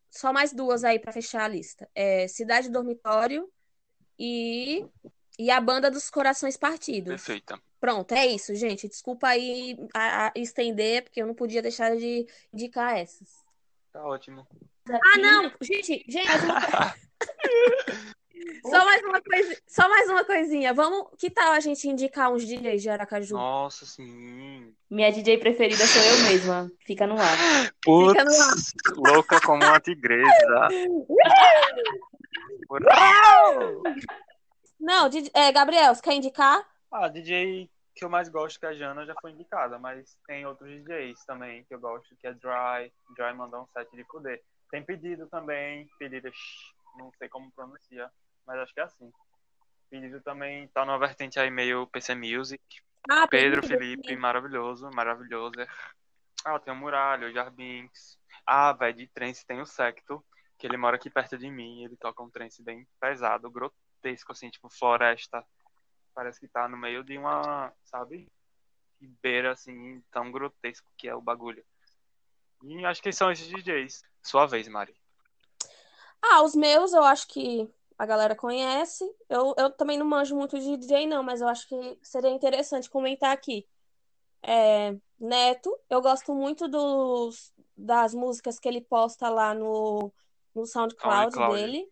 Só 0.10 0.32
mais 0.32 0.54
duas 0.54 0.84
aí 0.84 1.00
para 1.00 1.12
fechar 1.12 1.44
a 1.44 1.48
lista. 1.48 1.90
É 1.94 2.28
Cidade 2.28 2.70
Dormitório 2.70 3.50
e... 4.18 4.86
e 5.38 5.52
a 5.52 5.60
Banda 5.62 5.90
dos 5.90 6.10
Corações 6.10 6.58
Partidos. 6.58 7.24
Perfeita. 7.24 7.60
Pronto, 7.80 8.12
é 8.14 8.26
isso, 8.26 8.56
gente. 8.56 8.88
Desculpa 8.88 9.28
aí 9.28 9.78
a, 9.94 10.28
a 10.28 10.32
estender, 10.36 11.04
porque 11.04 11.22
eu 11.22 11.28
não 11.28 11.36
podia 11.36 11.62
deixar 11.62 11.96
de 11.96 12.26
indicar 12.52 12.98
essas. 12.98 13.30
Tá 13.94 14.04
ótimo. 14.04 14.48
Ah, 14.90 15.18
não! 15.18 15.52
Gente, 15.62 16.04
gente. 16.08 16.28
só, 18.62 18.86
mais 18.86 19.04
uma 19.04 19.22
coisa, 19.22 19.62
só 19.68 19.90
mais 19.90 20.10
uma 20.10 20.26
coisinha. 20.26 20.74
Vamos, 20.74 21.08
que 21.18 21.30
tal 21.30 21.52
a 21.54 21.60
gente 21.60 21.88
indicar 21.88 22.32
uns 22.32 22.44
DJs 22.46 22.82
de 22.82 22.90
Aracaju? 22.90 23.36
Nossa, 23.36 23.86
sim. 23.86 24.74
Minha 24.90 25.12
DJ 25.12 25.38
preferida 25.38 25.86
sou 25.86 26.02
eu 26.02 26.24
mesma. 26.30 26.72
Fica 26.86 27.06
no 27.06 27.20
ar. 27.20 27.38
Putz, 27.84 28.12
Fica 28.12 28.24
no 28.24 28.32
ar. 28.32 28.56
louca 29.14 29.42
como 29.42 29.64
uma 29.64 29.80
tigresa. 29.80 30.28
Não, 34.80 35.10
é, 35.34 35.52
Gabriel, 35.52 35.96
você 35.96 36.02
quer 36.02 36.14
indicar? 36.14 36.64
Ah, 36.92 37.08
DJ 37.08 37.70
que 37.98 38.06
eu 38.06 38.10
mais 38.10 38.30
gosto 38.30 38.60
que 38.60 38.66
a 38.66 38.74
Jana 38.74 39.06
já 39.06 39.16
foi 39.20 39.32
indicada, 39.32 39.80
mas 39.80 40.16
tem 40.28 40.46
outros 40.46 40.70
DJs 40.70 41.26
também 41.26 41.64
que 41.64 41.74
eu 41.74 41.80
gosto, 41.80 42.16
que 42.18 42.28
é 42.28 42.34
Dry. 42.34 42.94
Dry 43.16 43.34
mandou 43.36 43.64
um 43.64 43.68
set 43.68 43.90
de 43.96 44.04
poder. 44.04 44.44
Tem 44.70 44.84
pedido 44.84 45.28
também, 45.28 45.90
pedido, 45.98 46.30
não 46.98 47.12
sei 47.18 47.28
como 47.28 47.52
pronuncia, 47.52 48.10
mas 48.48 48.60
acho 48.60 48.74
que 48.74 48.80
é 48.80 48.84
assim. 48.84 49.12
Pedido 49.89 50.22
também 50.22 50.68
tá 50.70 50.86
numa 50.86 50.98
vertente 50.98 51.39
aí 51.39 51.52
meio 51.52 51.86
PC 51.88 52.16
Music. 52.16 52.62
Ah, 53.10 53.28
Pedro 53.28 53.62
Pedro 53.62 53.68
Felipe, 53.68 54.16
maravilhoso, 54.16 54.89
maravilhoso. 54.93 55.56
Ah, 56.43 56.60
tem 56.60 56.74
o 56.74 56.76
Muralho, 56.76 57.28
o 57.28 57.32
Jarbinks. 57.32 58.18
Ah, 58.45 58.72
velho, 58.74 58.98
de 58.98 59.08
trance 59.08 59.45
tem 59.45 59.62
o 59.62 59.66
Secto, 59.66 60.24
que 60.58 60.66
ele 60.66 60.78
mora 60.78 60.95
aqui 60.95 61.10
perto 61.10 61.38
de 61.38 61.50
mim. 61.50 61.84
Ele 61.84 61.98
toca 61.98 62.24
um 62.24 62.30
trance 62.30 62.64
bem 62.64 62.88
pesado, 63.00 63.52
grotesco, 63.52 64.32
assim, 64.32 64.50
tipo 64.50 64.70
floresta. 64.70 65.45
Parece 66.14 66.39
que 66.39 66.48
tá 66.48 66.68
no 66.68 66.78
meio 66.78 67.04
de 67.04 67.18
uma, 67.18 67.72
sabe? 67.84 68.28
Ribeira, 69.00 69.52
assim, 69.52 70.02
tão 70.12 70.32
grotesco 70.32 70.89
que 70.98 71.08
é 71.08 71.16
o 71.16 71.22
bagulho. 71.22 71.64
E 72.64 72.86
acho 72.86 73.02
que 73.02 73.12
são 73.12 73.32
esses 73.32 73.48
DJs. 73.48 74.04
Sua 74.22 74.45
vez, 74.45 74.68
Mari. 74.68 74.95
Ah, 76.22 76.41
os 76.41 76.56
meus 76.56 76.93
eu 76.93 77.04
acho 77.04 77.28
que 77.28 77.70
a 77.98 78.06
galera 78.06 78.36
conhece. 78.36 79.04
Eu, 79.28 79.54
eu 79.58 79.72
também 79.72 79.98
não 79.98 80.06
manjo 80.06 80.36
muito 80.36 80.58
de 80.60 80.78
DJ, 80.78 81.08
não, 81.08 81.24
mas 81.24 81.41
eu 81.41 81.48
acho 81.48 81.68
que 81.68 81.98
seria 82.02 82.30
interessante 82.30 82.89
comentar 82.89 83.32
aqui. 83.32 83.68
É, 84.43 84.95
Neto, 85.20 85.76
eu 85.89 86.02
gosto 86.02 86.34
muito 86.34 86.68
dos, 86.68 87.52
das 87.76 88.14
músicas 88.14 88.60
que 88.60 88.68
ele 88.68 88.82
posta 88.82 89.30
lá 89.30 89.54
no, 89.54 90.12
no 90.54 90.66
SoundCloud 90.66 91.34
SoundCloud. 91.34 91.62
dele. 91.62 91.91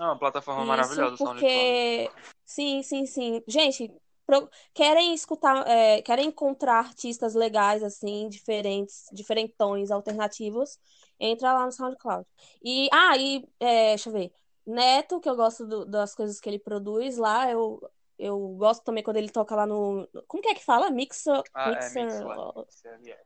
Ah, 0.00 0.06
uma 0.06 0.18
plataforma 0.18 0.62
Isso, 0.62 0.68
maravilhosa, 0.68 1.14
o 1.14 1.18
SoundCloud. 1.18 1.44
porque 1.44 2.10
sim, 2.44 2.82
sim, 2.82 3.04
sim. 3.04 3.42
Gente, 3.46 3.92
pro- 4.26 4.48
querem 4.72 5.12
escutar, 5.12 5.68
é, 5.68 6.00
querem 6.00 6.28
encontrar 6.28 6.78
artistas 6.78 7.34
legais 7.34 7.82
assim, 7.82 8.26
diferentes, 8.30 9.04
diferentões, 9.12 9.90
alternativos, 9.90 10.78
entra 11.20 11.52
lá 11.52 11.66
no 11.66 11.72
SoundCloud. 11.72 12.26
E 12.64 12.88
ah, 12.90 13.16
e 13.18 13.46
é, 13.60 13.88
deixa 13.90 14.08
eu 14.08 14.14
ver. 14.14 14.32
Neto, 14.66 15.20
que 15.20 15.28
eu 15.28 15.36
gosto 15.36 15.66
do- 15.66 15.84
das 15.84 16.14
coisas 16.14 16.40
que 16.40 16.48
ele 16.48 16.58
produz 16.58 17.16
lá, 17.16 17.50
eu 17.50 17.80
eu 18.18 18.38
gosto 18.56 18.84
também 18.84 19.02
quando 19.02 19.16
ele 19.16 19.28
toca 19.30 19.56
lá 19.56 19.66
no, 19.66 20.06
como 20.28 20.40
que 20.42 20.48
é 20.50 20.54
que 20.54 20.64
fala? 20.64 20.90
Mixer, 20.90 21.42
Ah, 21.54 21.70
é, 21.70 21.88
mixer, 21.88 21.94
Mixler, 21.94 23.00
yeah. 23.02 23.22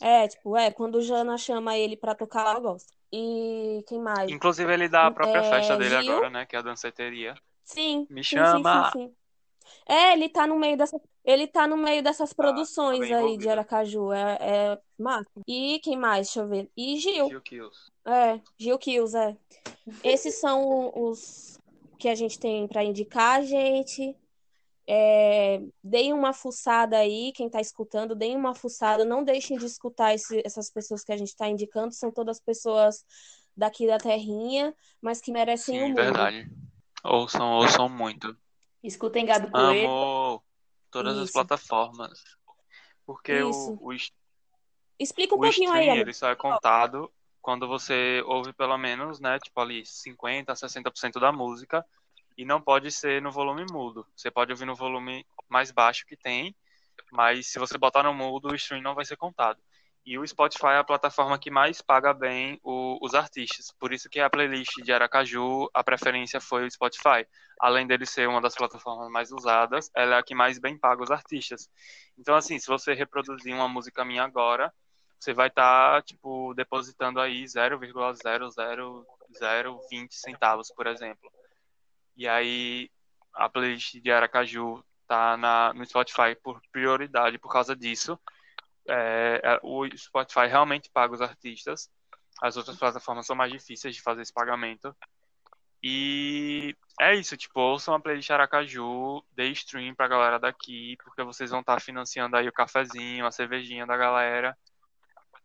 é, 0.00 0.26
tipo, 0.28 0.56
é, 0.56 0.70
quando 0.72 0.96
o 0.96 1.00
Jana 1.00 1.38
chama 1.38 1.76
ele 1.76 1.96
pra 1.96 2.14
tocar 2.14 2.44
lá, 2.44 2.54
eu 2.54 2.60
gosto. 2.62 2.92
E 3.12 3.84
quem 3.86 4.00
mais? 4.00 4.30
Inclusive, 4.32 4.72
ele 4.72 4.88
dá 4.88 5.06
a 5.06 5.10
própria 5.10 5.42
É, 5.42 5.50
festa 5.50 5.76
dele 5.76 5.94
Gil. 6.02 6.12
agora, 6.12 6.30
né? 6.30 6.46
Que 6.46 6.56
é 6.56 6.58
a 6.58 6.62
danceteria. 6.62 7.34
Sim, 7.64 8.08
Me 8.10 8.22
sim, 8.22 8.24
chama! 8.24 8.90
sim, 8.90 8.92
sim. 8.92 9.16
É, 9.88 10.12
ele 10.14 10.28
tá 10.28 10.46
no 10.46 10.58
meio 10.58 10.76
dessa, 10.76 11.00
ele 11.24 11.46
tá 11.48 11.66
no 11.66 11.76
meio 11.76 12.02
dessas 12.02 12.32
produções 12.32 13.00
bem 13.00 13.14
aí 13.14 13.38
de. 13.38 13.48
Aracaju, 13.48 14.12
é, 14.12 14.38
é 14.74 14.80
massa. 14.98 15.30
E 15.48 15.80
quem 15.80 15.96
mais? 15.96 16.28
Deixa 16.28 16.40
eu 16.40 16.48
ver. 16.48 16.70
E 16.76 16.96
Gil, 16.98 17.28
Gil 17.28 17.40
Kills. 17.42 17.91
É, 18.06 18.40
Gil 18.58 18.78
Kills, 18.78 19.16
é. 19.16 19.36
Esses 20.02 20.38
são 20.40 20.92
os 20.94 21.58
que 21.98 22.08
a 22.08 22.14
gente 22.14 22.38
tem 22.38 22.66
pra 22.66 22.84
indicar, 22.84 23.42
gente. 23.44 24.16
É, 24.86 25.60
deem 25.82 26.12
uma 26.12 26.32
fuçada 26.32 26.98
aí, 26.98 27.32
quem 27.32 27.48
tá 27.48 27.60
escutando, 27.60 28.16
deem 28.16 28.36
uma 28.36 28.54
fuçada, 28.54 29.04
não 29.04 29.22
deixem 29.22 29.56
de 29.56 29.64
escutar 29.64 30.12
esse- 30.12 30.42
essas 30.44 30.68
pessoas 30.70 31.04
que 31.04 31.12
a 31.12 31.16
gente 31.16 31.36
tá 31.36 31.46
indicando, 31.48 31.94
são 31.94 32.10
todas 32.10 32.40
pessoas 32.40 33.04
daqui 33.56 33.86
da 33.86 33.98
terrinha, 33.98 34.74
mas 35.00 35.20
que 35.20 35.30
merecem 35.30 35.76
o 35.76 35.80
Sim, 35.82 35.88
mundo. 35.90 35.96
verdade. 35.96 36.50
Ouçam, 37.04 37.52
ouçam 37.52 37.88
muito. 37.88 38.36
Escutem 38.82 39.24
Gabi 39.24 39.50
Coelho. 39.50 39.88
Amo 39.88 40.42
todas 40.90 41.16
as 41.16 41.24
Isso. 41.24 41.32
plataformas. 41.34 42.20
Porque 43.06 43.40
o, 43.40 43.50
Isso. 43.50 43.78
o, 43.80 43.92
es- 43.92 44.12
Explica 44.98 45.34
um 45.34 45.38
o 45.38 45.42
pouquinho 45.42 45.70
aí, 45.70 45.78
stream, 45.78 45.92
amigo. 45.92 46.04
ele 46.08 46.14
só 46.14 46.28
é 46.28 46.34
contado 46.36 47.12
quando 47.42 47.68
você 47.68 48.22
ouve 48.26 48.52
pelo 48.54 48.78
menos, 48.78 49.20
né, 49.20 49.38
tipo 49.40 49.60
ali 49.60 49.84
50, 49.86 50.54
60% 50.56 51.20
da 51.20 51.32
música 51.32 51.84
e 52.38 52.44
não 52.44 52.60
pode 52.62 52.90
ser 52.90 53.20
no 53.22 53.30
volume 53.32 53.66
mudo. 53.70 54.06
Você 54.16 54.30
pode 54.30 54.52
ouvir 54.52 54.64
no 54.66 54.74
volume 54.76 55.26
mais 55.48 55.70
baixo 55.72 56.06
que 56.06 56.16
tem, 56.16 56.54
mas 57.12 57.48
se 57.48 57.58
você 57.58 57.76
botar 57.78 58.02
no 58.02 58.14
mudo, 58.14 58.48
o 58.50 58.54
stream 58.54 58.82
não 58.82 58.94
vai 58.94 59.04
ser 59.04 59.16
contado. 59.16 59.60
E 60.04 60.18
o 60.18 60.26
Spotify 60.26 60.66
é 60.68 60.78
a 60.78 60.84
plataforma 60.84 61.38
que 61.38 61.50
mais 61.50 61.80
paga 61.80 62.12
bem 62.12 62.58
o- 62.64 62.98
os 63.00 63.14
artistas. 63.14 63.72
Por 63.78 63.92
isso 63.92 64.08
que 64.10 64.18
a 64.18 64.28
playlist 64.28 64.74
de 64.82 64.92
Aracaju, 64.92 65.68
a 65.72 65.84
preferência 65.84 66.40
foi 66.40 66.66
o 66.66 66.70
Spotify. 66.70 67.24
Além 67.60 67.86
dele 67.86 68.04
ser 68.04 68.28
uma 68.28 68.40
das 68.40 68.54
plataformas 68.56 69.08
mais 69.10 69.30
usadas, 69.30 69.90
ela 69.94 70.16
é 70.16 70.18
a 70.18 70.22
que 70.22 70.34
mais 70.34 70.58
bem 70.58 70.76
paga 70.76 71.02
os 71.04 71.10
artistas. 71.12 71.68
Então, 72.18 72.34
assim, 72.34 72.58
se 72.58 72.66
você 72.66 72.94
reproduzir 72.94 73.54
uma 73.54 73.68
música 73.68 74.04
minha 74.04 74.24
agora, 74.24 74.72
você 75.22 75.32
vai 75.32 75.46
estar, 75.46 76.02
tipo, 76.02 76.52
depositando 76.54 77.20
aí 77.20 77.44
0,00020 77.44 80.10
centavos, 80.10 80.72
por 80.74 80.88
exemplo. 80.88 81.30
E 82.16 82.26
aí, 82.26 82.90
a 83.32 83.48
playlist 83.48 84.00
de 84.00 84.10
Aracaju 84.10 84.82
tá 85.06 85.36
na, 85.36 85.72
no 85.74 85.86
Spotify 85.86 86.34
por 86.42 86.60
prioridade 86.72 87.38
por 87.38 87.52
causa 87.52 87.76
disso. 87.76 88.18
É, 88.88 89.40
é, 89.44 89.60
o 89.62 89.86
Spotify 89.96 90.48
realmente 90.48 90.90
paga 90.90 91.14
os 91.14 91.20
artistas. 91.20 91.88
As 92.40 92.56
outras 92.56 92.76
plataformas 92.76 93.24
são 93.24 93.36
mais 93.36 93.52
difíceis 93.52 93.94
de 93.94 94.02
fazer 94.02 94.22
esse 94.22 94.32
pagamento. 94.32 94.92
E 95.80 96.76
é 97.00 97.14
isso, 97.14 97.36
tipo, 97.36 97.60
ouçam 97.60 97.94
a 97.94 98.00
playlist 98.00 98.30
Aracaju, 98.30 99.22
dê 99.36 99.46
stream 99.50 99.94
pra 99.94 100.08
galera 100.08 100.40
daqui, 100.40 100.96
porque 101.04 101.22
vocês 101.22 101.50
vão 101.50 101.60
estar 101.60 101.80
financiando 101.80 102.36
aí 102.36 102.48
o 102.48 102.52
cafezinho, 102.52 103.24
a 103.24 103.30
cervejinha 103.30 103.86
da 103.86 103.96
galera, 103.96 104.58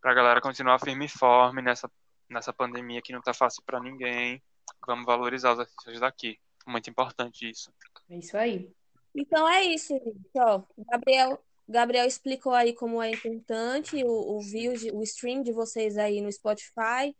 pra 0.07 0.13
galera 0.13 0.39
continuar 0.39 0.79
firme 0.79 1.03
e 1.03 1.09
forte 1.09 1.61
nessa, 1.61 1.91
nessa 2.29 2.53
pandemia 2.53 3.01
que 3.01 3.11
não 3.11 3.21
tá 3.21 3.33
fácil 3.33 3.61
pra 3.65 3.77
ninguém. 3.77 4.41
Vamos 4.87 5.05
valorizar 5.05 5.51
os 5.51 5.59
artistas 5.59 5.99
daqui. 5.99 6.39
Muito 6.65 6.89
importante 6.89 7.49
isso. 7.49 7.73
É 8.09 8.17
isso 8.17 8.37
aí. 8.37 8.71
Então 9.13 9.45
é 9.49 9.63
isso, 9.65 9.89
gente. 9.93 10.29
Ó, 10.37 10.63
Gabriel, 10.89 11.43
Gabriel 11.67 12.07
explicou 12.07 12.53
aí 12.53 12.73
como 12.73 13.03
é 13.03 13.11
importante 13.11 14.01
o, 14.01 14.37
o 14.37 14.39
view, 14.39 14.75
de- 14.77 14.91
o 14.91 15.03
stream 15.03 15.43
de 15.43 15.51
vocês 15.51 15.97
aí 15.97 16.21
no 16.21 16.31
Spotify. 16.31 17.13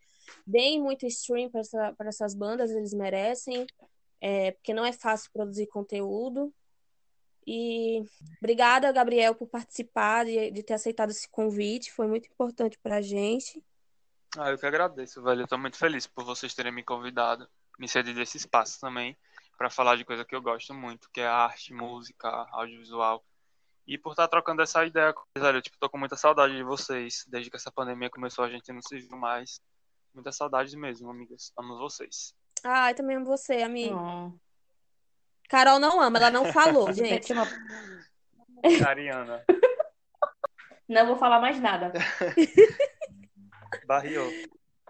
Deem 0.46 0.82
muito 0.82 1.06
stream 1.08 1.50
para 1.50 1.60
essa, 1.60 1.94
para 1.98 2.08
essas 2.08 2.34
bandas, 2.34 2.72
eles 2.72 2.94
merecem, 2.94 3.68
é, 4.22 4.52
porque 4.52 4.74
não 4.74 4.86
é 4.86 4.94
fácil 4.94 5.30
produzir 5.34 5.68
conteúdo. 5.68 6.54
E 7.50 8.04
obrigada, 8.40 8.92
Gabriel, 8.92 9.34
por 9.34 9.48
participar, 9.48 10.26
de, 10.26 10.52
de 10.52 10.62
ter 10.62 10.74
aceitado 10.74 11.12
esse 11.12 11.30
convite. 11.30 11.94
Foi 11.94 12.06
muito 12.06 12.28
importante 12.28 12.78
para 12.78 12.98
a 12.98 13.02
gente. 13.02 13.64
Ah, 14.38 14.52
eu 14.52 14.58
que 14.58 14.66
agradeço, 14.66 15.24
velho. 15.24 15.44
Eu 15.44 15.48
tô 15.48 15.58
muito 15.58 15.78
feliz 15.78 16.06
por 16.06 16.26
vocês 16.26 16.54
terem 16.54 16.74
me 16.74 16.84
convidado, 16.84 17.48
me 17.80 17.88
cedido 17.88 18.22
esse 18.22 18.36
espaço 18.36 18.78
também, 18.82 19.16
pra 19.58 19.70
falar 19.70 19.96
de 19.96 20.04
coisa 20.04 20.26
que 20.26 20.36
eu 20.36 20.42
gosto 20.42 20.74
muito, 20.74 21.10
que 21.10 21.22
é 21.22 21.26
arte, 21.26 21.74
música, 21.74 22.28
audiovisual. 22.52 23.24
E 23.88 23.98
por 23.98 24.12
estar 24.12 24.28
trocando 24.28 24.62
essa 24.62 24.86
ideia 24.86 25.14
com 25.14 25.22
vocês, 25.22 25.46
velho. 25.46 25.58
Eu, 25.60 25.62
tipo, 25.62 25.78
tô 25.80 25.90
com 25.90 25.98
muita 25.98 26.18
saudade 26.18 26.54
de 26.54 26.64
vocês. 26.64 27.24
Desde 27.30 27.50
que 27.50 27.56
essa 27.56 27.72
pandemia 27.72 28.10
começou, 28.10 28.44
a 28.44 28.50
gente 28.50 28.74
não 28.74 28.82
se 28.82 29.00
viu 29.00 29.18
mais. 29.18 29.62
Muita 30.14 30.34
saudade 30.34 30.76
mesmo, 30.76 31.10
amigas. 31.10 31.54
Amo 31.58 31.78
vocês. 31.78 32.36
Ai, 32.62 32.94
também 32.94 33.16
amo 33.16 33.26
você, 33.26 33.62
amigo. 33.62 33.96
Oh. 33.96 34.47
Carol 35.48 35.80
não 35.80 36.02
ama, 36.02 36.18
ela 36.18 36.32
não 36.32 36.52
falou, 36.52 36.92
gente. 36.94 37.28
chamar- 37.28 37.52
Ariana, 38.86 39.44
Não 40.90 41.06
vou 41.06 41.18
falar 41.18 41.40
mais 41.42 41.60
nada. 41.60 41.92
barriou. 43.86 44.30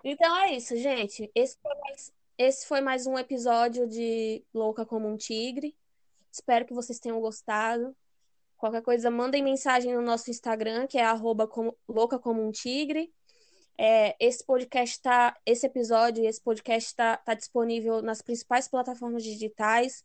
Então 0.03 0.35
é 0.37 0.53
isso, 0.53 0.75
gente. 0.77 1.29
Esse 1.33 1.57
foi 1.61 1.75
mais, 1.75 2.13
esse 2.37 2.67
foi 2.67 2.81
mais 2.81 3.07
um 3.07 3.17
episódio 3.17 3.87
de 3.87 4.43
Louca 4.53 4.85
como 4.85 5.07
um 5.07 5.17
Tigre. 5.17 5.75
Espero 6.31 6.65
que 6.65 6.73
vocês 6.73 6.99
tenham 6.99 7.19
gostado. 7.19 7.95
Qualquer 8.57 8.81
coisa, 8.81 9.09
mandem 9.11 9.43
mensagem 9.43 9.93
no 9.93 10.01
nosso 10.01 10.29
Instagram, 10.29 10.87
que 10.87 10.97
é 10.97 11.03
arroba 11.03 11.47
como- 11.47 11.75
louca 11.87 12.17
como 12.19 12.43
um 12.45 12.51
tigre. 12.51 13.11
É, 13.77 14.15
esse 14.19 14.43
podcast 14.43 14.99
tá, 15.01 15.35
esse 15.45 15.65
episódio, 15.67 16.25
esse 16.25 16.41
podcast 16.41 16.89
está 16.89 17.17
tá 17.17 17.35
disponível 17.35 18.01
nas 18.01 18.21
principais 18.21 18.67
plataformas 18.67 19.23
digitais. 19.23 20.03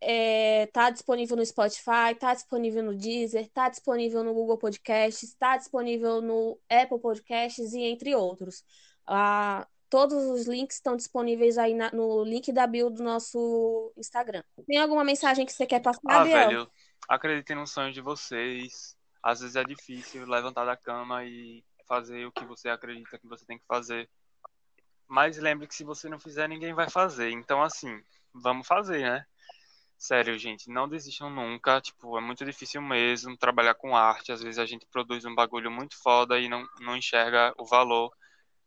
É, 0.00 0.66
tá 0.68 0.90
disponível 0.90 1.36
no 1.36 1.44
Spotify, 1.44 2.14
tá 2.18 2.32
disponível 2.32 2.82
no 2.82 2.94
Deezer, 2.94 3.48
tá 3.50 3.68
disponível 3.68 4.24
no 4.24 4.32
Google 4.32 4.56
Podcasts, 4.56 5.34
tá 5.34 5.56
disponível 5.56 6.22
no 6.22 6.58
Apple 6.70 6.98
Podcasts 6.98 7.72
e 7.74 7.82
entre 7.82 8.14
outros. 8.14 8.64
Ah, 9.06 9.66
todos 9.90 10.24
os 10.24 10.46
links 10.46 10.76
estão 10.76 10.96
disponíveis 10.96 11.58
aí 11.58 11.74
na, 11.74 11.90
no 11.90 12.24
link 12.24 12.50
da 12.52 12.66
bio 12.66 12.88
do 12.88 13.02
nosso 13.02 13.92
Instagram. 13.96 14.42
Tem 14.66 14.78
alguma 14.78 15.04
mensagem 15.04 15.44
que 15.44 15.52
você 15.52 15.66
quer 15.66 15.80
passar, 15.80 16.00
Ah, 16.06 16.24
velho, 16.24 16.70
acreditem 17.08 17.56
no 17.56 17.66
sonho 17.66 17.92
de 17.92 18.00
vocês. 18.00 18.96
Às 19.22 19.40
vezes 19.40 19.56
é 19.56 19.64
difícil 19.64 20.24
levantar 20.26 20.64
da 20.64 20.76
cama 20.76 21.24
e 21.24 21.62
fazer 21.86 22.24
o 22.24 22.32
que 22.32 22.44
você 22.44 22.68
acredita 22.68 23.18
que 23.18 23.26
você 23.26 23.44
tem 23.44 23.58
que 23.58 23.66
fazer. 23.66 24.08
Mas 25.08 25.36
lembre 25.36 25.66
que 25.66 25.74
se 25.74 25.84
você 25.84 26.08
não 26.08 26.20
fizer, 26.20 26.48
ninguém 26.48 26.72
vai 26.72 26.88
fazer. 26.88 27.30
Então, 27.30 27.60
assim, 27.62 28.00
vamos 28.32 28.66
fazer, 28.66 29.02
né? 29.02 29.26
Sério, 30.00 30.38
gente, 30.38 30.70
não 30.70 30.88
desistam 30.88 31.28
nunca. 31.28 31.78
Tipo, 31.78 32.16
é 32.16 32.22
muito 32.22 32.42
difícil 32.42 32.80
mesmo 32.80 33.36
trabalhar 33.36 33.74
com 33.74 33.94
arte. 33.94 34.32
Às 34.32 34.42
vezes 34.42 34.58
a 34.58 34.64
gente 34.64 34.86
produz 34.90 35.26
um 35.26 35.34
bagulho 35.34 35.70
muito 35.70 35.94
foda 36.02 36.40
e 36.40 36.48
não, 36.48 36.66
não 36.80 36.96
enxerga 36.96 37.52
o 37.58 37.66
valor. 37.66 38.10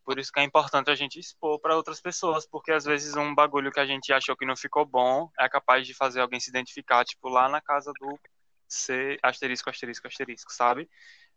Por 0.05 0.19
isso 0.19 0.31
que 0.31 0.39
é 0.39 0.43
importante 0.43 0.91
a 0.91 0.95
gente 0.95 1.19
expor 1.19 1.59
para 1.59 1.75
outras 1.75 1.99
pessoas, 1.99 2.45
porque 2.45 2.71
às 2.71 2.85
vezes 2.85 3.15
um 3.15 3.33
bagulho 3.33 3.71
que 3.71 3.79
a 3.79 3.85
gente 3.85 4.13
achou 4.13 4.37
que 4.37 4.45
não 4.45 4.55
ficou 4.55 4.85
bom 4.85 5.27
é 5.39 5.49
capaz 5.49 5.87
de 5.87 5.95
fazer 5.95 6.21
alguém 6.21 6.39
se 6.39 6.51
identificar, 6.51 7.03
tipo, 7.03 7.27
lá 7.29 7.49
na 7.49 7.59
casa 7.59 7.91
do 7.99 8.19
C, 8.67 9.17
asterisco, 9.23 9.71
asterisco, 9.71 10.07
asterisco, 10.07 10.53
sabe? 10.53 10.87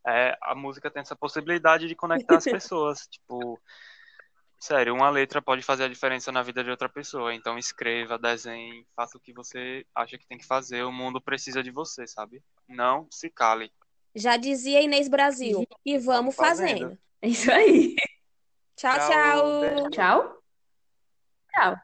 É, 0.06 0.36
a 0.42 0.54
música 0.54 0.90
tem 0.90 1.00
essa 1.00 1.16
possibilidade 1.16 1.88
de 1.88 1.94
conectar 1.94 2.36
as 2.36 2.44
pessoas. 2.44 3.06
Tipo, 3.06 3.58
sério, 4.58 4.94
uma 4.94 5.10
letra 5.10 5.40
pode 5.40 5.62
fazer 5.62 5.84
a 5.84 5.88
diferença 5.88 6.32
na 6.32 6.42
vida 6.42 6.62
de 6.62 6.70
outra 6.70 6.88
pessoa. 6.88 7.34
Então 7.34 7.58
escreva, 7.58 8.18
desenhe, 8.18 8.86
faça 8.94 9.16
o 9.16 9.20
que 9.20 9.32
você 9.32 9.84
acha 9.94 10.18
que 10.18 10.26
tem 10.26 10.38
que 10.38 10.46
fazer. 10.46 10.82
O 10.82 10.92
mundo 10.92 11.20
precisa 11.20 11.62
de 11.62 11.70
você, 11.70 12.06
sabe? 12.06 12.42
Não 12.68 13.06
se 13.10 13.30
cale. 13.30 13.72
Já 14.14 14.36
dizia 14.36 14.80
Inês 14.80 15.08
Brasil. 15.08 15.66
E 15.84 15.98
vamos 15.98 16.34
fazendo. 16.34 16.80
fazendo. 16.80 16.98
É 17.22 17.28
isso 17.28 17.50
aí. 17.50 17.96
Tchau, 18.76 18.94
Tchau, 18.94 19.08
tchau. 19.08 19.90
Tchau. 19.90 20.42
Tchau. 21.50 21.76